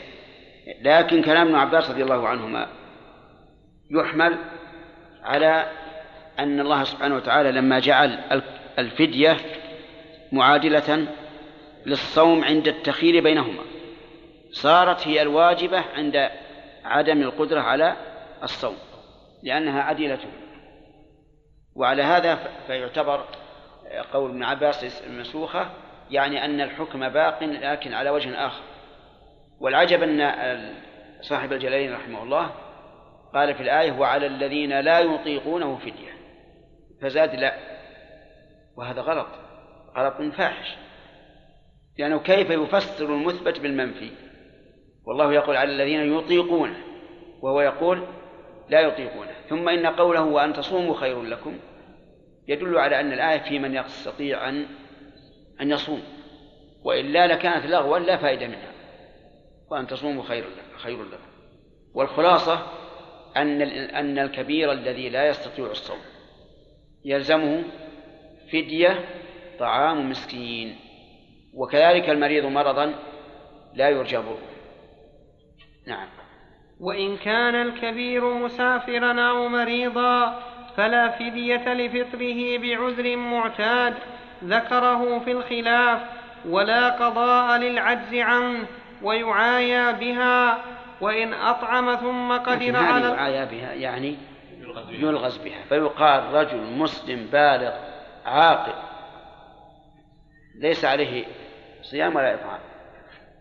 لكن 0.81 1.21
كلام 1.21 1.47
ابن 1.47 1.55
عباس 1.55 1.89
رضي 1.89 2.03
الله 2.03 2.27
عنهما 2.27 2.67
يحمل 3.91 4.37
على 5.23 5.71
أن 6.39 6.59
الله 6.59 6.83
سبحانه 6.83 7.15
وتعالى 7.15 7.51
لما 7.51 7.79
جعل 7.79 8.41
الفدية 8.79 9.37
معادلة 10.31 11.07
للصوم 11.85 12.43
عند 12.43 12.67
التخيير 12.67 13.23
بينهما. 13.23 13.63
صارت 14.51 15.07
هي 15.07 15.21
الواجبة 15.21 15.83
عند 15.95 16.29
عدم 16.85 17.21
القدرة 17.21 17.61
على 17.61 17.95
الصوم 18.43 18.77
لأنها 19.43 19.81
عديلته 19.81 20.27
وعلى 21.75 22.03
هذا 22.03 22.39
فيعتبر 22.67 23.25
قول 24.13 24.29
ابن 24.29 24.43
عباس 24.43 25.03
منسوخة 25.09 25.69
يعني 26.11 26.45
أن 26.45 26.61
الحكم 26.61 27.09
باق 27.09 27.43
لكن 27.43 27.93
على 27.93 28.09
وجه 28.09 28.45
آخر. 28.47 28.61
والعجب 29.64 30.03
أن 30.03 30.74
صاحب 31.22 31.53
الجلالين 31.53 31.93
رحمه 31.93 32.24
الله 32.24 32.51
قال 33.34 33.55
في 33.55 33.64
الآية 33.64 33.91
وعلى 33.91 34.28
الذين 34.28 34.80
لا 34.80 34.99
يطيقونه 34.99 35.78
فدية. 35.78 36.14
فزاد 37.01 37.36
لا. 37.36 37.55
وهذا 38.78 39.01
غلط. 39.01 39.28
غلط 39.97 40.34
فاحش. 40.36 40.76
لأنه 41.99 42.20
كيف 42.20 42.49
يفسر 42.49 43.05
المثبت 43.05 43.59
بالمنفي؟ 43.59 44.11
والله 45.05 45.34
يقول 45.34 45.55
على 45.55 45.72
الذين 45.72 46.18
يطيقونه. 46.18 46.78
وهو 47.41 47.61
يقول 47.61 48.07
لا 48.70 48.80
يطيقونه. 48.80 49.32
ثم 49.49 49.70
إن 49.70 49.86
قوله 49.86 50.24
وأن 50.24 50.53
تصوموا 50.53 50.95
خير 50.95 51.22
لكم 51.22 51.59
يدل 52.47 52.78
على 52.78 52.99
أن 52.99 53.14
الآية 53.14 53.39
في 53.39 53.59
من 53.59 53.76
يستطيع 53.76 54.49
أن 54.49 54.66
أن 55.61 55.72
يصوم. 55.72 56.03
وإلا 56.84 57.28
لكانت 57.28 57.66
لغوا 57.66 57.99
لا 57.99 58.18
فائدة 58.18 58.47
منها. 58.47 58.72
وأن 59.72 59.88
تصوموا 59.88 60.24
خير 60.24 60.43
لكم 60.43 60.78
خير 60.78 61.03
لكم. 61.03 61.34
والخلاصة 61.93 62.68
أن 63.38 63.61
أن 63.61 64.20
الكبير 64.20 64.72
الذي 64.72 65.09
لا 65.09 65.28
يستطيع 65.28 65.66
الصوم 65.66 65.99
يلزمه 67.05 67.64
فدية 68.51 69.05
طعام 69.59 70.09
مسكين 70.09 70.76
وكذلك 71.53 72.09
المريض 72.09 72.45
مرضا 72.45 72.93
لا 73.74 73.89
يرجى 73.89 74.18
بره 74.18 74.53
نعم. 75.88 76.07
وإن 76.80 77.18
كان 77.18 77.55
الكبير 77.55 78.34
مسافرا 78.34 79.30
أو 79.30 79.47
مريضا 79.47 80.39
فلا 80.78 81.09
فدية 81.09 81.74
لفطره 81.74 82.57
بعذر 82.57 83.16
معتاد 83.16 83.93
ذكره 84.43 85.20
في 85.20 85.32
الخلاف 85.32 86.01
ولا 86.45 86.89
قضاء 86.89 87.57
للعجز 87.57 88.16
عنه 88.16 88.68
ويعايى 89.03 89.93
بها 89.93 90.63
وإن 91.01 91.33
أطعم 91.33 91.95
ثم 91.95 92.31
قدر 92.31 92.75
على 92.75 93.07
يعايى 93.07 93.45
بها 93.45 93.73
يعني 93.73 94.17
يلغز 94.89 95.37
بها. 95.37 95.63
فيقال 95.69 96.33
رجل 96.33 96.61
مسلم 96.61 97.27
بالغ 97.31 97.73
عاقل 98.25 98.73
ليس 100.59 100.85
عليه 100.85 101.25
صيام 101.81 102.15
ولا 102.15 102.33
إطعام. 102.33 102.59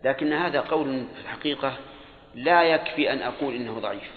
لكن 0.03 0.33
هذا 0.33 0.59
قول 0.59 1.07
في 1.15 1.21
الحقيقة 1.21 1.73
لا 2.35 2.63
يكفي 2.63 3.13
أن 3.13 3.21
أقول 3.21 3.55
إنه 3.55 3.79
ضعيف 3.79 4.11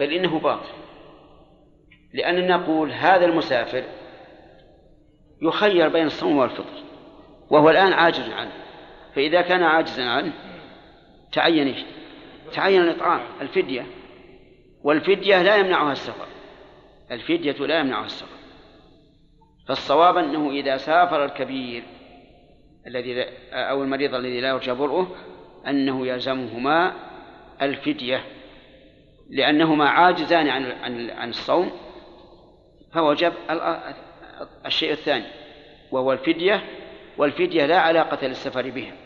بل 0.00 0.12
إنه 0.12 0.38
باطل. 0.38 0.72
لأن 2.14 2.48
نقول 2.48 2.92
هذا 2.92 3.24
المسافر 3.24 3.84
يخير 5.42 5.88
بين 5.88 6.06
الصوم 6.06 6.38
والفطر 6.38 6.82
وهو 7.50 7.70
الآن 7.70 7.92
عاجز 7.92 8.30
عنه. 8.30 8.63
فإذا 9.14 9.40
كان 9.40 9.62
عاجزا 9.62 10.04
عنه 10.04 10.32
تعين 11.32 11.66
إيش؟ 11.66 11.84
تعين 12.52 12.82
الإطعام 12.82 13.20
الفدية. 13.40 13.86
والفدية 14.82 15.42
لا 15.42 15.56
يمنعها 15.56 15.92
السفر. 15.92 16.26
الفدية 17.10 17.52
لا 17.52 17.80
يمنعها 17.80 18.06
السفر. 18.06 18.36
فالصواب 19.68 20.16
أنه 20.16 20.50
إذا 20.50 20.76
سافر 20.76 21.24
الكبير 21.24 21.82
الذي 22.86 23.24
أو 23.52 23.82
المريض 23.82 24.14
الذي 24.14 24.40
لا 24.40 24.48
يرجى 24.48 24.72
برؤه 24.72 25.16
أنه 25.66 26.06
يلزمهما 26.06 26.92
الفدية. 27.62 28.24
لأنهما 29.30 29.88
عاجزان 29.88 30.48
عن 30.48 30.64
عن 30.64 31.10
عن 31.10 31.28
الصوم. 31.28 31.70
فوجب 32.92 33.32
الشيء 34.66 34.92
الثاني 34.92 35.26
وهو 35.92 36.12
الفدية. 36.12 36.64
والفدية 37.18 37.66
لا 37.66 37.80
علاقة 37.80 38.26
للسفر 38.26 38.70
بها 38.70 39.03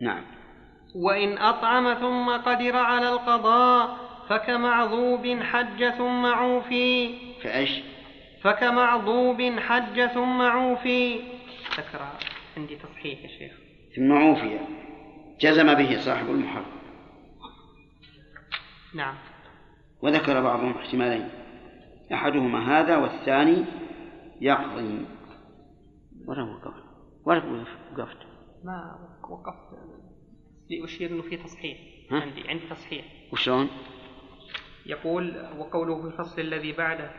نعم. 0.00 0.24
وإن 0.94 1.38
أطعم 1.38 1.94
ثم 1.94 2.30
قدر 2.30 2.76
على 2.76 3.08
القضاء 3.08 3.96
فكمعذوب 4.28 5.26
حج 5.26 5.88
ثم 5.88 6.26
عوفي. 6.26 7.14
فإيش؟ 7.42 7.82
فكمعذوب 8.42 9.42
حج 9.42 10.06
ثم 10.06 10.42
عوفي. 10.42 11.20
ذكر 11.78 12.06
عندي 12.56 12.76
تصحيح 12.76 13.22
يا 13.22 13.28
شيخ. 13.28 13.52
ثم 13.96 14.12
عوفي. 14.12 14.58
جزم 15.40 15.74
به 15.74 16.00
صاحب 16.00 16.30
المحرم. 16.30 16.64
نعم. 18.94 19.14
وذكر 20.02 20.42
بعضهم 20.42 20.74
احتمالين. 20.76 21.28
أحدهما 22.12 22.80
هذا 22.80 22.96
والثاني 22.96 23.64
يقضي. 24.40 25.06
وين 26.26 26.40
وقفت؟ 26.40 26.84
وين 27.24 27.64
وقفت؟ 27.92 28.18
ما 28.64 29.03
وقفت 29.30 29.78
لأشير 30.70 31.10
أنه 31.10 31.22
في 31.22 31.36
تصحيح؟ 31.36 31.78
عندي 32.10 32.48
عندي 32.48 32.66
تصحيح. 32.66 33.04
وشلون؟ 33.32 33.68
يقول 34.86 35.48
وقوله 35.58 36.00
في 36.00 36.06
الفصل 36.06 36.40
الذي 36.40 36.72
بعده 36.72 37.12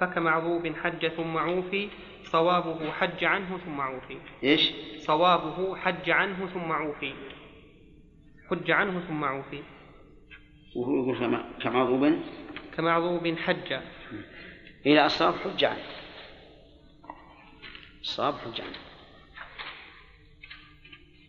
فكمعذوب 0.00 0.66
حج 0.66 1.08
ثم 1.08 1.36
عوفي 1.36 1.88
صوابه 2.22 2.90
حج 2.90 3.24
عنه 3.24 3.58
ثم 3.58 3.80
عوفي. 3.80 4.18
إيش؟ 4.44 4.72
صوابه 4.98 5.76
حج 5.76 6.10
عنه 6.10 6.46
ثم 6.46 6.72
عوفي. 6.72 7.14
حج 8.50 8.70
عنه 8.70 9.00
ثم 9.00 9.24
عوفي. 9.24 9.62
وهو 10.76 10.94
يقول 10.96 11.42
كمعذوب 11.62 12.22
كمعذوب 12.76 13.36
حج. 13.36 13.72
إلى 14.86 15.06
الصواب 15.06 15.34
حج 15.34 15.64
عنه 15.64 15.84
الصواب 18.00 18.34
حج 18.34 18.60
عنه 18.60 18.91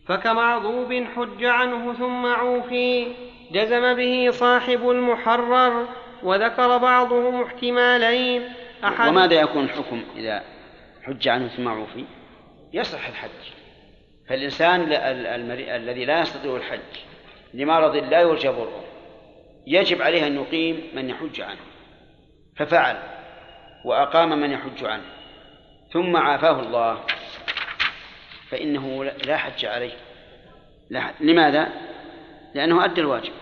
فكمعذوب 0.06 1.06
حج 1.16 1.44
عنه 1.44 1.92
ثم 1.92 2.26
عوفي 2.26 3.06
جزم 3.52 3.94
به 3.94 4.30
صاحب 4.30 4.90
المحرر 4.90 5.86
وذكر 6.22 6.78
بعضهم 6.78 7.42
احتمالين. 7.42 8.52
أحد 8.84 9.08
وماذا 9.08 9.34
يكون 9.34 9.64
الحكم 9.64 10.02
إذا 10.16 10.42
حج 11.02 11.28
عنه 11.28 11.48
ثم 11.48 11.68
عوفي؟ 11.68 12.04
يصح 12.72 13.06
الحج. 13.08 13.30
فالإنسان. 14.28 14.92
الذي 15.70 16.04
لا 16.04 16.20
يستطيع 16.20 16.56
الحج 16.56 17.00
لمرض 17.54 17.96
لا 17.96 18.20
يرجى 18.20 18.48
ضره 18.48 18.84
يجب 19.66 20.02
عليه 20.02 20.26
أن 20.26 20.34
يقيم 20.34 20.90
من 20.94 21.10
يحج 21.10 21.40
عنه. 21.40 21.60
ففعل 22.56 22.96
وأقام 23.84 24.40
من 24.40 24.50
يحج 24.50 24.84
عنه 24.84 25.04
ثم 25.92 26.16
عافاه 26.16 26.60
الله. 26.60 27.00
فإنه 28.54 29.04
لا 29.04 29.36
حج 29.36 29.64
عليه. 29.66 29.92
لا 30.90 31.10
لماذا؟ 31.20 31.68
لأنه 32.54 32.84
أدى 32.84 33.00
الواجب. 33.00 33.32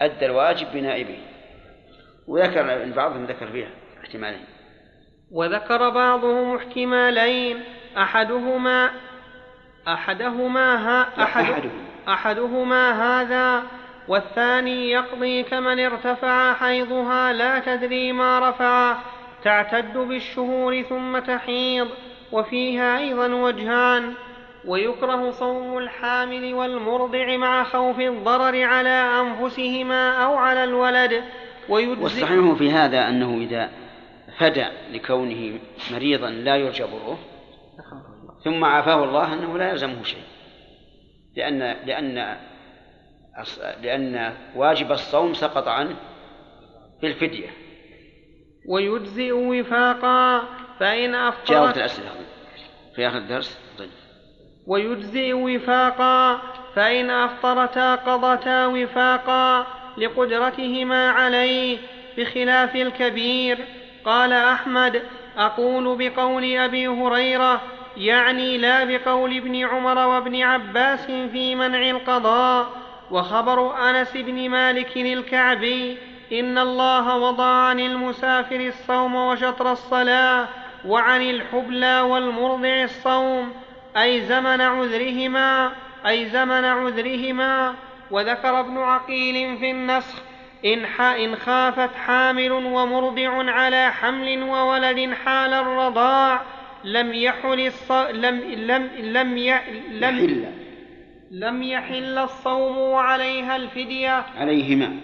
أدى 0.00 0.26
الواجب 0.26 0.66
بنائبه. 0.72 1.18
وذكر 2.28 2.92
بعضهم 2.96 3.24
ذكر 3.24 3.46
فيها 3.46 3.68
احتمالين. 4.00 4.44
وذكر 5.32 5.90
بعضهم 5.90 6.56
احتمالين. 6.56 7.60
أحدهما 7.96 8.90
أحدهما 9.88 10.88
ها 10.88 11.22
أحد 11.22 11.42
أحدهما. 11.42 11.84
أحدهما 12.08 12.90
هذا. 12.90 13.62
والثاني 14.08 14.90
يقضي 14.90 15.42
كمن 15.42 15.80
ارتفع 15.80 16.54
حيضها 16.54 17.32
لا 17.32 17.58
تدري 17.58 18.12
ما 18.12 18.50
رفع. 18.50 18.96
تعتد 19.44 19.98
بالشهور 19.98 20.82
ثم 20.82 21.18
تحيض. 21.18 21.88
وفيها 22.32 22.98
أيضا 22.98 23.34
وجهان. 23.34 24.14
ويكره 24.64 25.30
صوم 25.30 25.78
الحامل 25.78 26.54
والمرضع 26.54 27.36
مع 27.36 27.64
خوف 27.64 28.00
الضرر 28.00 28.62
على 28.62 28.88
أنفسهما 29.20 30.24
أو 30.24 30.34
على 30.34 30.64
الولد 30.64 31.24
والصحيح 31.68 32.52
في 32.58 32.70
هذا 32.70 33.08
أنه 33.08 33.38
إذا 33.38 33.70
فدى 34.38 34.66
لكونه 34.92 35.58
مريضا 35.92 36.30
لا 36.30 36.56
يرجى 36.56 36.84
ضره 36.84 37.18
ثم 38.44 38.64
عافاه 38.64 39.04
الله 39.04 39.34
أنه 39.34 39.58
لا 39.58 39.70
يلزمه 39.70 40.02
شيء. 40.02 40.22
لأن 41.36 41.76
لأن 41.86 42.36
لأن 43.82 44.34
واجب 44.56 44.92
الصوم 44.92 45.34
سقط 45.34 45.68
عنه 45.68 45.96
بالفدية 47.02 47.48
ويجزئ 48.68 49.32
وفاقا 49.32 50.42
فإن 50.80 51.12
جاوبت 51.12 51.48
أفطرت 51.48 51.76
الأسئلة. 51.76 52.10
في 52.96 53.08
آخر 53.08 53.18
الدرس؟ 53.18 53.58
طيب. 53.78 53.90
ويجزئ 54.66 55.32
وفاقا 55.32 56.40
فإن 56.74 57.10
أفطرتا 57.10 57.94
قضتا 57.94 58.66
وفاقا 58.66 59.66
لقدرتهما 59.98 61.10
عليه 61.10 61.78
بخلاف 62.18 62.76
الكبير. 62.76 63.58
قال 64.04 64.32
أحمد 64.32 65.02
أقول 65.38 65.96
بقول 65.98 66.56
أبي 66.56 66.88
هريرة 66.88 67.60
يعني 67.96 68.58
لا 68.58 68.84
بقول 68.84 69.36
ابن 69.36 69.64
عمر 69.64 69.98
وابن 69.98 70.42
عباس 70.42 71.06
في 71.06 71.54
منع 71.54 71.90
القضاء. 71.90 72.66
وخبر 73.10 73.88
أنس 73.90 74.16
بن 74.16 74.48
مالك 74.48 74.96
الكعبي 74.96 75.98
إن 76.32 76.58
الله 76.58 77.16
وضع 77.16 77.44
عن 77.44 77.80
المسافر 77.80 78.60
الصوم 78.60 79.14
وشطر 79.14 79.72
الصلاة 79.72 80.48
وعن 80.86 81.22
الحبلى 81.22 82.00
والمرضع 82.00 82.82
الصوم 82.82 83.52
أي 83.96 84.20
زمن 84.20 84.60
عذرهما 84.60 85.72
أي 86.06 86.26
زمن 86.26 86.64
عذرهما. 86.64 87.74
وذكر 88.10 88.60
ابن 88.60 88.78
عقيل 88.78 89.58
في 89.58 89.70
النسخ 89.70 90.22
إن. 90.64 90.84
إن 91.00 91.36
خافت 91.36 91.94
حامل 91.94 92.52
ومرضع 92.52 93.50
على 93.52 93.92
حمل 93.92 94.42
وولد 94.42 95.14
حال 95.24 95.52
الرضاع 95.52 96.40
لم 96.84 97.12
يحل 97.12 97.66
الص... 97.66 97.92
لم 97.92 98.40
لم 98.40 98.90
لم 98.98 99.38
ي... 99.38 99.54
لم 99.90 100.18
يحل. 100.18 100.44
لم 101.30 101.62
يحل 101.62 102.18
الصوم 102.18 102.78
وعليها 102.78 103.56
الفدية. 103.56 104.24
عليهما. 104.38 104.96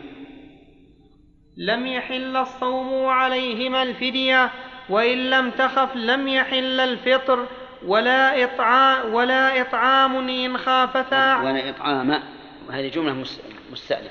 لم 1.56 1.86
يحل 1.86 2.36
الصوم 2.36 2.92
وعليهما 2.92 3.82
الفدية 3.82 4.50
وإن 4.88 5.30
لم 5.30 5.50
تخف 5.50 5.96
لم 5.96 6.28
يحل 6.28 6.80
الفطر. 6.80 7.46
ولا 7.86 8.44
إطعام 8.44 9.14
ولا 9.14 9.60
إطعام 9.60 10.28
إن 10.28 10.58
خافتا 10.58 11.36
ولا 11.36 11.70
إطعام 11.70 12.22
وهذه 12.68 12.88
جملة 12.88 13.12
مس- 13.12 13.40
مستأنفة. 13.72 14.10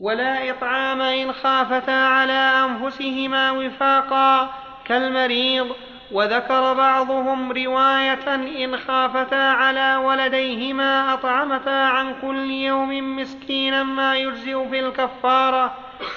ولا 0.00 0.50
إطعام 0.50 1.00
إن 1.00 1.32
خافتا 1.32 1.90
على 1.90 2.32
أنفسهما 2.64 3.50
وفاقا. 3.50 4.50
كالمريض 4.84 5.66
وذكر 6.12 6.74
بعضهم 6.74 7.52
رواية 7.52 8.34
إن 8.34 8.76
خافتا 8.76 9.34
على 9.34 9.96
ولديهما 9.96 11.14
أطعمتا 11.14 11.70
عن 11.70 12.14
كل 12.22 12.50
يوم 12.50 13.16
مسكينا 13.16 13.82
ما 13.82 14.16
يجزئ 14.16 14.68
في 14.68 14.80
الكفارة. 14.80 15.74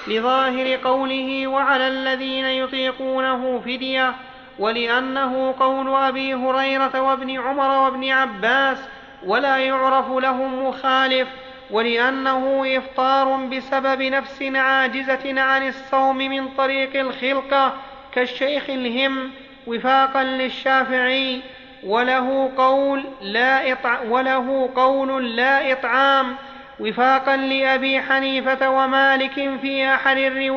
لظاهر 0.08 0.76
قوله 0.84 1.46
وعلى 1.46 1.88
الذين 1.88 2.44
يطيقونه 2.44 3.60
فدية. 3.64 4.14
ولأنه 4.60 5.54
قول 5.60 5.94
أبي 5.94 6.34
هريرة 6.34 7.00
وابن 7.00 7.40
عمر 7.40 7.84
وابن 7.84 8.10
عباس 8.10 8.78
ولا 9.26 9.56
يعرف 9.56 10.10
لهم 10.10 10.66
مخالف 10.66 11.28
ولأنه 11.70 12.64
إفطار 12.66 13.36
بسبب 13.36 14.02
نفس 14.02 14.42
عاجزة 14.42 15.40
عن 15.40 15.68
الصوم 15.68 16.16
من 16.16 16.48
طريق 16.48 17.00
الخلقة 17.00 17.74
كالشيخ 18.12 18.70
الهم 18.70 19.30
وفاقا 19.66 20.24
للشافعي 20.24 21.40
وله 21.84 22.52
قول 22.56 23.04
لا 23.22 23.72
إطع 23.72 24.00
وله 24.08 24.70
قول 24.76 25.36
لا 25.36 25.72
إطعام 25.72 26.36
وفاقا 26.80 27.36
لأبي 27.36 28.00
حنيفة 28.00 28.70
ومالك 28.70 29.58
في 29.62 29.94
أحد 29.94 30.16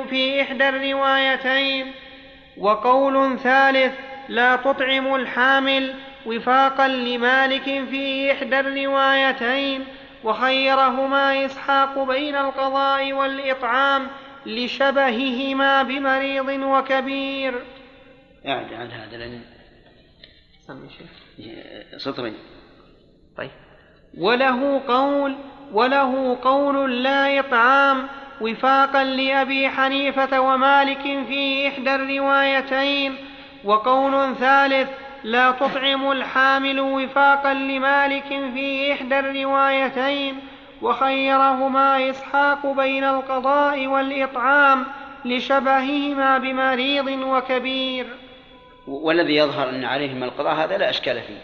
في 0.10 0.42
إحدى 0.42 0.70
الروايتين. 0.70 1.92
وقول 2.58 3.40
ثالث 3.40 3.94
لا 4.30 4.56
تطعم 4.56 5.16
الحامل 5.16 5.94
وفاقا 6.26 6.88
لمالك 6.88 7.64
في 7.64 8.32
إحدى 8.32 8.60
الروايتين 8.60 9.86
وخيرهما 10.24 11.46
إسحاق 11.46 12.04
بين 12.04 12.36
القضاء 12.36 13.14
والإطعام 13.14 14.08
لشبههما 14.46 15.84
بمريض 15.84 16.50
وكبير. 16.50 17.54
أعد 18.48 18.74
عن 18.74 18.92
هذا 18.92 19.18
لأن 19.18 19.42
شيخ. 20.98 21.10
سطرين 21.98 22.34
طيب. 23.38 23.52
وله 24.18 24.82
قول 24.88 25.36
وله 25.72 26.38
قول 26.42 27.04
لا 27.04 27.40
إطعام 27.40 28.08
وفاقا 28.44 29.04
لأبي 29.04 29.70
حنيفة 29.70 30.40
ومالك 30.40 31.02
في 31.02 31.68
إحدى 31.68 31.96
الروايتين 31.96 33.16
وقول 33.64 34.36
ثالث 34.36 34.90
لا 35.24 35.52
تطعم 35.52 36.12
الحامل 36.12 36.80
وفاقا 36.80 37.54
لمالك 37.54 38.28
في 38.28 38.94
إحدى 38.94 39.20
الروايتين 39.20 40.40
وخيرهما 40.82 42.10
إسحاق 42.10 42.68
بين 42.68 43.04
القضاء 43.04 43.88
والإطعام 43.88 44.86
لشبههما 45.26 46.38
بمريض 46.38 47.08
وكبير. 47.08 48.06
والذي 48.88 49.36
يظهر 49.36 49.70
أن 49.70 49.86
عليهما 49.86 50.26
القضاء 50.26 50.54
هذا 50.54 50.78
لا 50.78 50.90
أشكال 50.90 51.22
فيه 51.22 51.42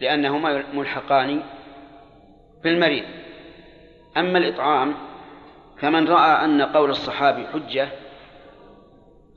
لأنهما 0.00 0.62
ملحقان 0.74 1.42
بالمريض. 2.64 3.04
أما 4.16 4.38
الإطعام 4.38 4.94
فمن 5.82 6.08
رأى 6.08 6.44
أن 6.44 6.62
قول 6.62 6.90
الصحابي 6.90 7.46
حجة 7.52 7.88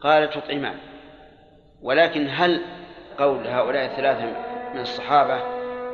قال 0.02 0.30
تطعمان 0.30 0.78
ولكن 1.82 2.28
هل 2.30 2.62
قول 3.20 3.48
هؤلاء 3.48 3.86
الثلاثة 3.86 4.26
من 4.74 4.80
الصحابة 4.80 5.40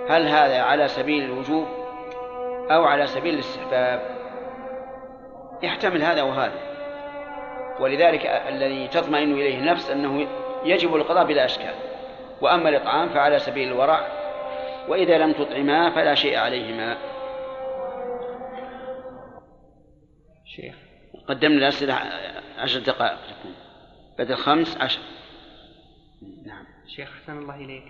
هل 0.09 0.27
هذا 0.27 0.61
على 0.61 0.87
سبيل 0.87 1.23
الوجوب 1.23 1.67
أو 2.71 2.83
على 2.83 3.07
سبيل 3.07 3.33
الاستحباب؟ 3.33 4.01
يحتمل 5.63 6.03
هذا 6.03 6.21
وهذا. 6.21 6.59
ولذلك 7.79 8.25
الذي 8.25 8.87
تطمئن 8.87 9.31
إليه 9.33 9.59
النفس 9.59 9.91
أنه 9.91 10.27
يجب 10.65 10.95
القضاء 10.95 11.25
بلا 11.25 11.45
أشكال. 11.45 11.73
وأما 12.41 12.69
الإطعام 12.69 13.09
فعلى 13.09 13.39
سبيل 13.39 13.67
الورع 13.67 14.07
وإذا 14.87 15.17
لم 15.17 15.33
تطعما 15.33 15.89
فلا 15.89 16.15
شيء 16.15 16.37
عليهما. 16.37 16.97
شيخ. 20.55 20.75
قدمنا 21.27 21.57
الأسئلة 21.57 21.93
عشر 22.57 22.79
دقائق 22.79 23.19
تكون. 23.39 23.53
بدل 24.19 24.35
خمس 24.35 24.77
عشر. 24.77 25.01
نعم. 26.45 26.65
شيخ 26.87 27.09
أحسن 27.11 27.37
الله 27.37 27.55
إليك. 27.55 27.83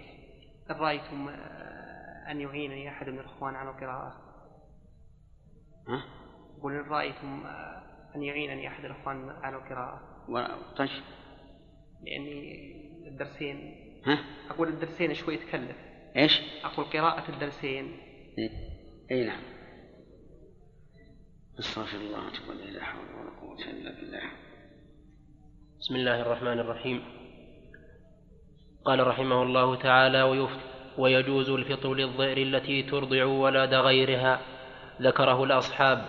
هل 0.70 0.80
رأيتم 0.80 1.28
آه، 1.28 2.32
أن 2.32 2.42
يعينني 2.42 2.90
أحد 2.90 3.10
من 3.10 3.20
الإخوان 3.20 3.56
على 3.56 3.70
القراءة؟ 3.70 4.16
ها؟ 5.88 6.04
قل 6.64 6.72
إن 6.72 6.90
رأيتم 6.90 7.46
آه، 7.46 7.84
أن 8.16 8.24
يعينني 8.24 8.68
أحد 8.68 8.86
الإخوان 8.86 9.30
على 9.30 9.56
القراءة؟ 9.56 10.26
و- 10.30 10.76
طيب. 10.78 10.90
لأني 12.04 12.72
الدرسين. 13.08 13.76
ها؟ 14.06 14.20
أقول 14.50 14.68
الدرسين 14.68 15.14
شوي 15.14 15.38
تكلف 15.38 15.76
إيش؟ 16.16 16.42
أقول 16.64 16.86
قراءة 16.86 17.30
الدرسين. 17.30 17.98
اي 19.12 19.26
نعم. 19.26 19.42
استغفر 21.62 21.98
الله 21.98 22.18
واتوب 22.26 22.60
إليه 22.60 22.72
لا 22.72 22.84
حول 22.84 23.02
ولا 23.02 23.40
قوة 23.42 23.72
إلا 23.72 23.92
بالله. 23.92 24.22
بسم 25.80 25.96
الله 25.96 26.22
الرحمن 26.22 26.60
الرحيم. 26.60 27.04
قال 28.86 29.08
رحمه 29.08 29.44
الله 29.44 29.76
تعالى 29.76 30.22
ويف 30.22 30.50
ويجوز 30.98 31.50
الفطر 31.50 31.94
للضئر 31.94 32.38
التي 32.38 32.84
ترضع 32.84 33.26
ولد 33.26 33.74
غيرها. 33.74 34.40
ذكره 35.02 35.44
الأصحاب 35.44 36.06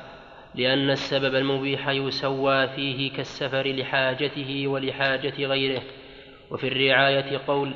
لأن 0.55 0.91
السبب 0.91 1.35
المبيح 1.35 1.89
يسوى 1.89 2.69
فيه 2.69 3.13
كالسفر 3.13 3.67
لحاجته 3.67 4.69
ولحاجة 4.69 5.47
غيره. 5.47 5.83
وفي 6.51 6.69
الرعاية 6.69 7.41
قول 7.47 7.75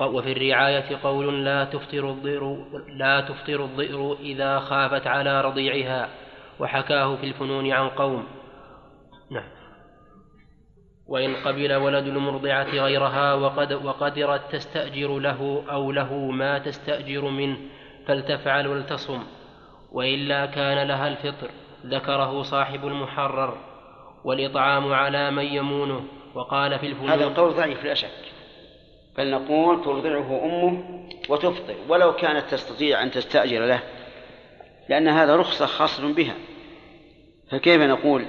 وفي 0.00 0.32
الرعاية 0.32 0.96
قول 1.02 1.44
لا 1.44 1.64
تفطر 1.64 2.10
الضئر 2.10 2.66
لا 2.88 3.20
تفطر 3.20 3.64
الضئر 3.64 4.16
إذا 4.20 4.58
خافت 4.58 5.06
على 5.06 5.40
رضيعها. 5.40 6.25
وحكاه 6.60 7.16
في 7.16 7.26
الفنون 7.26 7.72
عن 7.72 7.88
قوم. 7.88 8.26
نعم. 9.30 9.48
وإن 11.06 11.36
قبل 11.36 11.74
ولد 11.74 12.06
المرضعة 12.06 12.64
غيرها 12.64 13.34
وقد 13.34 13.72
وقدرت 13.72 14.52
تستأجر 14.52 15.18
له 15.18 15.64
أو 15.70 15.92
له 15.92 16.14
ما 16.14 16.58
تستأجر 16.58 17.24
منه 17.24 17.56
فلتفعل 18.06 18.66
ولتصم. 18.66 19.22
وإلا 19.92 20.46
كان 20.46 20.88
لها 20.88 21.08
الفطر 21.08 21.50
ذكره 21.86 22.42
صاحب 22.42 22.86
المحرر. 22.86 23.58
والإطعام 24.24 24.92
على 24.92 25.30
من 25.30 25.44
يمونه. 25.44 26.04
وقال 26.34 26.78
في 26.78 26.86
الفنون 26.86 27.10
هذا 27.10 27.24
القول 27.24 27.54
ضعيف 27.54 27.84
لا 27.84 27.94
شك. 27.94 28.36
بل 29.18 29.30
نقول 29.30 29.84
ترضعه 29.84 30.44
أمه 30.44 30.84
وتفطر 31.28 31.74
ولو 31.88 32.12
كانت 32.12 32.44
تستطيع 32.50 33.02
أن 33.02 33.10
تستأجر 33.10 33.66
له 33.66 33.82
لأن 34.88 35.08
هذا 35.08 35.36
رخصة 35.36 35.66
خاصة 35.66 36.12
بها. 36.12 36.34
فكيف 37.50 37.82
نقول 37.82 38.24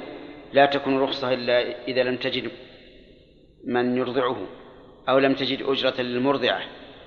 لا 0.53 0.65
تكون 0.65 0.99
رخصة 0.99 1.33
إلا 1.33 1.85
إذا 1.87 2.03
لم 2.03 2.15
تجد 2.15 2.51
من 3.67 3.97
يرضعه 3.97 4.37
أو 5.09 5.19
لم 5.19 5.33
تجد 5.33 5.61
أجرة 5.61 6.01
للمرضعة 6.01 6.61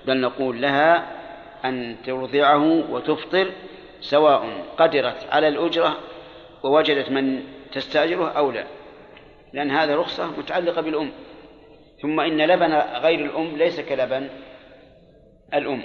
بل 0.07 0.21
نقول 0.21 0.61
لها 0.61 1.21
أن 1.65 1.95
ترضعه 2.05 2.91
وتفطر 2.91 3.51
سواء 3.99 4.65
قدرت 4.77 5.27
على 5.29 5.47
الأجرة 5.47 5.97
ووجدت 6.63 7.09
من 7.09 7.43
تستأجره 7.71 8.29
أو 8.29 8.51
لا 8.51 8.65
لأن 9.53 9.71
هذه 9.71 9.95
رخصة 9.95 10.39
متعلقة 10.39 10.81
بالأم. 10.81 11.11
ثم 12.01 12.19
إن 12.19 12.41
لبن 12.41 12.73
غير 12.73 13.25
الأم 13.25 13.57
ليس 13.57 13.79
كلبن 13.79 14.29
الأم. 15.53 15.81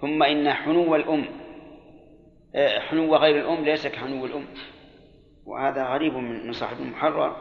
ثم 0.00 0.22
إن 0.22 0.52
حنو 0.52 0.96
الأم 0.96 1.24
آه، 2.54 2.78
حنو 2.78 3.16
غير 3.16 3.38
الأم 3.38 3.64
ليس 3.64 3.86
كحنو 3.86 4.26
الأم. 4.26 4.46
وهذا 5.48 5.86
غريب 5.86 6.14
من 6.14 6.52
صاحب 6.52 6.80
المحرر 6.80 7.36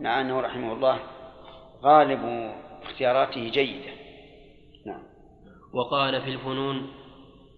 مع 0.00 0.20
أنه 0.20 0.40
رحمه 0.40 0.72
الله 0.72 0.98
غالب 1.82 2.52
اختياراته 2.82 3.48
جيدة. 3.48 3.90
نعم. 4.86 5.02
وقال 5.72 6.22
في 6.22 6.30
الفنون 6.30 6.92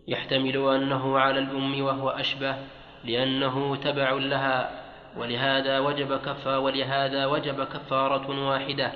يحتمل 0.08 0.56
أنه 0.56 1.18
على 1.18 1.38
الأم 1.38 1.82
وهو 1.82 2.10
أشبه 2.10 2.56
لأنه 3.04 3.76
تبع 3.76 4.12
لها 4.12 4.84
ولهذا 5.16 5.78
وجب 5.78 6.16
كفا 6.16 6.56
ولهذا 6.56 7.26
وجب 7.26 7.64
كفارة 7.64 8.48
واحدة. 8.48 8.92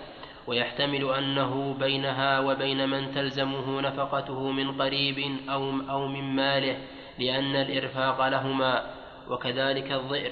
ويحتمل 0.46 1.14
أنه 1.14 1.74
بينها 1.74 2.40
وبين 2.40 2.88
من 2.88 3.14
تلزمه 3.14 3.80
نفقته 3.80 4.50
من 4.50 4.82
قريب 4.82 5.38
أو 5.48 5.70
أو 5.90 6.08
من 6.08 6.36
ماله 6.36 6.76
لأن 7.18 7.56
الإرفاق 7.56 8.28
لهما 8.28 8.94
وكذلك 9.28 9.92
الضئر. 9.92 10.30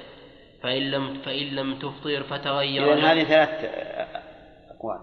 فإن 0.63 0.83
لم 0.83 1.23
فإن 1.23 1.47
لم 1.47 1.79
تفطر 1.79 2.23
فتغير 2.23 2.93
إذن 2.93 3.05
هذه 3.05 3.25
ثلاث 3.25 3.49
أقوال. 4.71 5.01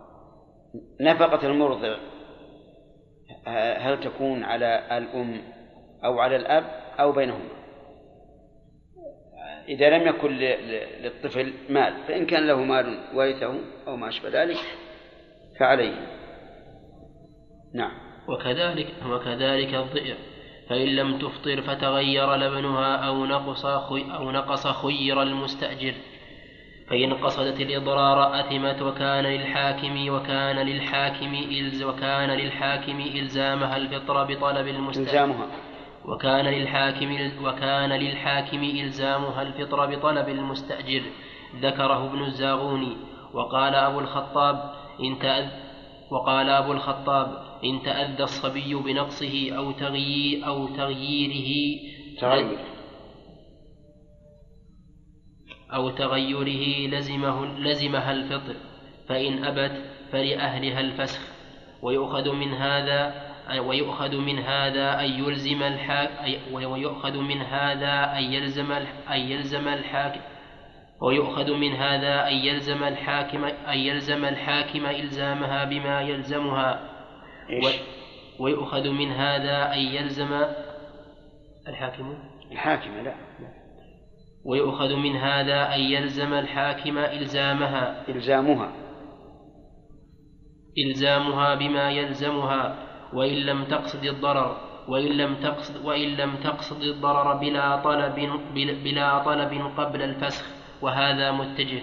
نفقة 1.01 1.47
المرضع 1.47 1.97
هل 3.77 3.99
تكون 3.99 4.43
على 4.43 4.97
الأم 4.97 5.41
أو 6.05 6.19
على 6.19 6.35
الأب 6.35 6.63
أو 6.99 7.11
بينهما؟ 7.11 7.57
إذا 9.67 9.89
لم 9.89 10.07
يكن 10.07 10.31
للطفل 11.01 11.53
مال 11.69 11.93
فإن 12.07 12.25
كان 12.25 12.47
له 12.47 12.63
مال 12.63 12.99
ورثه 13.13 13.55
أو 13.87 13.95
ما 13.95 14.09
أشبه 14.09 14.29
ذلك 14.29 14.57
فعليه. 15.59 16.07
نعم. 17.73 17.91
وكذلك 18.27 18.93
وكذلك 19.05 19.73
الضئر. 19.73 20.17
فإن 20.69 20.87
لم 20.87 21.17
تفطر 21.17 21.61
فتغير 21.61 22.35
لبنها 22.35 22.95
أو 22.95 23.25
نقص 23.25 23.65
أو 23.65 24.31
نقص 24.31 24.67
خير 24.67 25.21
المستأجر. 25.21 25.93
فإن 26.89 27.13
قصدت 27.13 27.61
الإضرار 27.61 28.39
أثمت 28.39 28.81
وكان 28.81 29.23
للحاكم 29.23 30.09
وكان 30.09 30.55
للحاكم 30.55 31.33
إلز 31.33 31.83
وكان 31.83 32.29
للحاكم 32.29 32.99
إلزامها 32.99 33.77
الفطر 33.77 34.23
بطلب 34.23 34.67
المستأجر. 34.67 35.07
إلزامها. 35.07 35.47
وكان 36.05 36.45
للحاكم 36.45 37.31
وكان 37.43 37.89
للحاكم 37.89 38.63
إلزامها 38.63 39.41
الفطر 39.41 39.85
بطلب 39.85 40.29
المستأجر. 40.29 41.01
ذكره 41.61 42.05
ابن 42.05 42.23
الزاغوني. 42.23 42.97
وقال 43.33 43.75
أبو 43.75 43.99
الخطاب 43.99 44.73
إن 45.03 45.19
تأذ 45.19 45.66
وقال 46.11 46.49
أبو 46.49 46.71
الخطاب 46.71 47.43
إن 47.63 47.81
تأذى 47.85 48.23
الصبي 48.23 48.73
بنقصه 48.73 49.57
أو 49.57 49.71
تغيير 49.71 50.47
أو 50.47 50.67
تغييره 50.67 51.79
تغير. 52.19 52.59
أو 55.73 55.89
تغيره 55.89 56.87
لزمه 56.87 57.45
لزمها 57.45 58.11
الفطر 58.11 58.55
فإن 59.07 59.43
أبت 59.43 59.81
فلأهلها 60.11 60.79
الفسخ. 60.79 61.21
ويؤخذ 61.81 62.31
من 62.31 62.53
هذا 62.53 63.27
ويؤخذ 63.59 64.15
من 64.15 64.39
هذا 64.39 64.99
أن 64.99 65.09
يلزم 65.09 65.63
الحاك 65.63 66.39
ويؤخذ 66.51 67.17
من 67.17 67.41
هذا 67.41 68.17
أن 68.17 68.23
يلزم 68.23 68.71
أن 69.11 69.19
يلزم 69.19 69.67
الحاكم 69.67 70.19
ويؤخذ 71.01 71.53
من 71.53 71.71
هذا 71.73 72.27
أن 72.27 72.33
يلزم 72.33 72.83
الحاكم 72.83 73.43
أن 73.45 73.77
يلزم 73.77 74.25
الحاكم 74.25 74.85
إلزامها 74.85 75.65
بما 75.65 76.01
يلزمها. 76.01 76.79
و- 77.63 78.43
ويؤخذ 78.43 78.89
من 78.89 79.11
هذا 79.11 79.73
أن 79.73 79.79
يلزم 79.79 80.43
الحاكم؟ 81.67 82.17
الحاكم 82.51 82.91
لا. 83.03 83.13
ويؤخذ 84.45 84.95
من 84.95 85.15
هذا 85.15 85.75
أن 85.75 85.79
يلزم 85.79 86.33
الحاكم 86.33 86.97
إلزامها. 86.97 88.09
إلزامها. 88.09 88.71
إلزامها 90.77 91.55
بما 91.55 91.91
يلزمها. 91.91 92.75
وإن 93.13 93.33
لم 93.35 93.63
تقصد 93.65 94.03
الضرر 94.05 94.57
وإن 94.87 95.05
لم 95.17 95.35
تقصد 95.35 95.85
وإن 95.85 96.07
لم 96.15 96.35
تقصد 96.35 96.81
الضرر 96.81 97.33
بلا 97.33 97.75
طلب 97.75 98.15
بلا 98.83 99.23
طلب 99.23 99.71
قبل 99.77 100.01
الفسخ. 100.01 100.56
وهذا 100.81 101.31
متجه. 101.31 101.81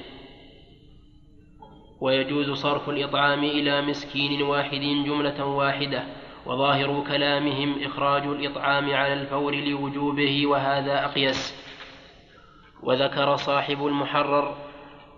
ويجوز 2.00 2.50
صرف 2.50 2.88
الإطعام 2.88 3.44
إلى 3.44 3.82
مسكين 3.82 4.42
واحد 4.42 4.80
جملة 4.80 5.44
واحدة 5.44 6.02
وظاهر 6.46 7.04
كلامهم 7.08 7.84
إخراج 7.84 8.22
الإطعام 8.22 8.94
على 8.94 9.12
الفور 9.12 9.54
لوجوبه 9.54 10.46
وهذا 10.46 11.04
أقيس 11.04 11.64
وذكر 12.82 13.36
صاحب 13.36 13.86
المحرر 13.86 14.56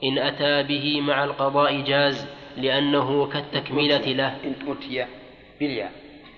إن 0.05 0.19
أتى 0.19 0.63
به 0.63 1.01
مع 1.01 1.25
القضاء 1.25 1.81
جاز 1.81 2.29
لأنه 2.57 3.27
كالتكملة 3.27 4.13
له. 4.13 4.37
إن 4.45 4.55
أتي 4.69 5.07
بالياء 5.61 5.93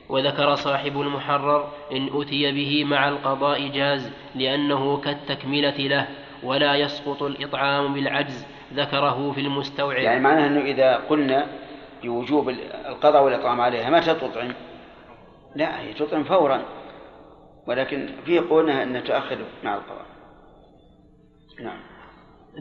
وذكر 0.08 0.54
صاحب 0.54 1.00
المحرر 1.00 1.72
إن 1.92 2.10
أتي 2.12 2.52
به 2.52 2.84
مع 2.84 3.08
القضاء 3.08 3.68
جاز 3.68 4.12
لأنه 4.34 5.00
كالتكملة 5.00 5.76
له. 5.76 6.08
ولا 6.42 6.74
يسقط 6.74 7.22
الإطعام 7.22 7.94
بالعجز 7.94 8.46
ذكره 8.74 9.32
في 9.32 9.40
المستوعب. 9.40 9.98
يعني 9.98 10.20
معناه 10.20 10.46
أنه 10.46 10.60
إذا 10.60 10.96
قلنا 10.96 11.46
بوجوب 12.02 12.48
القضاء 12.88 13.24
والإطعام 13.24 13.60
عليها 13.60 13.90
متى 13.90 14.14
تطعم؟ 14.14 14.52
لا 15.56 15.80
هي 15.80 15.92
تطعم 15.94 16.24
فورا. 16.24 16.62
ولكن 17.66 18.08
في 18.24 18.38
قولنا 18.38 18.82
أن 18.82 19.04
تؤخر 19.04 19.38
مع 19.64 19.74
القضاء. 19.74 20.06
نعم. 21.62 21.80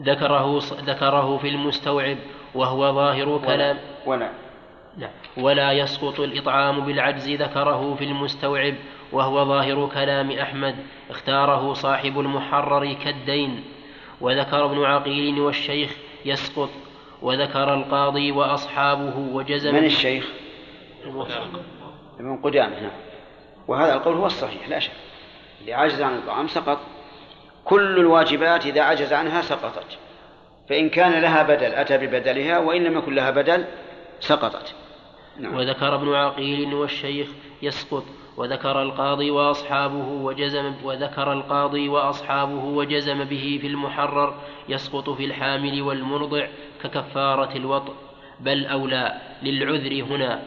ذكره 0.00 0.58
ذكره 0.84 1.36
في 1.36 1.48
المستوعب 1.48 2.16
وهو 2.54 2.92
ظاهر 2.92 3.38
كلام. 3.46 3.78
ولا. 4.06 4.30
نعم 4.98 5.10
ولا 5.36 5.72
يسقط 5.72 6.20
الإطعام 6.20 6.80
بالعجز 6.80 7.28
ذكره 7.28 7.94
في 7.94 8.04
المستوعب 8.04 8.74
وهو 9.12 9.44
ظاهر 9.44 9.90
كلام 9.94 10.30
أحمد 10.30 10.76
اختاره 11.10 11.72
صاحب 11.72 12.20
المحرر 12.20 12.92
كالدين. 12.92 13.64
وذكر 14.20 14.64
ابن 14.64 14.84
عقيل 14.84 15.40
والشيخ 15.40 15.96
يسقط 16.24 16.70
وذكر 17.22 17.74
القاضي 17.74 18.32
وأصحابه 18.32 19.18
وجزم 19.18 19.74
من 19.74 19.84
الشيخ؟ 19.84 20.26
ابن 22.20 22.36
قدامة 22.36 22.80
نعم. 22.80 22.90
وهذا 23.68 23.94
القول 23.94 24.14
هو 24.14 24.26
الصحيح 24.26 24.68
لا 24.68 24.78
شك. 24.78 24.92
اللي 25.60 25.72
عجز 25.72 26.02
عن 26.02 26.14
الطعام 26.14 26.48
سقط. 26.48 26.78
كل 27.64 27.98
الواجبات 27.98 28.66
إذا 28.66 28.82
عجز 28.82 29.12
عنها 29.12 29.42
سقطت. 29.42 29.98
فإن 30.68 30.88
كان 30.88 31.22
لها 31.22 31.42
بدل 31.42 31.74
أتى 31.74 31.98
ببدلها 31.98 32.58
وإن 32.58 32.84
لم 32.84 32.98
يكن 32.98 33.14
لها 33.14 33.30
بدل 33.30 33.64
سقطت. 34.20 34.74
نعم. 35.38 35.54
وذكر 35.54 35.94
ابن 35.94 36.14
عقيل 36.14 36.74
والشيخ 36.74 37.28
يسقط. 37.62 38.04
وذكر 38.38 38.82
القاضي 38.82 39.30
وأصحابه 39.30 40.08
وجزم 40.08 40.74
وذكر 40.84 41.32
القاضي 41.32 41.88
وأصحابه 41.88 42.64
وجزم 42.64 43.24
به 43.24 43.58
في 43.60 43.66
المحرر 43.66 44.34
يسقط 44.68 45.10
في 45.10 45.24
الحامل 45.24 45.82
والمرضع 45.82 46.46
ككفارة 46.82 47.56
الوطء 47.56 47.94
بل 48.40 48.66
أولى 48.66 49.20
للعذر 49.42 50.02
هنا. 50.02 50.42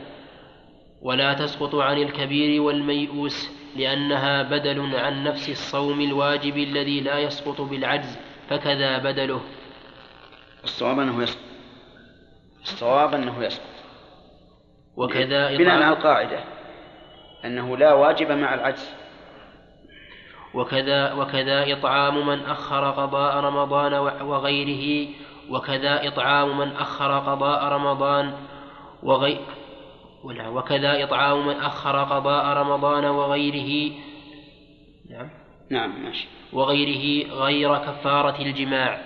ولا 1.01 1.33
تسقط 1.33 1.75
عن 1.75 1.97
الكبير 1.97 2.61
والميؤوس 2.61 3.49
لأنها 3.75 4.43
بدل 4.43 4.95
عن 4.95 5.23
نفس 5.23 5.49
الصوم 5.49 6.01
الواجب 6.01 6.57
الذي 6.57 7.01
لا 7.01 7.19
يسقط 7.19 7.61
بالعجز 7.61 8.19
فكذا 8.49 8.97
بدله. 8.97 9.41
الصواب 10.63 10.99
أنه 10.99 11.23
يسقط. 11.23 11.41
الصواب 12.61 13.13
أنه 13.13 13.43
يسقط. 13.43 13.65
وكذا 14.97 15.57
بناء 15.57 15.83
على 15.83 15.97
القاعدة. 15.97 16.60
أنه 17.45 17.77
لا 17.77 17.93
واجب 17.93 18.31
مع 18.31 18.53
العجز. 18.53 18.93
وكذا 20.53 21.13
وكذا 21.13 21.73
إطعام 21.73 22.27
من 22.27 22.45
أخر 22.45 22.91
قضاء 22.91 23.37
رمضان 23.37 23.93
وغيره 24.21 25.09
وكذا 25.49 26.07
إطعام 26.07 26.57
من 26.57 26.75
أخر 26.75 27.19
قضاء 27.19 27.63
رمضان 27.63 28.33
وغي 29.03 29.39
وكذا 30.25 31.03
إطعام 31.03 31.47
من 31.47 31.55
أخر 31.55 32.03
قضاء 32.03 32.57
رمضان 32.57 33.05
وغيره 33.05 33.93
نعم. 35.09 35.29
نعم 35.69 36.03
ماشي. 36.03 36.27
وغيره 36.53 37.33
غير 37.33 37.77
كفارة 37.77 38.41
الجماع. 38.41 39.01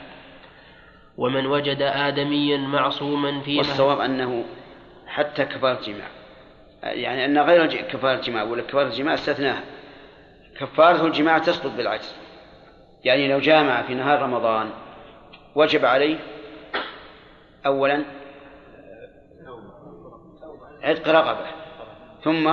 ومن 1.17 1.45
وجد 1.45 1.81
آدميا 1.81 2.57
معصوما 2.57 3.39
في 3.39 3.57
والصواب 3.57 3.99
أنه 3.99 4.45
حتى 5.07 5.45
كفارة 5.45 5.79
الجماع. 5.79 6.07
يعني 6.85 7.25
أن 7.25 7.39
غير 7.39 7.65
كفارة 7.65 8.15
الجماع 8.15 8.43
ولا 8.43 8.61
كفارة 8.61 8.87
الجماع 8.87 9.13
استثناها. 9.13 9.63
كفارة 10.59 11.05
الجماع 11.07 11.37
تسقط 11.37 11.71
بالعجز. 11.71 12.15
يعني 13.03 13.27
لو 13.27 13.39
جامع 13.39 13.81
في 13.81 13.93
نهار 13.93 14.21
رمضان 14.21 14.69
وجب 15.55 15.85
عليه 15.85 16.17
أولا 17.65 18.03
عتق 20.83 21.09
رقبة 21.09 21.47
ثم 22.23 22.47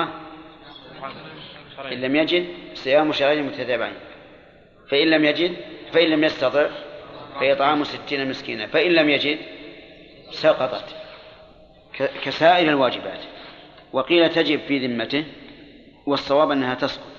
إن 1.92 2.00
لم 2.00 2.16
يجد 2.16 2.46
صيام 2.74 3.12
شهرين 3.12 3.46
متتابعين. 3.46 3.94
فإن 4.90 5.06
لم 5.06 5.24
يجد 5.24 5.56
فإن 5.92 6.08
لم 6.08 6.24
يستطع 6.24 6.66
فإطعام 7.40 7.84
ستين 7.84 8.28
مسكينا 8.28 8.66
فإن 8.66 8.90
لم 8.90 9.08
يجد 9.10 9.38
سقطت. 10.30 10.96
كسائر 12.24 12.68
الواجبات. 12.68 13.20
وقيل 13.92 14.28
تجب 14.28 14.60
في 14.60 14.86
ذمته 14.86 15.24
والصواب 16.06 16.50
أنها 16.50 16.74
تسقط 16.74 17.12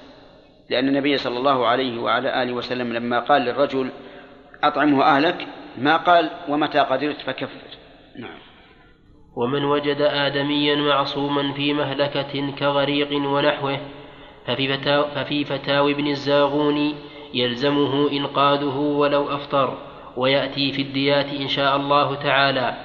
لأن 0.69 0.88
النبي 0.88 1.17
صلى 1.17 1.38
الله 1.38 1.67
عليه 1.67 2.01
وعلى 2.01 2.43
آله 2.43 2.53
وسلم 2.53 2.93
لما 2.93 3.19
قال 3.19 3.41
للرجل 3.41 3.89
أطعمه 4.63 5.03
أهلك 5.03 5.47
ما 5.78 5.97
قال 5.97 6.30
ومتى 6.49 6.80
قدرت 6.80 7.21
فكفر. 7.21 7.61
نعم. 8.19 8.38
ومن 9.36 9.63
وجد 9.63 10.01
آدميا 10.01 10.76
معصوما 10.76 11.53
في 11.53 11.74
مهلكة 11.74 12.51
كغريق 12.51 13.13
ونحوه 13.13 13.80
ففي, 14.45 14.78
فتاو 14.78 15.03
ففي 15.03 15.45
فتاوي 15.45 15.91
ابن 15.91 16.07
الزاغوني 16.07 16.95
يلزمه 17.34 18.11
إنقاذه 18.11 18.78
ولو 18.78 19.36
أفطر 19.36 19.78
ويأتي 20.17 20.71
في 20.71 20.82
الديات 20.82 21.34
إن 21.34 21.47
شاء 21.47 21.76
الله 21.76 22.15
تعالى 22.15 22.78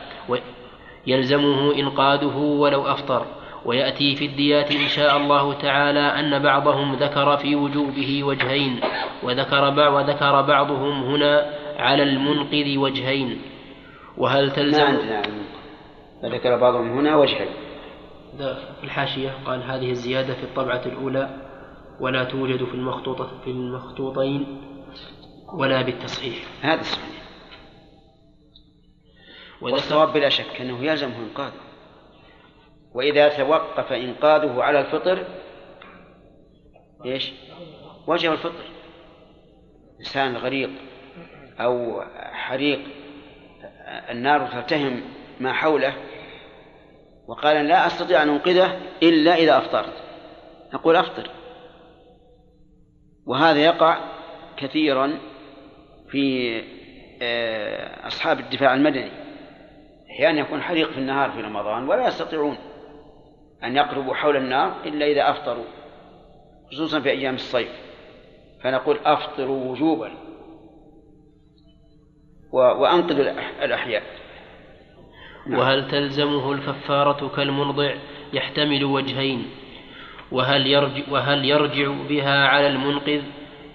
يلزمه 1.07 1.75
إنقاذه 1.75 2.37
ولو 2.37 2.83
أفطر. 2.83 3.27
ويأتي 3.69 4.17
في 4.17 4.27
الديات 4.27 4.73
إن 4.73 4.89
شاء 4.89 5.17
الله 5.17 5.53
تعالى 5.53 6.01
أن 6.01 6.43
بعضهم 6.43 6.95
ذكر 6.95 7.37
في 7.37 7.57
وجوبه 7.57 8.25
وجهين 8.25 8.81
وذكر 9.23 9.71
بعض 9.71 9.93
وذكر 9.95 10.43
بعضهم 10.43 11.03
هنا 11.03 11.51
على 11.77 12.03
المنقذ 12.03 12.79
وجهين. 12.79 13.43
وهل 14.17 14.51
تلزم؟ 14.51 14.85
ما 14.85 14.91
عندنا 14.91 15.23
فذكر 16.23 16.57
بعضهم 16.57 16.99
هنا 16.99 17.17
وجهين. 17.17 17.49
في 18.81 18.85
الحاشية 18.85 19.31
قال 19.47 19.63
هذه 19.63 19.91
الزيادة 19.91 20.35
في 20.35 20.43
الطبعة 20.43 20.83
الأولى 20.87 21.31
ولا 22.01 22.25
توجد 22.25 22.65
في 22.65 22.75
المخطوطة 22.75 23.41
في 23.45 23.51
المخطوطين 23.51 24.61
ولا 25.59 25.83
بالتصحيح. 25.83 26.35
هذا 26.63 26.81
الصحيح. 26.81 27.23
والصواب 29.61 30.13
بلا 30.13 30.29
شك 30.29 30.61
أنه 30.61 30.85
يلزمه 30.85 31.17
إنقاذه 31.19 31.68
وإذا 32.95 33.29
توقف 33.29 33.93
إنقاذه 33.93 34.63
على 34.63 34.81
الفطر 34.81 35.25
إيش؟ 37.05 37.33
وجب 38.07 38.33
الفطر. 38.33 38.65
إنسان 40.01 40.37
غريق 40.37 40.71
أو 41.61 42.03
حريق 42.33 42.81
النار 44.11 44.47
تلتهم 44.47 45.03
ما 45.41 45.53
حوله. 45.53 45.95
وقال 47.29 47.69
لا 47.69 47.87
أستطيع 47.87 48.23
أن 48.23 48.29
أنقذه 48.29 48.81
إلا 49.03 49.35
إذا 49.35 49.59
أفطرت. 49.59 49.95
نقول 50.75 50.97
أفطر. 50.97 51.31
وهذا 53.27 53.59
يقع 53.59 53.99
كثيرا 54.57 55.19
في 56.09 56.59
آه، 57.23 58.07
أصحاب 58.07 58.41
الدفاع 58.41 58.75
المدني. 58.75 59.11
أحيانا 60.11 60.41
يكون 60.41 60.63
حريق 60.63 60.91
في 60.91 60.99
النهار 60.99 61.31
في 61.31 61.41
رمضان 61.41 61.89
ولا 61.89 62.09
يستطيعون. 62.09 62.59
أن 63.65 63.77
يقربوا 63.77 64.15
حول 64.15 64.37
النار 64.37 64.77
إلا 64.87 65.07
إذا 65.07 65.31
أفطروا 65.31 65.65
خصوصا 66.73 67.01
في 67.01 67.11
أيام 67.11 67.35
الصيف. 67.35 67.69
فنقول 68.63 68.99
أفطروا 69.05 69.73
وجوبا 69.73 70.13
وأنقذوا 72.53 73.33
الأحياء. 73.65 74.03
نعم. 75.47 75.59
وهل 75.59 75.91
تلزمه 75.91 76.53
الكفارة 76.53 77.29
كالمرضع 77.29 77.95
يحتمل 78.33 78.85
وجهين؟ 78.85 79.47
وهل 80.33 80.67
يرجع, 80.67 81.03
وهل 81.11 81.45
يرجع 81.45 81.89
بها 82.09 82.47
على 82.47 82.67
المنقذ؟ 82.67 83.23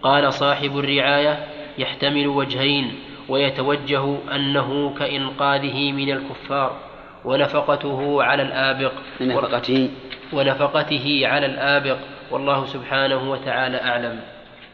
قال 0.01 0.34
صاحب 0.34 0.77
الرعاية 0.77 1.47
يحتمل 1.77 2.27
وجهين 2.27 2.99
ويتوجه 3.30 4.35
أنه 4.35 4.93
كإنقاذه 4.93 5.91
من 5.91 6.11
الكفار. 6.11 6.93
ونفقته 7.26 8.24
على 8.24 8.41
الآبق. 8.41 8.94
نفقته. 9.22 9.90
ونفقته 10.34 11.22
على 11.24 11.45
الآبق. 11.45 11.98
والله 12.32 12.66
سبحانه 12.66 13.32
وتعالى 13.32 13.82
أعلم. 13.82 14.22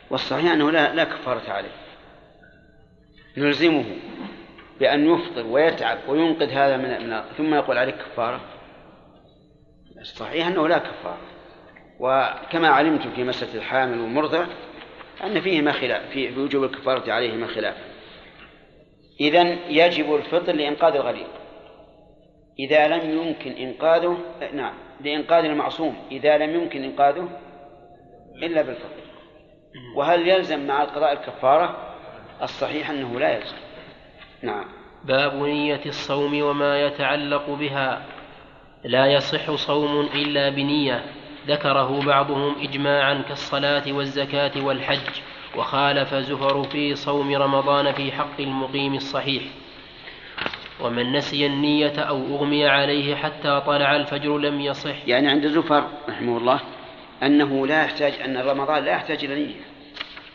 والصحيح 0.09 0.51
أنه 0.51 0.71
لا, 0.71 0.95
لا 0.95 1.03
كفارة 1.03 1.51
عليه. 1.51 1.69
نلزمه 3.37 3.85
بأن 4.79 5.13
يفطر 5.13 5.47
ويتعب 5.47 5.97
وينقذ 6.07 6.49
هذا 6.49 6.77
من, 6.77 7.09
من 7.09 7.21
ثم 7.37 7.53
يقول 7.53 7.77
عليك 7.77 7.95
كفارة. 7.95 8.41
الصحيح 10.01 10.47
أنه 10.47 10.67
لا 10.67 10.77
كفارة. 10.77 11.17
وكما 11.99 12.67
علمت 12.67 13.07
في 13.07 13.23
مسألة 13.23 13.55
الحامل 13.55 13.99
والمرضع 13.99 14.45
أن 15.23 15.41
فيهما 15.41 15.71
خلاف 15.71 16.01
في 16.13 16.39
وجوب 16.39 16.63
الكفارة 16.63 17.11
عليهما 17.11 17.47
خلاف. 17.47 17.75
إذا 19.21 19.41
يجب 19.69 20.15
الفطر 20.15 20.53
لإنقاذ 20.53 20.95
الغريق 20.95 21.38
إذا 22.59 22.87
لم 22.87 23.19
يمكن 23.19 23.51
إنقاذه 23.51 24.17
نعم 24.53 24.73
لإنقاذ 25.01 25.45
المعصوم 25.45 25.95
إذا 26.11 26.37
لم 26.37 26.55
يمكن 26.55 26.83
إنقاذه 26.83 27.29
إلا 28.43 28.61
بالفطر 28.61 28.99
وهل 29.95 30.27
يلزم 30.27 30.67
مع 30.67 30.83
القضاء 30.83 31.13
الكفارة؟ 31.13 31.95
الصحيح 32.41 32.89
أنه 32.89 33.19
لا 33.19 33.37
يلزم. 33.37 33.57
نعم. 34.41 34.65
باب 35.03 35.35
نية 35.35 35.81
الصوم 35.85 36.41
وما 36.41 36.81
يتعلق 36.81 37.49
بها. 37.49 38.05
لا 38.83 39.05
يصح 39.05 39.51
صوم 39.51 40.09
إلا 40.13 40.49
بنية. 40.49 41.03
ذكره 41.47 42.05
بعضهم 42.05 42.55
إجماعا 42.61 43.21
كالصلاة 43.27 43.83
والزكاة 43.93 44.65
والحج 44.65 45.21
وخالف 45.57 46.13
زفر 46.13 46.63
في 46.63 46.95
صوم 46.95 47.35
رمضان 47.35 47.91
في 47.91 48.11
حق 48.11 48.39
المقيم 48.39 48.93
الصحيح. 48.93 49.43
ومن 50.81 51.11
نسي 51.11 51.45
النية 51.45 51.99
أو 51.99 52.17
أغمي 52.17 52.67
عليه 52.67 53.15
حتى 53.15 53.61
طلع 53.65 53.95
الفجر 53.95 54.37
لم 54.37 54.61
يصح. 54.61 55.07
يعني 55.07 55.27
عند 55.27 55.47
زفر 55.47 55.87
رحمه 56.09 56.37
الله 56.37 56.61
أنه 57.23 57.67
لا 57.67 57.83
يحتاج 57.83 58.13
أن 58.21 58.37
رمضان 58.37 58.83
لا 58.83 58.91
يحتاج 58.91 59.25
إلى 59.25 59.35
نية 59.35 59.61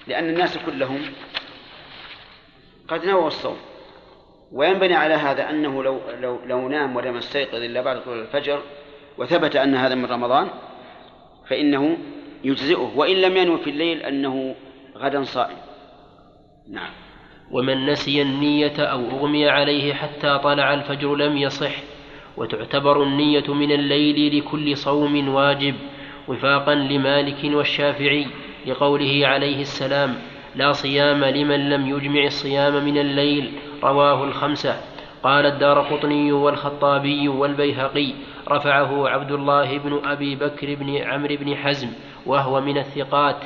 لأن 0.07 0.29
الناس 0.29 0.59
كلهم 0.59 1.01
قد 2.89 3.05
نووا 3.05 3.27
الصوم. 3.27 3.57
وينبني 4.53 4.95
على 4.95 5.15
هذا 5.15 5.51
أنه 5.51 5.83
لو 5.83 6.01
لو 6.21 6.41
لو 6.47 6.69
نام 6.69 6.97
ولم 6.97 7.17
يستيقظ 7.17 7.55
إلا 7.55 7.81
بعد 7.81 8.03
طلوع 8.03 8.17
الفجر 8.17 8.63
وثبت 9.19 9.57
أن 9.57 9.75
هذا 9.75 9.95
من 9.95 10.07
رمضان 10.07 10.49
فإنه 11.49 11.99
يجزئه. 12.45 12.93
وإن 12.97 13.17
لم 13.17 13.37
ينوي 13.37 13.59
في 13.59 13.71
الليل 13.71 14.03
أنه 14.03 14.55
غدا 14.97 15.25
صائم. 15.25 15.57
نعم. 16.69 17.04
ومن 17.51 17.87
نسي 17.87 18.23
النية 18.23 18.79
أو 18.79 19.01
أغمي 19.11 19.49
عليه 19.49 19.95
حتى 19.95 20.39
طلع 20.39 20.75
الفجر 20.75 21.15
لم 21.15 21.37
يصح 21.37 21.73
وتعتبر 22.37 23.03
النية 23.03 23.55
من 23.55 23.73
الليل 23.73 24.39
لكل 24.39 24.77
صوم 24.77 25.29
واجب 25.29 25.75
وفاقا 26.29 26.75
لمالك 26.75 27.45
والشافعي 27.45 28.27
لقوله 28.67 29.27
عليه 29.27 29.61
السلام 29.61 30.15
لا 30.55 30.73
صيام 30.73 31.25
لمن 31.25 31.71
لم 31.71 31.89
يجمع 31.89 32.25
الصيام 32.25 32.85
من 32.85 32.99
الليل 32.99 33.53
رواه 33.83 34.25
الخمسة. 34.25 34.81
قال 35.23 35.47
الدار 35.47 35.81
قطني 35.81 36.33
والخطابي 36.33 37.29
والبيهقي 37.29 38.13
رفعه 38.49 39.09
عبد 39.09 39.33
الله 39.33 39.79
بن 39.79 40.01
أبي 40.05 40.35
بكر 40.35 40.75
بن 40.75 40.97
عمرو 40.97 41.37
بن 41.37 41.57
حزم 41.57 41.89
وهو 42.27 42.61
من 42.61 42.79
الثقات 42.79 43.37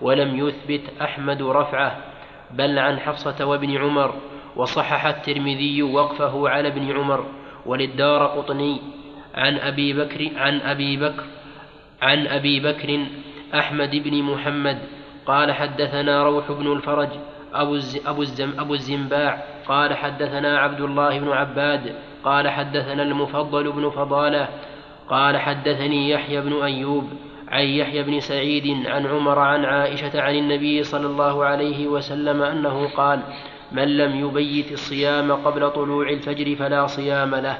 ولم 0.00 0.48
يثبت 0.48 0.82
أحمد 1.02 1.42
رفعه. 1.42 2.13
بل 2.56 2.78
عن 2.78 2.98
حفصة 2.98 3.46
وابن 3.46 3.76
عمر 3.76 4.14
وصحح 4.56 5.06
الترمذي 5.06 5.82
وقفه 5.82 6.48
على 6.48 6.68
ابن 6.68 6.96
عمر 6.96 7.26
وللدار 7.66 8.26
قطني 8.26 8.80
عن 9.34 9.58
أبي 9.58 9.92
بكر 9.92 10.30
عن 10.36 10.60
أبي 10.60 10.96
بكر 10.96 11.24
عن 12.02 12.26
أبي 12.26 12.60
بكر 12.60 13.06
أحمد 13.54 13.90
بن 13.96 14.22
محمد 14.22 14.78
قال 15.26 15.52
حدثنا 15.52 16.22
روح 16.24 16.52
بن 16.52 16.72
الفرج 16.72 17.08
أبو, 17.54 17.80
أبو, 18.06 18.22
الزم 18.22 18.52
أبو 18.58 18.74
الزنباع 18.74 19.42
قال 19.68 19.94
حدثنا 19.94 20.58
عبد 20.58 20.80
الله 20.80 21.18
بن 21.18 21.28
عباد 21.28 21.94
قال 22.24 22.48
حدثنا 22.48 23.02
المفضل 23.02 23.72
بن 23.72 23.90
فضالة 23.90 24.48
قال 25.08 25.38
حدثني 25.38 26.10
يحيى 26.10 26.40
بن 26.40 26.62
أيوب 26.62 27.08
عن 27.54 27.64
يحيى 27.64 28.02
بن 28.02 28.20
سعيد 28.20 28.86
عن 28.86 29.06
عمر 29.06 29.38
عن 29.38 29.64
عائشة 29.64 30.20
عن 30.20 30.34
النبي 30.34 30.82
صلى 30.82 31.06
الله 31.06 31.44
عليه 31.44 31.88
وسلم 31.88 32.42
أنه 32.42 32.88
قال 32.88 33.20
من 33.72 33.96
لم 33.96 34.26
يبيت 34.26 34.72
الصيام 34.72 35.32
قبل 35.32 35.70
طلوع 35.70 36.08
الفجر 36.08 36.56
فلا 36.56 36.86
صيام 36.86 37.34
له. 37.34 37.58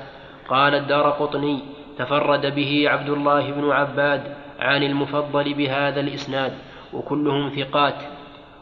قال 0.49 0.75
الدار 0.75 1.11
قطني 1.11 1.59
تفرد 1.99 2.55
به 2.55 2.85
عبد 2.89 3.11
الله 3.11 3.51
بن 3.51 3.71
عباد 3.71 4.35
عن 4.59 4.83
المفضل 4.83 5.55
بهذا 5.55 6.01
الإسناد 6.01 6.53
وكلهم 6.93 7.51
ثقات. 7.51 8.03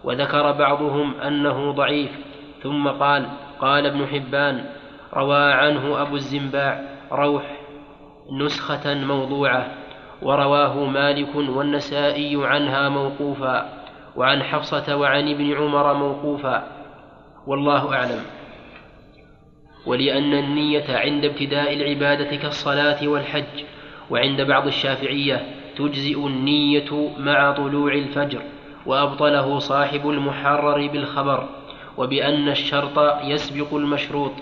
وذكر 0.05 0.53
بعضهم 0.53 1.15
أنه 1.15 1.73
ضعيف 1.73 2.11
ثم 2.63 2.89
قال 2.89 3.27
قال 3.61 3.87
ابن 3.87 4.07
حبان 4.07 4.65
روى 5.15 5.53
عنه 5.53 6.03
أبو 6.03 6.17
الزنباع 6.17 6.81
روح 7.13 7.43
نسخة 8.41 8.95
موضوعة. 8.95 9.82
ورواه 10.23 10.85
مالك 10.85 11.35
والنسائي 11.36 12.47
عنها 12.47 12.89
موقوفا 12.89 13.82
وعن 14.16 14.43
حفصة 14.43 14.97
وعن 14.97 15.28
ابن 15.28 15.53
عمر 15.53 15.94
موقوفا 15.94 16.66
والله 17.47 17.94
أعلم. 17.94 18.20
ولأن 19.86 20.32
النية 20.32 20.85
عند 20.89 21.24
ابتداء 21.24 21.74
العبادة 21.74 22.36
كالصلاة 22.36 23.09
والحج 23.09 23.65
وعند 24.11 24.40
بعض 24.40 24.66
الشافعية 24.66 25.47
تجزئ 25.77 26.27
النية 26.27 27.11
مع 27.19 27.53
طلوع 27.53 27.93
الفجر 27.93 28.43
وأبطله 28.86 29.59
صاحب 29.59 30.11
المحرر 30.11 30.86
بالخبر 30.86 31.49
وبأن 31.97 32.49
الشرط 32.49 32.99
يسبق 33.24 33.74
المشروط. 33.74 34.32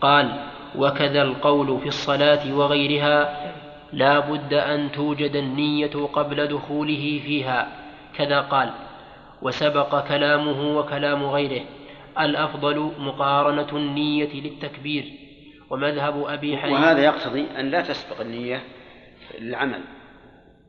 قال 0.00 0.32
وكذا 0.76 1.22
القول 1.22 1.80
في 1.80 1.86
الصلاة 1.86 2.54
وغيرها 2.54 3.36
لا 3.94 4.18
بد 4.18 4.54
أن 4.54 4.92
توجد 4.92 5.36
النية 5.36 6.06
قبل 6.12 6.46
دخوله 6.46 7.20
فيها. 7.26 7.68
كذا 8.16 8.40
قال. 8.40 8.70
وسبق 9.42 10.08
كلامه 10.08 10.78
وكلام 10.78 11.24
غيره. 11.24 11.64
الأفضل 12.20 12.92
مقارنة 12.98 13.68
النية 13.72 14.40
للتكبير. 14.40 15.04
ومذهب 15.70 16.24
أبي 16.26 16.56
حنيفة. 16.56 16.80
وهذا 16.80 17.04
يقتضي 17.04 17.46
أن 17.58 17.70
لا 17.70 17.80
تسبق 17.80 18.20
النية 18.20 18.62
للعمل. 19.40 19.80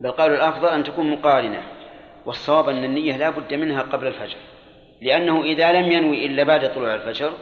بل 0.01 0.11
قالوا 0.11 0.35
الأفضل 0.35 0.67
أن 0.67 0.83
تكون 0.83 1.11
مقارنة. 1.11 1.61
والصواب 2.25 2.69
أن 2.69 2.83
النية 2.83 3.17
لا 3.17 3.29
بد 3.29 3.53
منها 3.53 3.81
قبل 3.81 4.07
الفجر. 4.07 4.37
لأنه 5.01 5.43
إذا 5.43 5.71
لم 5.71 5.91
ينوي 5.91 6.25
إلا 6.25 6.43
بعد 6.43 6.73
طلوع 6.73 6.95
الفجر 6.95 7.33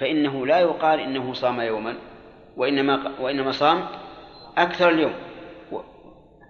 فإنه 0.00 0.46
لا 0.46 0.60
يقال 0.60 1.00
إنه 1.00 1.32
صام 1.32 1.60
يوما 1.60 1.94
وإنما 2.56 3.12
وإنما 3.20 3.50
صام 3.50 3.86
أكثر 4.62 4.88
اليوم. 4.88 5.14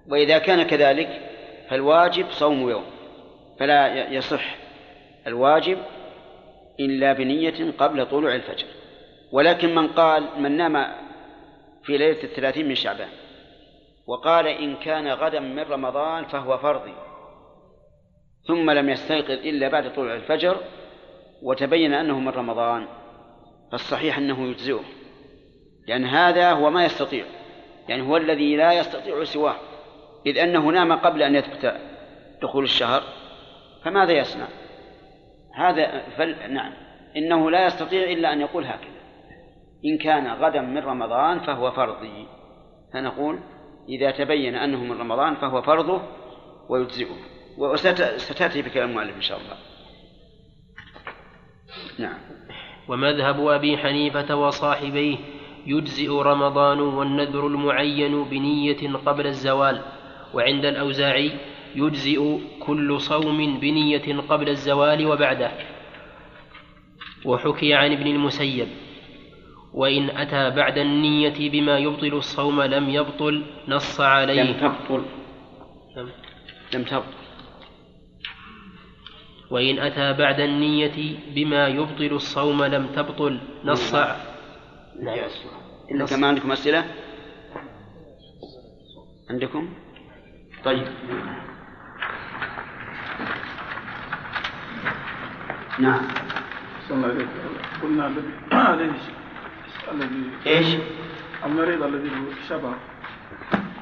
وإذا 0.08 0.38
كان 0.38 0.62
كذلك 0.62 1.20
فالواجب 1.68 2.30
صوم 2.30 2.70
يوم. 2.70 2.84
فلا 3.58 4.12
يصح 4.12 4.56
الواجب 5.26 5.78
إلا 6.80 7.12
بنية 7.12 7.72
قبل 7.78 8.06
طلوع 8.06 8.34
الفجر. 8.34 8.66
ولكن 9.32 9.74
من 9.74 9.88
قال 9.88 10.28
من 10.38 10.56
نام 10.56 10.86
في 11.84 11.98
ليلة 11.98 12.22
الثلاثين 12.24 12.68
من 12.68 12.74
شعبان 12.74 13.08
وقال 14.06 14.46
إن 14.46 14.76
كان 14.76 15.08
غدا 15.08 15.40
من 15.40 15.62
رمضان 15.62 16.24
فهو 16.24 16.58
فرضي 16.58 16.94
ثم 18.46 18.70
لم 18.70 18.88
يستيقظ 18.88 19.30
إلا 19.30 19.68
بعد 19.68 19.92
طلوع 19.92 20.14
الفجر 20.14 20.56
وتبين 21.42 21.94
أنه 21.94 22.18
من 22.18 22.28
رمضان 22.28 22.86
فالصحيح 23.72 24.18
أنه 24.18 24.48
يجزئه 24.48 24.84
لأن 25.88 26.04
هذا 26.04 26.52
هو 26.52 26.70
ما 26.70 26.84
يستطيع. 26.84 27.24
يعني 27.88 28.02
هو 28.02 28.16
الذي 28.16 28.56
لا 28.56 28.72
يستطيع 28.72 29.24
سواه 29.24 29.56
إذ 30.26 30.38
أنه 30.38 30.70
نام 30.70 30.92
قبل 30.92 31.22
أن 31.22 31.34
يثبت 31.34 31.76
دخول 32.42 32.64
الشهر 32.64 33.02
فماذا 33.84 34.12
يصنع؟ 34.12 34.48
هذا 35.54 36.02
فل... 36.16 36.52
نعم 36.52 36.72
إنه 37.16 37.50
لا 37.50 37.66
يستطيع 37.66 38.02
إلا 38.02 38.32
أن 38.32 38.40
يقول 38.40 38.64
هكذا. 38.64 38.98
إن 39.84 39.98
كان 39.98 40.26
غدا 40.26 40.60
من 40.60 40.78
رمضان 40.78 41.40
فهو 41.40 41.70
فرضي. 41.70 42.26
فنقول 42.92 43.40
إذا 43.88 44.10
تبين 44.10 44.54
أنه 44.54 44.84
من 44.84 45.00
رمضان 45.00 45.34
فهو 45.34 45.62
فرضه 45.62 46.02
ويجزئه. 46.68 47.16
وستأتي 47.58 48.62
بكلام 48.62 48.90
المؤلف 48.90 49.16
إن 49.16 49.20
شاء 49.20 49.38
الله. 49.38 49.56
نعم. 51.98 52.18
ومذهب 52.88 53.46
أبي 53.46 53.78
حنيفة 53.78 54.36
وصاحبيه 54.36 55.16
يجزئ 55.68 56.08
رمضان 56.10 56.80
والنذر 56.80 57.46
المعين 57.46 58.24
بنية 58.24 58.96
قبل 59.06 59.26
الزوال 59.26 59.82
وعند 60.34 60.64
الأوزاعي 60.64 61.32
يجزئ 61.74 62.38
كل 62.60 63.00
صوم 63.00 63.60
بنية 63.60 64.20
قبل 64.28 64.48
الزوال 64.48 65.06
وبعده. 65.06 65.50
وحكي 67.24 67.74
عن 67.74 67.92
ابن 67.92 68.06
المسيب 68.06 68.68
وإن 69.74 70.10
أتى 70.10 70.50
بعد 70.56 70.78
النية 70.78 71.50
بما 71.50 71.78
يبطل 71.78 72.14
الصوم 72.14 72.62
لم 72.62 72.90
يبطل 72.90 73.44
نص 73.68 74.00
عليه. 74.00 74.42
لم 74.42 74.52
تبطل. 74.52 75.02
لم 76.74 76.82
تبطل. 76.82 77.18
وإن 79.50 79.78
أتى 79.78 80.12
بعد 80.12 80.40
النية 80.40 81.16
بما 81.34 81.68
يبطل 81.68 82.12
الصوم 82.12 82.64
لم 82.64 82.86
تبطل 82.86 83.40
نص 83.64 83.94
نعم 85.02 85.18
إلا 85.90 86.06
كما 86.06 86.28
عندكم 86.28 86.52
أسئلة؟ 86.52 86.84
عندكم؟ 89.30 89.68
طيب. 90.64 90.86
نعم. 95.78 96.00
صلى 96.88 96.96
الله 96.96 97.08
عليه 97.08 97.26
قلنا 97.82 98.12
الذي 99.92 100.30
إيش؟ 100.46 100.66
المريض 101.44 101.82
الذي 101.82 102.08
له 102.08 102.24
شبه 102.48 102.74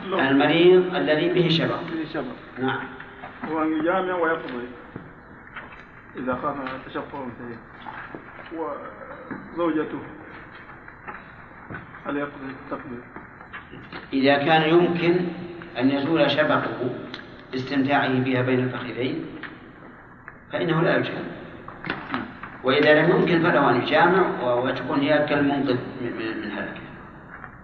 المريض 0.05 0.95
الذي 0.95 1.29
به 1.29 1.49
شبه 1.49 1.77
به 1.77 2.05
شبه 2.15 2.33
نعم. 2.59 2.89
هو 3.45 3.63
يجامع 3.63 4.15
ويقضي. 4.15 4.69
إذا 6.17 6.35
خاف 6.43 6.87
تشفع 6.87 7.27
وزوجته. 8.53 10.16
هل 12.07 12.17
يقضي 12.17 12.51
التقدير؟ 12.65 13.01
إذا 14.13 14.39
كان 14.39 14.63
يمكن 14.75 15.27
أن 15.79 15.91
يزول 15.91 16.31
شبهه 16.31 16.91
باستمتاعه 17.53 18.21
بها 18.25 18.43
بين 18.43 18.61
الفخذين 18.61 19.27
فإنه 20.53 20.83
لا 20.83 20.97
يجامع. 20.97 21.19
وإذا 22.65 23.03
لم 23.03 23.11
يمكن 23.17 23.43
فله 23.43 23.71
أن 23.71 23.77
يجامع 23.83 24.43
وتكون 24.55 25.01
هي 25.01 25.27
كالمنقذ 25.29 25.79
من- 26.01 26.13
من 26.17 26.41
من 26.41 26.51
هلكه. 26.53 26.81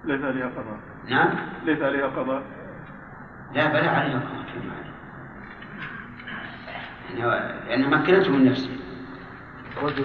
ليس 0.04 0.22
عليها 0.24 0.46
قضاء. 0.48 0.78
نعم؟ 1.08 1.28
ليس 1.64 1.82
عليها 1.82 2.06
قضاء. 2.06 2.42
لا 3.54 3.66
بل 3.68 3.88
عليها 3.88 4.18
قضاء 4.18 4.44
كيف 4.52 4.64
ما 4.64 4.72
عليه؟ 4.74 4.92
لأنه- 7.14 7.68
لأنه 7.68 7.88
مكنته 7.88 8.30
من 8.32 8.44
نفسه. 8.44 8.70
رجل 9.82 10.04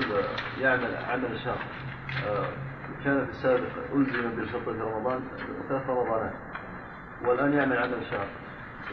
يعمل 0.62 0.96
عمل 1.10 1.40
شاق 1.44 1.58
كان 3.04 3.26
في 3.26 3.32
السابق 3.32 3.94
ألزم 3.96 4.36
بالفطر 4.36 4.74
في 4.74 4.80
رمضان 4.82 5.22
ثلاث 5.70 5.90
رمضانات 5.90 6.34
والآن 7.26 7.54
يعمل 7.54 7.78
عمل 7.78 8.06
شاق 8.10 8.28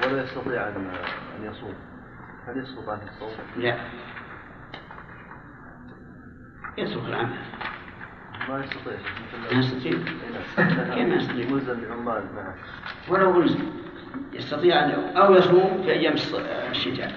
ولا 0.04 0.22
يستطيع 0.22 0.68
أن 0.68 0.90
أن 1.38 1.44
يصوم. 1.44 1.74
هل 2.46 2.58
يسقط 2.58 2.88
عنه 2.88 3.02
الصوم؟ 3.02 3.30
لا. 3.56 3.78
يترك 6.78 7.04
العمل. 7.08 7.38
ما 8.48 8.64
يستطيع. 8.64 8.98
ما 9.52 9.58
يستطيع. 9.58 9.92
كيف 9.92 11.08
ما 11.08 11.14
يستطيع؟ 11.16 11.46
ملزم 11.50 11.80
بعمال 11.80 12.34
معه 12.34 12.54
ولو 13.08 13.42
ألزم 13.42 13.64
يستطيع 14.32 14.84
أن 14.84 15.16
أو 15.16 15.34
يصوم 15.34 15.82
في 15.82 15.92
أيام 15.92 16.12
الشتاء. 16.70 17.16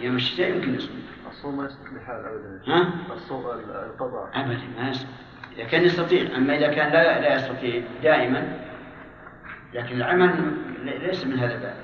أيام 0.00 0.16
الشتاء 0.16 0.50
يمكن 0.50 0.74
يصوم. 0.74 1.07
الصوم 1.38 1.56
ما 1.56 1.64
يستطيع 1.64 1.92
بحال 1.92 2.24
أبدا. 2.24 2.60
ها؟ 2.66 3.12
الصوم 3.14 3.46
القضاء. 3.50 4.30
أبدا 4.34 4.60
ما 4.78 4.88
يستطيع 4.88 5.14
إذا 5.56 5.64
كان 5.64 5.82
يستطيع 5.82 6.36
أما 6.36 6.56
إذا 6.56 6.74
كان 6.74 6.92
لا 6.92 7.20
لا 7.20 7.34
يستطيع 7.34 7.82
دائما 8.02 8.58
لكن 9.74 9.96
العمل 9.96 10.52
لي- 10.84 10.98
ليس 10.98 11.26
من 11.26 11.38
هذا 11.38 11.54
الباب. 11.54 11.76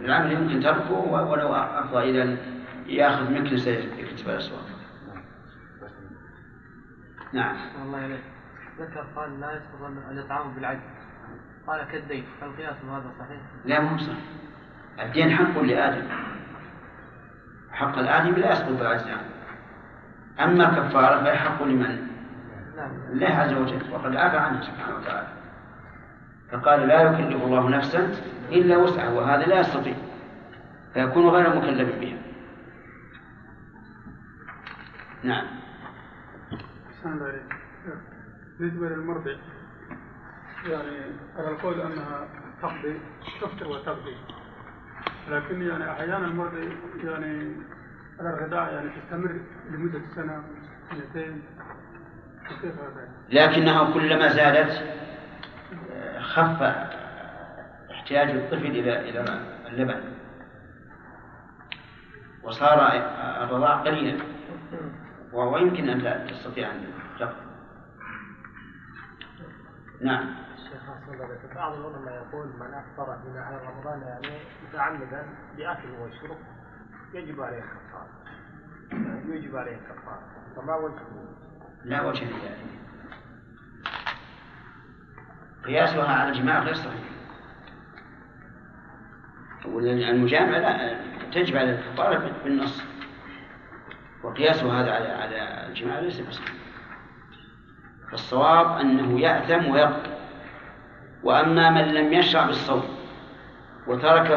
العمل 0.00 0.32
يمكن 0.32 0.60
تركه 0.60 0.92
ولو 0.92 1.54
أفضى 1.54 2.10
إلى 2.10 2.38
يأخذ 2.86 3.32
مكنسة 3.32 3.70
يكتب 3.70 4.28
الأسواق. 4.28 4.66
نعم. 7.32 7.56
الله 7.82 7.98
عليك 7.98 8.20
ذكر 8.80 9.06
قال 9.16 9.40
لا 9.40 9.52
يسقط 9.56 9.82
الإطعام 10.10 10.54
بالعدل 10.54 10.80
قال 11.66 11.84
كالدين. 11.92 12.24
فالقياس 12.40 12.76
هذا 12.84 13.12
صحيح؟ 13.18 13.40
لا 13.64 13.80
مو 13.80 13.98
صح 13.98 14.16
الدين 15.02 15.30
حق 15.30 15.58
لآدم. 15.58 16.08
حق 17.76 17.98
الآدم 17.98 18.34
لا 18.34 18.52
يسقط 18.52 18.72
بالعجز 18.72 19.06
عنه 19.08 19.30
أما 20.40 20.64
الكفارة 20.70 21.24
فهي 21.24 21.36
حق 21.36 21.62
لمن؟ 21.62 22.06
نعم 22.76 22.90
لله 23.10 23.26
عز 23.26 23.52
وجل 23.52 23.92
وقد 23.92 24.16
عفى 24.16 24.36
عنه 24.36 24.60
سبحانه 24.60 24.96
وتعالى. 24.96 25.28
فقال 26.52 26.88
لا 26.88 27.02
يكلف 27.02 27.42
الله 27.42 27.68
نفسا 27.68 28.10
إلا 28.52 28.76
وسعها 28.76 29.08
وهذا 29.08 29.46
لا 29.46 29.60
يستطيع. 29.60 29.94
فيكون 30.94 31.28
غير 31.28 31.56
مكلف 31.56 31.98
بها. 32.00 32.18
نعم. 35.22 35.46
الله. 37.06 37.40
بالنسبة 38.58 38.88
للمرضع 38.88 39.32
يعني 40.66 40.96
على 41.36 41.48
القول 41.48 41.80
أنها 41.80 42.28
تقضي 42.62 43.00
تفطر 43.40 43.68
وتقضي. 43.68 44.16
لكن 45.28 45.62
يعني 45.62 45.90
أحيانا 45.90 46.26
المرضع 46.26 46.58
يعني 47.04 47.56
على 48.20 48.30
الغذاء 48.30 48.74
يعني 48.74 48.90
تستمر 48.90 49.40
لمدة 49.70 50.00
سنة 50.14 50.42
سنتين. 50.90 51.42
كيف 52.62 52.74
هذا؟ 52.74 53.08
لكنها 53.28 53.94
كلما 53.94 54.28
زادت 54.28 54.82
آه، 55.92 56.20
خف 56.20 56.62
احتياج 57.90 58.30
الطفل 58.30 58.66
إلى 58.66 59.10
إلى 59.10 59.40
اللبن. 59.66 60.00
وصار 62.42 62.92
الرضاع 63.44 63.74
قليلا. 63.74 64.24
وهو 65.32 65.58
يمكن 65.58 65.88
أن 65.88 65.98
لا 65.98 66.26
تستطيع 66.26 66.70
أن 66.70 66.84
تقضي 67.18 67.46
نعم. 70.00 70.45
بعض 71.54 71.72
العلماء 71.72 72.14
يقول 72.14 72.46
من 72.46 72.74
أفطر 72.74 73.18
في 73.18 73.28
نهار 73.28 73.62
رمضان 73.62 74.00
يعني 74.00 74.38
متعمدا 74.68 75.26
بأكل 75.56 75.90
وشرب 75.90 76.36
يجب 77.14 77.40
عليه 77.40 77.58
الكفارة. 77.58 78.08
يجب 79.34 79.56
عليه 79.56 79.76
الكفارة. 79.76 80.22
فما 80.56 80.76
وجه؟ 80.76 81.02
لا 81.84 82.02
وجه 82.02 82.24
لذلك. 82.24 82.66
قياسها 85.64 86.12
على 86.12 86.28
الجماع 86.28 86.58
غير 86.58 86.74
صحيح. 86.74 87.10
والمجامعة 89.66 90.58
لا 90.58 91.00
تجب 91.30 91.56
على 91.56 91.70
الكفارة 91.70 92.42
بالنص 92.44 92.82
وقياسه 94.22 94.80
هذا 94.80 94.92
على 94.94 95.08
على 95.08 95.66
الجماع 95.68 95.98
ليس 95.98 96.20
بصحيح. 96.20 96.56
فالصواب 98.10 98.78
أنه 98.78 99.20
يأثم 99.20 99.70
ويقضي 99.70 100.15
وأما 101.26 101.70
من 101.70 101.94
لم 101.94 102.12
يشرع 102.12 102.46
بالصوم 102.46 102.82
وترك 103.86 104.30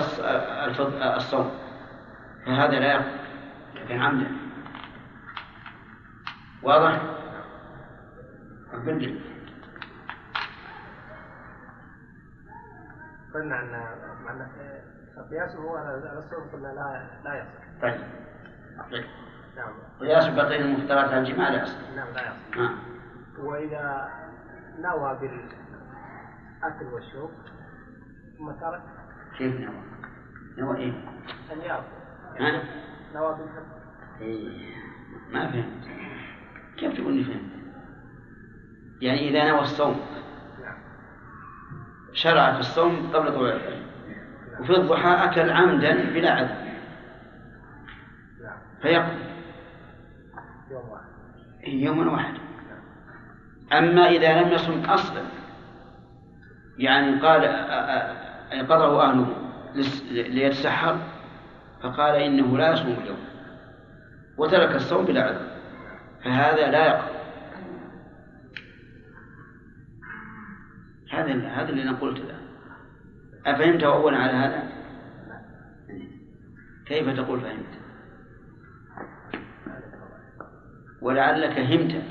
الصوم 1.16 1.52
فهذا 2.46 2.80
لا 2.80 2.94
يقضي 2.94 3.20
لكن 3.76 4.02
عمدا 4.02 4.32
واضح؟ 6.64 7.02
أقول 8.74 9.20
قلنا 13.34 13.62
معنى 14.26 14.44
قياسه 15.32 15.60
هو 15.60 15.76
على 15.78 16.18
الصوم 16.18 16.50
قلنا 16.54 16.68
لا 16.68 17.08
لا 17.24 17.36
يصح. 17.36 17.82
طيب. 17.82 18.02
نعم 19.56 19.74
قياس 20.00 20.28
بقية 20.28 20.62
المفترات 20.62 21.10
على 21.10 21.20
الجماع 21.20 21.50
لا 21.50 21.64
يصح 21.64 21.80
نعم 21.96 22.08
لا 22.14 22.22
يصح. 22.22 22.58
آه. 22.58 22.70
وإذا 23.44 24.10
نوى 24.80 25.16
بالاكل 26.62 26.86
والشرب 26.86 27.30
ثم 28.38 28.52
ترك 28.52 28.82
كيف 29.38 29.60
نوى؟ 29.60 29.84
نوى 30.58 30.78
إيه؟ 30.78 30.92
ان 31.54 31.62
يأكل. 31.62 31.84
ها؟ 32.40 32.64
نوى 33.16 33.38
بالفطر. 33.38 33.80
إيه. 34.22 34.76
ما 35.32 35.52
فهمت 35.52 35.88
كيف 36.78 36.94
تقول 36.94 37.14
لي 37.14 37.24
فهمت؟ 37.24 37.52
يعني 39.02 39.30
إذا 39.30 39.50
نوى 39.50 39.60
الصوم 39.60 40.00
شرع 42.14 42.54
في 42.54 42.60
الصوم 42.60 43.12
قبل 43.14 43.34
طلوع 43.34 43.54
الفجر 43.54 43.86
وفي 44.60 44.78
الضحى 44.78 45.10
أكل 45.10 45.50
عمدا 45.50 46.14
بلا 46.14 46.32
عذر 46.32 46.70
فيقضي 48.82 49.30
يوم 50.72 50.90
واحد. 50.90 51.10
يوم 51.68 52.08
واحد 52.08 52.34
أما 53.74 54.10
إذا 54.10 54.42
لم 54.42 54.52
يصم 54.52 54.86
أصلا 54.86 55.39
يعني 56.80 57.20
قال 57.22 57.44
أيقظه 58.52 59.02
أهله 59.04 59.36
لس- 59.76 60.04
ليتسحر 60.12 60.98
فقال 61.84 62.16
إنه 62.16 62.58
لا 62.58 62.72
يصوم 62.72 62.98
اليوم 63.02 63.18
وترك 64.38 64.76
الصوم 64.76 65.06
بلا 65.06 65.24
عذر 65.24 65.48
فهذا 66.24 66.72
لا 66.72 66.86
يقضي 66.88 67.20
هذا 71.12 71.48
هذا 71.48 71.70
اللي 71.70 71.84
أنا 71.84 71.92
قلته 71.98 72.24
الآن 72.24 72.40
أفهمت 73.46 73.84
اولا 73.84 74.18
على 74.18 74.32
هذا؟ 74.32 74.64
كيف 76.86 77.10
تقول 77.10 77.42
فهمت؟ 77.42 77.80
ولعلك 81.02 81.60
همت 81.60 82.02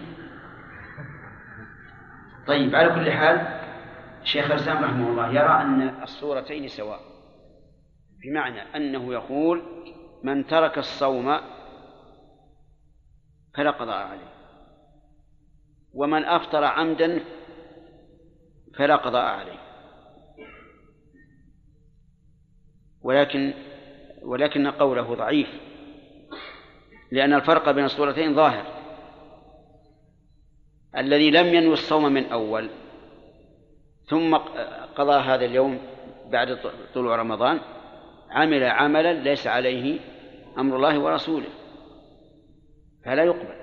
طيب 2.46 2.74
على 2.74 2.88
كل 2.94 3.10
حال 3.12 3.57
شيخ 4.28 4.50
الإسلام 4.50 4.84
رحمه 4.84 5.10
الله 5.10 5.30
يرى 5.30 5.62
أن 5.62 6.02
الصورتين 6.02 6.68
سواء 6.68 7.00
بمعنى 8.22 8.60
أنه 8.60 9.12
يقول 9.12 9.62
من 10.24 10.46
ترك 10.46 10.78
الصوم 10.78 11.40
فلا 13.54 13.70
قضاء 13.70 14.06
عليه 14.06 14.32
ومن 15.94 16.24
أفطر 16.24 16.64
عمدا 16.64 17.24
فلا 18.74 18.96
قضاء 18.96 19.24
عليه. 19.24 19.58
ولكن 23.02 23.54
ولكن 24.22 24.66
قوله 24.66 25.14
ضعيف 25.14 25.48
لأن 27.12 27.34
الفرق 27.34 27.70
بين 27.70 27.84
الصورتين 27.84 28.34
ظاهر. 28.34 28.64
الذي 30.96 31.30
لم 31.30 31.46
ينوي 31.46 31.72
الصوم 31.72 32.04
من 32.12 32.26
أول 32.26 32.70
ثم 34.08 34.36
قضى 34.96 35.20
هذا 35.20 35.44
اليوم 35.44 35.78
بعد 36.30 36.58
طلوع 36.94 37.16
رمضان 37.16 37.60
عمل 38.30 38.64
عملا 38.64 39.12
ليس 39.12 39.46
عليه 39.46 39.98
أمر 40.58 40.76
الله 40.76 40.98
ورسوله 40.98 41.48
فلا 43.04 43.24
يقبل. 43.24 43.58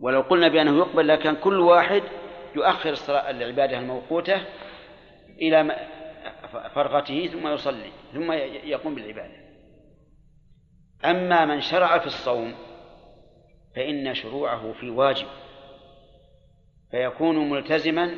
ولو 0.00 0.20
قلنا 0.20 0.48
بأنه 0.48 0.78
يقبل 0.78 1.08
لكان 1.08 1.36
كل 1.36 1.60
واحد 1.60 2.02
يؤخر 2.56 2.90
الصلاة 2.90 3.30
العبادة 3.30 3.78
الموقوتة 3.78 4.42
إلى 5.42 5.88
فرغته 6.74 7.26
ثم 7.26 7.48
يصلي 7.48 7.90
ثم 8.12 8.32
يقوم 8.64 8.94
بالعبادة. 8.94 9.42
أما 11.04 11.44
من 11.44 11.60
شرع 11.60 11.98
في 11.98 12.06
الصوم 12.06 12.54
فإن 13.76 14.14
شروعه 14.14 14.72
في 14.72 14.90
واجب 14.90 15.26
فيكون 16.90 17.50
ملتزما 17.50 18.16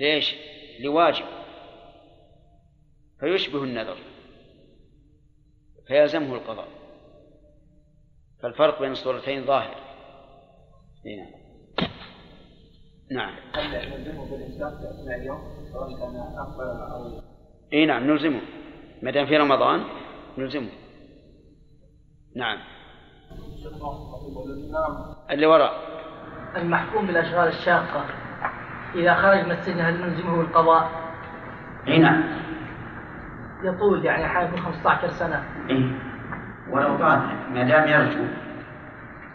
ليش؟ 0.00 0.34
لواجب. 0.80 1.24
فيشبه 3.20 3.64
النذر. 3.64 3.96
فيلزمه 5.86 6.34
القضاء. 6.34 6.68
فالفرق 8.42 8.80
بين 8.80 8.92
الصورتين 8.92 9.44
ظاهر. 9.44 9.76
هنا. 11.06 11.26
نعم. 13.10 13.36
أفضل 16.38 16.64
أو 16.92 17.20
اي 17.72 17.86
نعم 17.86 18.10
نلزمه. 18.10 18.40
ما 19.02 19.10
دام 19.10 19.26
في 19.26 19.36
رمضان 19.36 19.84
نلزمه. 20.38 20.70
نعم. 22.36 22.58
اللي 25.30 25.46
وراء. 25.46 25.94
المحكوم 26.56 27.06
بالأشغال 27.06 27.48
الشاقة. 27.48 28.23
إذا 28.94 29.14
خرج 29.14 29.44
من 29.44 29.50
السجن 29.50 29.80
هل 29.80 30.00
نلزمه 30.00 30.36
بالقضاء؟ 30.36 30.90
إي 31.88 31.98
نعم. 31.98 32.22
يطول 33.62 34.04
يعني 34.04 34.26
أحيانا 34.26 34.56
15 34.56 35.08
سنة. 35.08 35.44
إيه؟ 35.70 35.98
ولو 36.70 36.96
طال 36.98 37.20
ما 37.54 37.62
دام 37.62 37.88
يرجو 37.88 38.24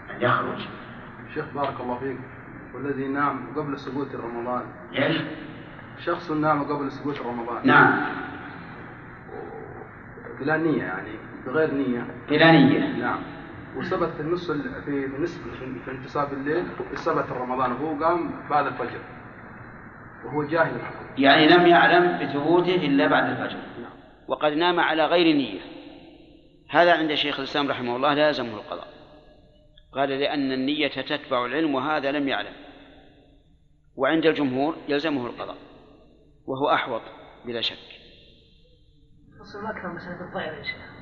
أن 0.10 0.22
يخرج. 0.22 0.68
شيخ 1.34 1.46
بارك 1.56 1.80
الله 1.80 1.98
فيك. 2.00 2.18
والذي 2.76 3.08
نام 3.08 3.48
قبل 3.56 3.78
سقوط 3.80 4.08
رمضان. 4.16 4.62
إيش؟ 4.96 5.22
شخص 5.98 6.32
نام 6.32 6.64
قبل 6.64 6.92
سقوط 6.92 7.22
رمضان. 7.22 7.68
نعم. 7.68 8.02
بلا 10.40 10.58
نية 10.58 10.84
يعني 10.84 11.10
بغير 11.46 11.74
نية. 11.74 12.08
بلا 12.30 12.52
نية. 12.52 12.98
نعم. 13.02 13.20
وثبت 13.78 14.10
في 14.10 14.20
النص 14.22 14.50
ال- 14.50 14.82
في 14.86 15.08
في 15.08 15.22
نصف 15.22 15.42
في 15.86 15.92
انتصاب 15.92 16.34
الليل 16.34 16.66
ثبت 16.96 17.26
رمضان. 17.32 17.72
وهو 17.72 18.04
قام 18.06 18.32
بعد 18.50 18.66
الفجر. 18.66 19.00
وهو 20.26 20.44
جاهل. 20.44 20.82
يعني 21.18 21.48
لم 21.48 21.68
يعلم 21.68 22.20
بثبوته 22.20 22.76
إلا 22.76 23.08
بعد 23.08 23.30
الفجر. 23.30 23.60
وقد 24.28 24.52
نام 24.52 24.80
على 24.80 25.06
غير 25.06 25.36
نية. 25.36 25.60
هذا 26.70 26.98
عند 26.98 27.14
شيخ 27.14 27.40
الإسلام 27.40 27.70
رحمه 27.70 27.96
الله 27.96 28.14
لا 28.14 28.28
يلزمه 28.28 28.54
القضاء. 28.54 28.88
قال 29.94 30.10
لأن 30.10 30.52
النية 30.52 30.88
تتبع 30.88 31.46
العلم 31.46 31.76
وهذا 31.76 32.12
لم 32.12 32.28
يعلم. 32.28 32.54
وعند 33.96 34.26
الجمهور 34.26 34.76
يلزمه 34.88 35.26
القضاء. 35.26 35.58
وهو 36.48 36.74
أحوط 36.74 37.02
بلا 37.46 37.62
شك. 37.62 38.00
أكثر 39.76 39.94
مسألة 39.94 40.28
الضائرة 40.28 40.56
يا 40.56 40.64
شيخ. 40.64 41.00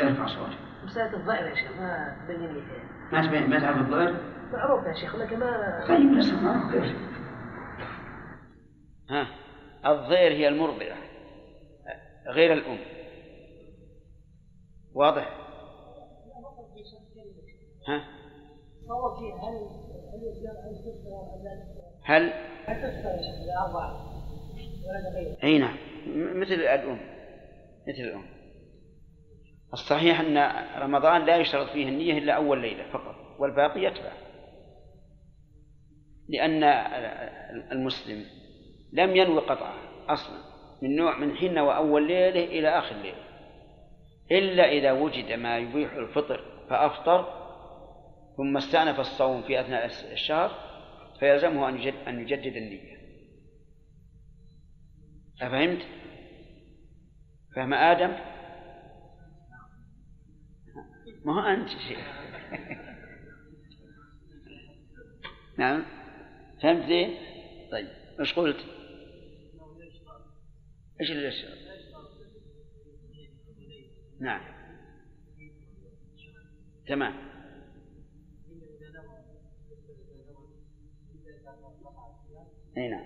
ارفع 0.00 0.26
صوتك 0.26 0.58
مسألة 0.84 1.16
الضائرة 1.16 1.48
يا 1.48 1.54
شيخ 1.54 1.72
ما 1.80 2.16
تبين 2.24 2.54
لي 2.54 2.62
فيها 2.62 2.88
ما 3.12 3.26
تبين 3.26 3.50
ما 3.50 3.60
تعرف 3.60 3.78
الضير 3.78 4.14
معروف 4.52 4.86
يا 4.86 4.92
شيخ 4.92 5.16
لكن 5.16 5.38
ما 5.38 5.84
طيب 5.88 6.18
بس 6.18 6.32
ما 6.32 6.70
ها 9.10 9.28
الضير 9.86 10.32
هي 10.32 10.48
المرضعة 10.48 10.98
غير 12.28 12.52
الأم. 12.52 12.78
واضح؟ 14.94 15.38
ها؟ 17.88 18.04
هل؟ 22.02 22.32
أي 25.44 25.58
نعم 25.58 25.76
مثل 26.40 26.52
الأم 26.52 27.00
مثل 27.88 28.00
الأم. 28.00 28.24
الصحيح 29.72 30.20
أن 30.20 30.38
رمضان 30.82 31.26
لا 31.26 31.36
يشترط 31.36 31.70
فيه 31.70 31.88
النية 31.88 32.18
إلا 32.18 32.32
أول 32.32 32.60
ليلة 32.60 32.90
فقط 32.92 33.14
والباقي 33.38 33.80
يتبع. 33.80 34.12
لأن 36.28 36.62
المسلم 37.72 38.24
لم 38.92 39.16
ينوي 39.16 39.40
قطعه 39.40 39.74
أصلا 40.08 40.38
من 40.82 40.96
نوع 40.96 41.18
من 41.18 41.36
حين 41.36 41.58
وأول 41.58 42.08
ليلة 42.08 42.44
إلى 42.44 42.68
آخر 42.68 42.96
ليلة 42.96 43.28
إلا 44.30 44.72
إذا 44.72 44.92
وجد 44.92 45.32
ما 45.32 45.58
يبيح 45.58 45.92
الفطر 45.92 46.44
فأفطر 46.70 47.38
ثم 48.36 48.56
استأنف 48.56 49.00
الصوم 49.00 49.42
في 49.42 49.60
أثناء 49.60 49.86
الشهر 50.12 50.50
فيلزمه 51.20 51.68
أن 51.68 51.76
يجدد, 51.76 52.08
أن 52.08 52.20
يجدد 52.20 52.56
النية 52.56 52.98
أفهمت؟ 55.42 55.86
فهم 57.56 57.74
آدم؟ 57.74 58.16
ما 61.24 61.34
هو 61.34 61.40
أنت 61.40 61.68
شيء 61.68 61.98
نعم 65.58 65.84
فهمت 66.62 66.86
زين؟ 66.86 67.14
طيب 67.72 67.88
إيش 68.20 68.34
قلت؟ 68.34 68.77
إيش 71.00 71.10
اللي 71.10 71.28
يشتغل؟ 71.28 71.58
نعم. 74.20 74.40
تمام. 76.86 77.14
إي 82.76 82.88
نعم. 82.88 83.04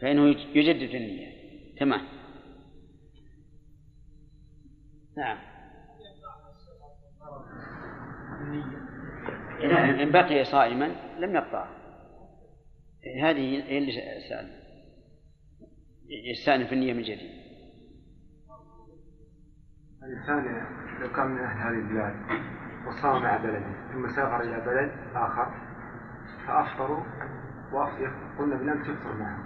فإنه 0.00 0.28
يجدد 0.28 0.94
النية. 0.94 1.38
تمام. 1.76 2.08
نعم. 5.16 5.38
إن 10.00 10.12
بقي 10.12 10.44
صائما 10.44 10.86
لم 11.18 11.34
يقطع 11.34 11.68
هذه 13.22 13.64
هي 13.68 13.78
اللي 13.78 13.92
سأل 14.28 14.57
يستأنف 16.08 16.72
النية 16.72 16.92
من 16.92 17.02
جديد. 17.02 17.30
الإنسان 20.02 20.66
لو 21.00 21.12
كان 21.12 21.26
من 21.26 21.38
أهل 21.38 21.58
هذه 21.58 21.78
البلاد 21.78 22.14
وصام 22.86 23.22
مع 23.22 23.36
بلده 23.36 23.92
ثم 23.92 24.08
سافر 24.08 24.40
إلى 24.40 24.60
بلد 24.60 24.92
آخر 25.14 25.54
فأفطروا 26.46 27.02
وأفطر 27.72 28.12
قلنا 28.38 28.56
بالأمس 28.56 28.88
يفطر 28.88 29.14
معه. 29.14 29.38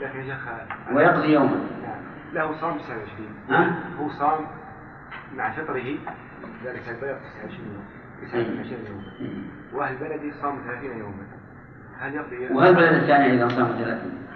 لكن 0.00 0.18
يا 0.18 0.24
شيخ 0.24 0.48
ويقضي 0.96 1.32
يوما. 1.32 1.66
لا 2.32 2.42
هو 2.42 2.54
صام 2.54 2.78
29 2.78 3.28
هو 3.98 4.08
صام 4.08 4.46
مع 5.34 5.52
فطره 5.52 5.98
ذلك 6.64 6.88
البلد 6.88 7.20
29 7.42 7.72
يوم 7.72 7.84
29 8.22 8.86
يوما. 8.86 9.02
وأهل 9.72 9.96
بلدي 9.96 10.32
صاموا 10.32 10.62
30 10.62 10.98
يوما. 10.98 11.26
هل 11.98 12.14
يقضي 12.14 12.54
وهل 12.54 12.68
البلد 12.68 13.02
الثاني 13.02 13.34
إذا 13.34 13.48
صام 13.48 13.78
30 13.78 14.27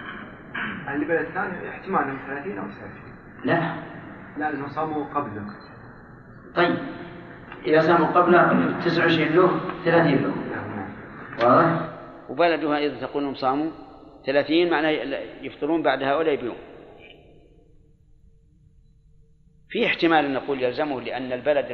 يعني 0.93 1.05
البلد 1.05 1.27
الثاني 1.27 1.69
احتمال 1.69 2.07
من 2.07 2.17
30 2.27 2.57
أو 2.57 2.71
70 2.71 2.91
لا. 3.45 3.75
لا 4.37 4.51
لأنه 4.51 4.67
صاموا 4.67 5.05
قبلك. 5.05 5.47
طيب. 6.55 6.77
إذا 7.65 7.81
صاموا 7.81 8.07
قبل 8.07 8.79
29 8.79 9.27
له 9.35 9.59
30 9.85 10.15
له 10.15 10.33
واضح؟ 11.45 11.89
وبلدها 12.29 12.77
إذا 12.77 12.99
تقول 12.99 13.23
أنهم 13.23 13.35
صاموا 13.35 13.71
30 14.25 14.69
معناه 14.69 14.89
يفطرون 15.41 15.83
بعد 15.83 16.03
هؤلاء 16.03 16.35
بيوم 16.35 16.57
في 19.69 19.85
احتمال 19.85 20.25
أن 20.25 20.33
نقول 20.33 20.63
يلزمه 20.63 21.01
لأن 21.01 21.31
البلد 21.31 21.65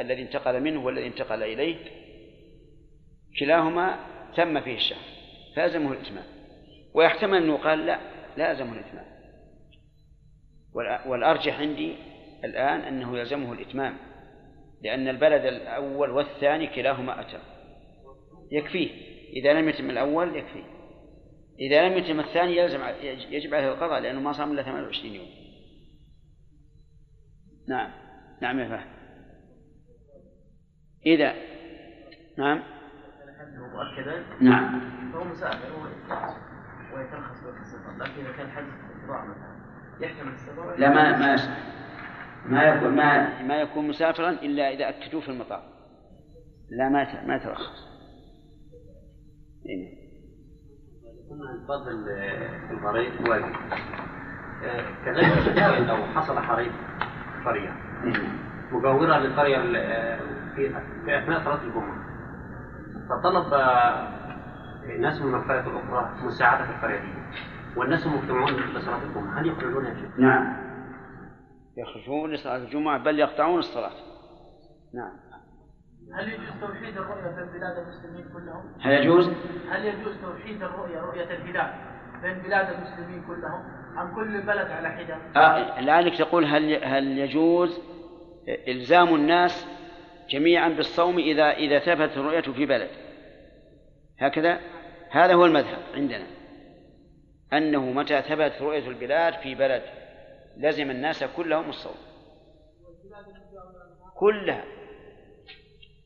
الذي 0.00 0.22
انتقل 0.22 0.62
منه 0.62 0.84
والذي 0.84 1.06
انتقل 1.06 1.42
إليه. 1.42 1.76
كلاهما 3.40 3.96
تم 4.36 4.60
فيه 4.60 4.74
الشهر. 4.74 4.98
فيلزمه 5.54 5.92
الإتمام. 5.92 6.24
ويحتمل 6.94 7.42
أنه 7.42 7.56
قال 7.56 7.86
لا. 7.86 8.15
لا 8.36 8.50
يلزمه 8.50 8.72
الإتمام. 8.72 9.06
والأرجح 11.06 11.60
عندي 11.60 11.96
الآن 12.44 12.80
أنه 12.80 13.18
يلزمه 13.18 13.52
الإتمام 13.52 13.96
لأن 14.82 15.08
البلد 15.08 15.44
الأول 15.44 16.10
والثاني 16.10 16.66
كلاهما 16.66 17.20
أتم 17.20 17.38
يكفيه. 18.52 18.90
إذا 19.32 19.52
لم 19.52 19.68
يتم 19.68 19.90
الأول 19.90 20.36
يكفيه. 20.36 20.64
إذا 21.60 21.88
لم 21.88 21.98
يتم 21.98 22.20
الثاني 22.20 22.56
يلزم 22.56 22.80
يجب 23.30 23.54
عليه 23.54 23.68
القضاء 23.68 24.00
لأنه 24.00 24.20
ما 24.20 24.32
صام 24.32 24.52
إلا 24.52 24.62
28 24.62 25.14
يوم. 25.14 25.26
نعم. 27.68 27.90
نعم 28.42 28.60
يا 28.60 28.68
فهد. 28.68 28.86
إذا. 31.06 31.34
نعم. 32.38 32.62
نعم. 34.40 34.80
فهو 35.12 35.24
مسافر 35.24 36.55
ويترخص 36.96 37.40
في 37.40 37.98
لكن 37.98 38.20
إذا 38.26 38.32
كان 38.36 38.46
استطاع 38.48 39.24
مثلا 39.24 39.56
يحتمل 40.00 40.32
السفر 40.32 40.76
لا 40.76 40.88
ما 40.90 41.18
ما 41.18 41.36
ما 42.46 42.62
يكون 42.62 42.96
ما 42.96 43.42
ما 43.42 43.54
يكون 43.60 43.88
مسافرا 43.88 44.30
إلا 44.30 44.70
إذا 44.72 44.88
اكدوه 44.88 45.20
في 45.20 45.28
المطار. 45.28 45.62
لا 46.70 46.88
ما 46.88 47.26
ما 47.26 47.36
يترخص. 47.36 47.86
إيه. 49.66 50.06
فضل 51.68 52.08
المريض 52.70 53.28
واجب 53.28 53.52
كذلك 55.04 55.88
لو 55.88 55.96
حصل 55.96 56.38
حريق 56.38 56.72
قرية. 57.44 57.76
مجاورة 58.72 59.18
للقرية 59.18 59.56
ال- 59.56 60.18
في 60.56 60.68
في 61.04 61.18
أثناء 61.18 61.44
صلاة 61.44 61.62
الجمعة. 61.62 62.06
فطلب 63.08 63.52
آه، 64.90 64.98
ناس 64.98 65.22
من 65.22 65.34
القرية 65.34 65.60
الأخرى 65.60 66.26
مساعدة 66.26 66.88
دي 66.88 67.08
والناس 67.76 68.06
مجتمعون 68.06 68.52
لصلاة 68.52 69.02
الجمعة 69.02 69.40
هل 69.40 69.46
يخرجون 69.46 69.84
يا 69.84 69.94
شيخ؟ 69.94 70.18
نعم 70.18 70.56
يخرجون 71.76 72.32
لصلاة 72.32 72.56
الجمعة 72.56 72.98
بل 72.98 73.18
يقطعون 73.18 73.58
الصلاة 73.58 73.92
نعم 74.94 75.26
هل 76.14 76.28
يجوز 76.28 76.60
توحيد 76.60 76.96
الرؤية 76.96 77.30
بين 77.30 77.46
بلاد 77.46 77.78
المسلمين 77.78 78.24
كلهم؟ 78.32 78.72
هل 78.80 78.92
يجوز؟ 78.92 79.30
هل 79.70 79.84
يجوز 79.84 80.16
توحيد 80.22 80.62
الرؤية 80.62 81.00
رؤية 81.00 81.24
الهلال 81.24 81.74
بين 82.22 82.42
بلاد 82.42 82.70
المسلمين 82.70 83.22
كلهم 83.26 83.62
عن 83.96 84.14
كل 84.14 84.42
بلد 84.42 84.70
على 84.70 84.88
حدة؟ 84.88 85.16
آه 85.36 85.80
لعلك 85.80 86.18
تقول 86.18 86.44
هل 86.44 86.84
هل 86.84 87.18
يجوز 87.18 87.80
إلزام 88.68 89.14
الناس 89.14 89.66
جميعا 90.30 90.68
بالصوم 90.68 91.18
إذا 91.18 91.50
إذا 91.50 91.78
ثبتت 91.78 92.16
الرؤية 92.16 92.40
في 92.40 92.66
بلد 92.66 92.90
هكذا 94.18 94.58
هذا 95.10 95.34
هو 95.34 95.44
المذهب 95.44 95.82
عندنا. 95.94 96.26
أنه 97.52 97.92
متى 97.92 98.22
ثبتت 98.22 98.62
رؤية 98.62 98.88
البلاد 98.88 99.34
في 99.34 99.54
بلد 99.54 99.82
لزم 100.56 100.90
الناس 100.90 101.24
كلهم 101.24 101.68
الصوم. 101.68 101.96
كلها. 104.14 104.64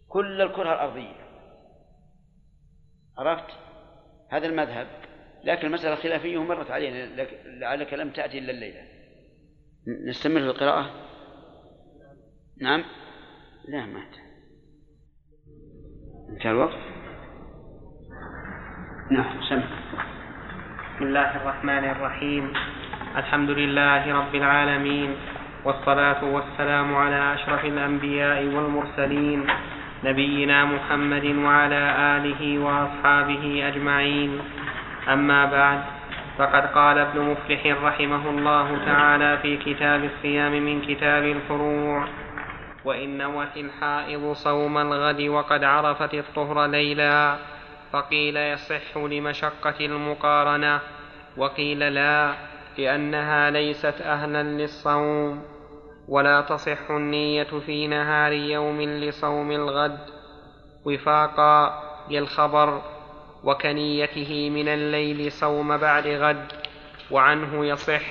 كل 0.08 0.42
الكرة 0.42 0.72
الأرضية. 0.72 1.30
عرفت؟ 3.18 3.54
هذا 4.30 4.46
المذهب. 4.46 4.86
لكن 5.44 5.66
المسألة 5.66 5.94
خلافية 5.94 6.42
مرت 6.42 6.70
علينا. 6.70 7.22
لك- 7.22 7.42
لعلك 7.46 7.94
لم 7.94 8.10
تأتي 8.10 8.38
إلا 8.38 8.50
الليلة. 8.50 8.82
نستمر 10.06 10.40
في 10.40 10.46
القراءة؟ 10.46 10.90
نعم. 12.60 12.84
لا 13.68 13.86
ما 13.86 14.02
انتهى 16.28 16.50
الوقت. 16.50 16.99
نعم 19.10 19.42
سمع. 19.42 19.66
بسم 20.94 21.02
الله 21.02 21.30
الرحمن 21.42 21.84
الرحيم. 21.98 22.44
الحمد 23.16 23.50
لله 23.50 24.02
رب 24.06 24.34
العالمين 24.34 25.10
والصلاة 25.66 26.22
والسلام 26.24 26.88
على 26.94 27.34
أشرف 27.34 27.64
الأنبياء 27.64 28.38
والمرسلين 28.54 29.40
نبينا 30.04 30.58
محمد 30.64 31.26
وعلى 31.26 31.82
آله 32.16 32.42
وأصحابه 32.58 33.44
أجمعين. 33.68 34.30
أما 35.10 35.40
بعد 35.44 35.80
فقد 36.38 36.64
قال 36.70 36.98
ابن 36.98 37.18
مفلح 37.34 37.62
رحمه 37.66 38.24
الله 38.30 38.66
تعالى 38.86 39.30
في 39.42 39.52
كتاب 39.56 40.00
الصيام 40.04 40.52
من 40.54 40.86
كتاب 40.86 41.24
الفروع 41.24 42.04
وإن 42.84 43.18
نوت 43.18 43.54
الحائض 43.56 44.32
صوم 44.32 44.74
الغد 44.78 45.20
وقد 45.20 45.64
عرفت 45.64 46.14
الطهر 46.14 46.66
ليلا. 46.66 47.58
فقيل 47.92 48.36
يصح 48.36 48.96
لمشقة 48.96 49.74
المقارنة 49.80 50.80
وقيل 51.36 51.78
لا 51.78 52.34
لأنها 52.78 53.50
ليست 53.50 53.94
أهلا 54.00 54.42
للصوم 54.42 55.42
ولا 56.08 56.40
تصح 56.40 56.90
النية 56.90 57.60
في 57.66 57.86
نهار 57.86 58.32
يوم 58.32 58.80
لصوم 58.80 59.50
الغد. 59.50 59.98
وفاقا 60.84 61.82
للخبر 62.10 62.82
وكنيته 63.44 64.50
من 64.50 64.68
الليل 64.68 65.32
صوم 65.32 65.76
بعد 65.76 66.06
غد 66.06 66.52
وعنه 67.10 67.66
يصح 67.66 68.02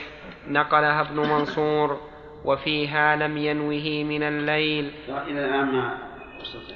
نقلها 0.48 1.02
ابن 1.02 1.16
منصور 1.20 2.00
وفيها 2.46 3.16
لم 3.16 3.38
ينوه 3.38 4.04
من 4.04 4.24
الليل. 4.24 4.92
إلى 5.10 5.46
الآن 5.46 5.66
ما 5.66 5.98
وصلت 6.40 6.74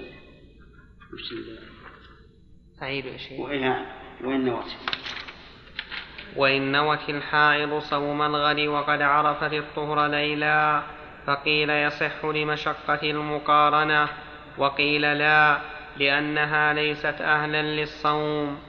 أعيد 2.84 3.06
يا 3.06 3.18
شيخ. 3.18 3.40
وإن 3.40 3.86
وإن 4.24 4.46
نوت 4.46 4.76
وإن 6.36 6.72
نوت 6.72 7.10
الحائض 7.10 7.80
صوم 7.80 8.22
الغد 8.22 8.60
وقد 8.60 9.02
عرفت 9.02 9.54
الطهر 9.54 10.08
ليلا 10.08 10.82
فقيل 11.28 11.70
يصح 11.70 12.26
لمشقة 12.26 13.00
المقارنة 13.04 14.08
وقيل 14.58 15.02
لا 15.02 15.58
لأنها 15.98 16.74
ليست 16.74 17.22
أهلا 17.22 17.62
للصوم. 17.62 18.60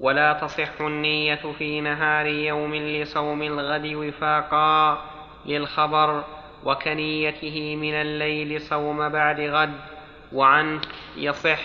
ولا 0.00 0.32
تصح 0.32 0.80
النية 0.80 1.52
في 1.58 1.80
نهار 1.80 2.26
يوم 2.26 2.74
لصوم 2.74 3.42
الغد 3.42 3.86
وفاقا 3.94 5.02
للخبر 5.46 6.24
وكنيته 6.64 7.76
من 7.76 7.94
الليل 7.94 8.60
صوم 8.60 9.08
بعد 9.08 9.40
غد 9.40 9.72
وعنه 10.32 10.80
يصح 11.16 11.60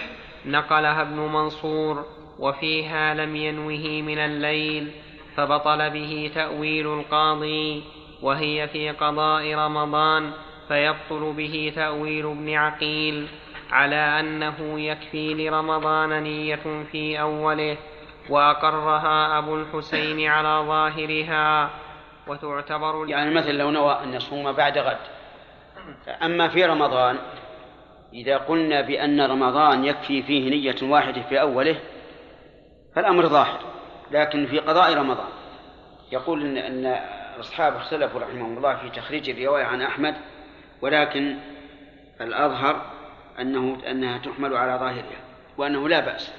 نقلها 0.48 1.02
ابن 1.02 1.20
منصور 1.20 2.06
وفيها 2.40 3.14
لم 3.14 3.36
ينوه 3.36 4.02
من 4.02 4.18
الليل 4.18 4.92
فبطل 5.36 5.90
به 5.90 6.32
تأويل 6.36 6.88
القاضي 6.88 7.84
وهي 8.22 8.68
في 8.68 8.90
قضاء 8.90 9.56
رمضان 9.56 10.32
فيبطل 10.68 11.34
به 11.38 11.74
تأويل 11.76 12.26
ابن 12.26 12.54
عقيل 12.54 13.28
على 13.72 14.20
أنه 14.20 14.80
يكفي 14.80 15.34
لرمضان 15.34 16.24
نية 16.24 16.86
في 16.92 17.22
أوله 17.22 17.78
وأقرها 18.30 19.38
أبو 19.38 19.56
الحسين 19.56 20.28
على 20.28 20.68
ظاهرها 20.68 21.70
وتعتبر 22.28 23.06
يعني 23.10 23.34
مثلا 23.34 23.52
لو 23.52 23.72
نوى 23.72 24.00
أن 24.04 24.14
يصوم 24.14 24.52
بعد 24.52 24.78
غد. 24.78 24.98
أما 26.24 26.48
في 26.48 26.66
رمضان 26.66 27.18
إذا 28.16 28.38
قلنا 28.38 28.82
بأن 28.82 29.22
رمضان 29.22 29.86
يكفي 29.86 30.24
فيه 30.24 30.50
نية 30.50 30.92
واحدة 30.92 31.22
في 31.22 31.42
أوله 31.42 31.80
فالأمر 32.96 33.28
ظاهر 33.28 33.60
لكن 34.12 34.46
في 34.46 34.60
قضاء 34.60 34.94
رمضان. 34.94 35.30
يقول 36.12 36.42
إن, 36.46 36.58
أن 36.58 37.00
أصحاب 37.40 37.76
اختلفوا 37.76 38.20
رحمهم 38.20 38.58
الله 38.58 38.76
في 38.76 38.90
تخريج 38.90 39.30
الرواية 39.30 39.64
عن 39.64 39.82
أحمد 39.82 40.16
ولكن 40.82 41.38
الأظهر 42.22 42.82
أنه 43.40 43.78
أنها 43.92 44.18
تحمل 44.18 44.58
على 44.58 44.80
ظاهرها 44.80 45.26
وأنه 45.58 45.90
لا 45.90 46.00
بأس. 46.00 46.34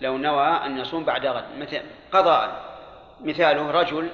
لو 0.00 0.16
نوى 0.16 0.46
أن 0.46 0.78
يصوم 0.78 1.04
بعد 1.04 1.26
غد 1.26 1.44
مثل 1.58 1.80
قضاء. 2.12 2.72
مثاله 3.20 3.70
رجل 3.70 4.08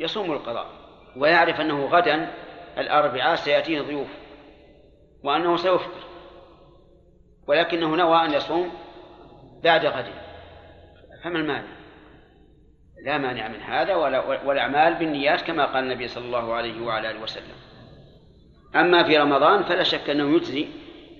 يصوم 0.00 0.32
القضاء 0.32 0.66
ويعرف 1.16 1.60
أنه 1.60 1.86
غدا 1.86 2.30
الأربعاء 2.78 3.34
سيأتيه 3.34 3.80
ضيوف 3.80 4.08
وأنه 5.24 5.56
سيفطر. 5.56 6.11
ولكنه 7.46 7.96
نوى 7.96 8.24
أن 8.24 8.32
يصوم 8.32 8.70
بعد 9.64 9.86
غد 9.86 10.06
فما 11.24 11.38
المانع؟ 11.38 11.82
لا 13.04 13.18
مانع 13.18 13.48
من 13.48 13.60
هذا 13.60 13.94
ولا 13.94 14.20
والأعمال 14.44 14.94
بالنيات 14.94 15.40
كما 15.40 15.64
قال 15.64 15.84
النبي 15.84 16.08
صلى 16.08 16.24
الله 16.24 16.54
عليه 16.54 16.86
وعلى 16.86 17.10
آله 17.10 17.22
وسلم. 17.22 17.54
أما 18.74 19.04
في 19.04 19.18
رمضان 19.18 19.62
فلا 19.62 19.82
شك 19.82 20.10
أنه 20.10 20.36
يجزي 20.36 20.68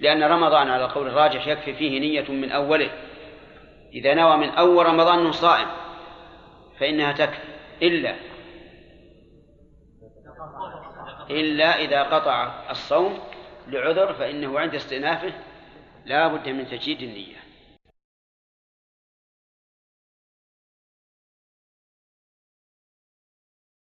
لأن 0.00 0.22
رمضان 0.22 0.70
على 0.70 0.84
القول 0.84 1.06
الراجح 1.06 1.46
يكفي 1.46 1.74
فيه 1.74 2.00
نية 2.00 2.30
من 2.30 2.52
أوله. 2.52 2.90
إذا 3.92 4.14
نوى 4.14 4.36
من 4.36 4.48
أول 4.48 4.86
رمضان 4.86 5.18
أنه 5.18 5.30
صائم 5.30 5.66
فإنها 6.80 7.12
تكفي. 7.12 7.52
إلا 7.82 8.14
إلا 11.30 11.78
إذا 11.78 12.02
قطع 12.02 12.70
الصوم 12.70 13.18
لعذر 13.68 14.12
فإنه 14.14 14.60
عند 14.60 14.74
استئنافه 14.74 15.32
لا 16.06 16.28
بد 16.28 16.48
من 16.48 16.66
تجديد 16.66 17.02
النية. 17.02 17.36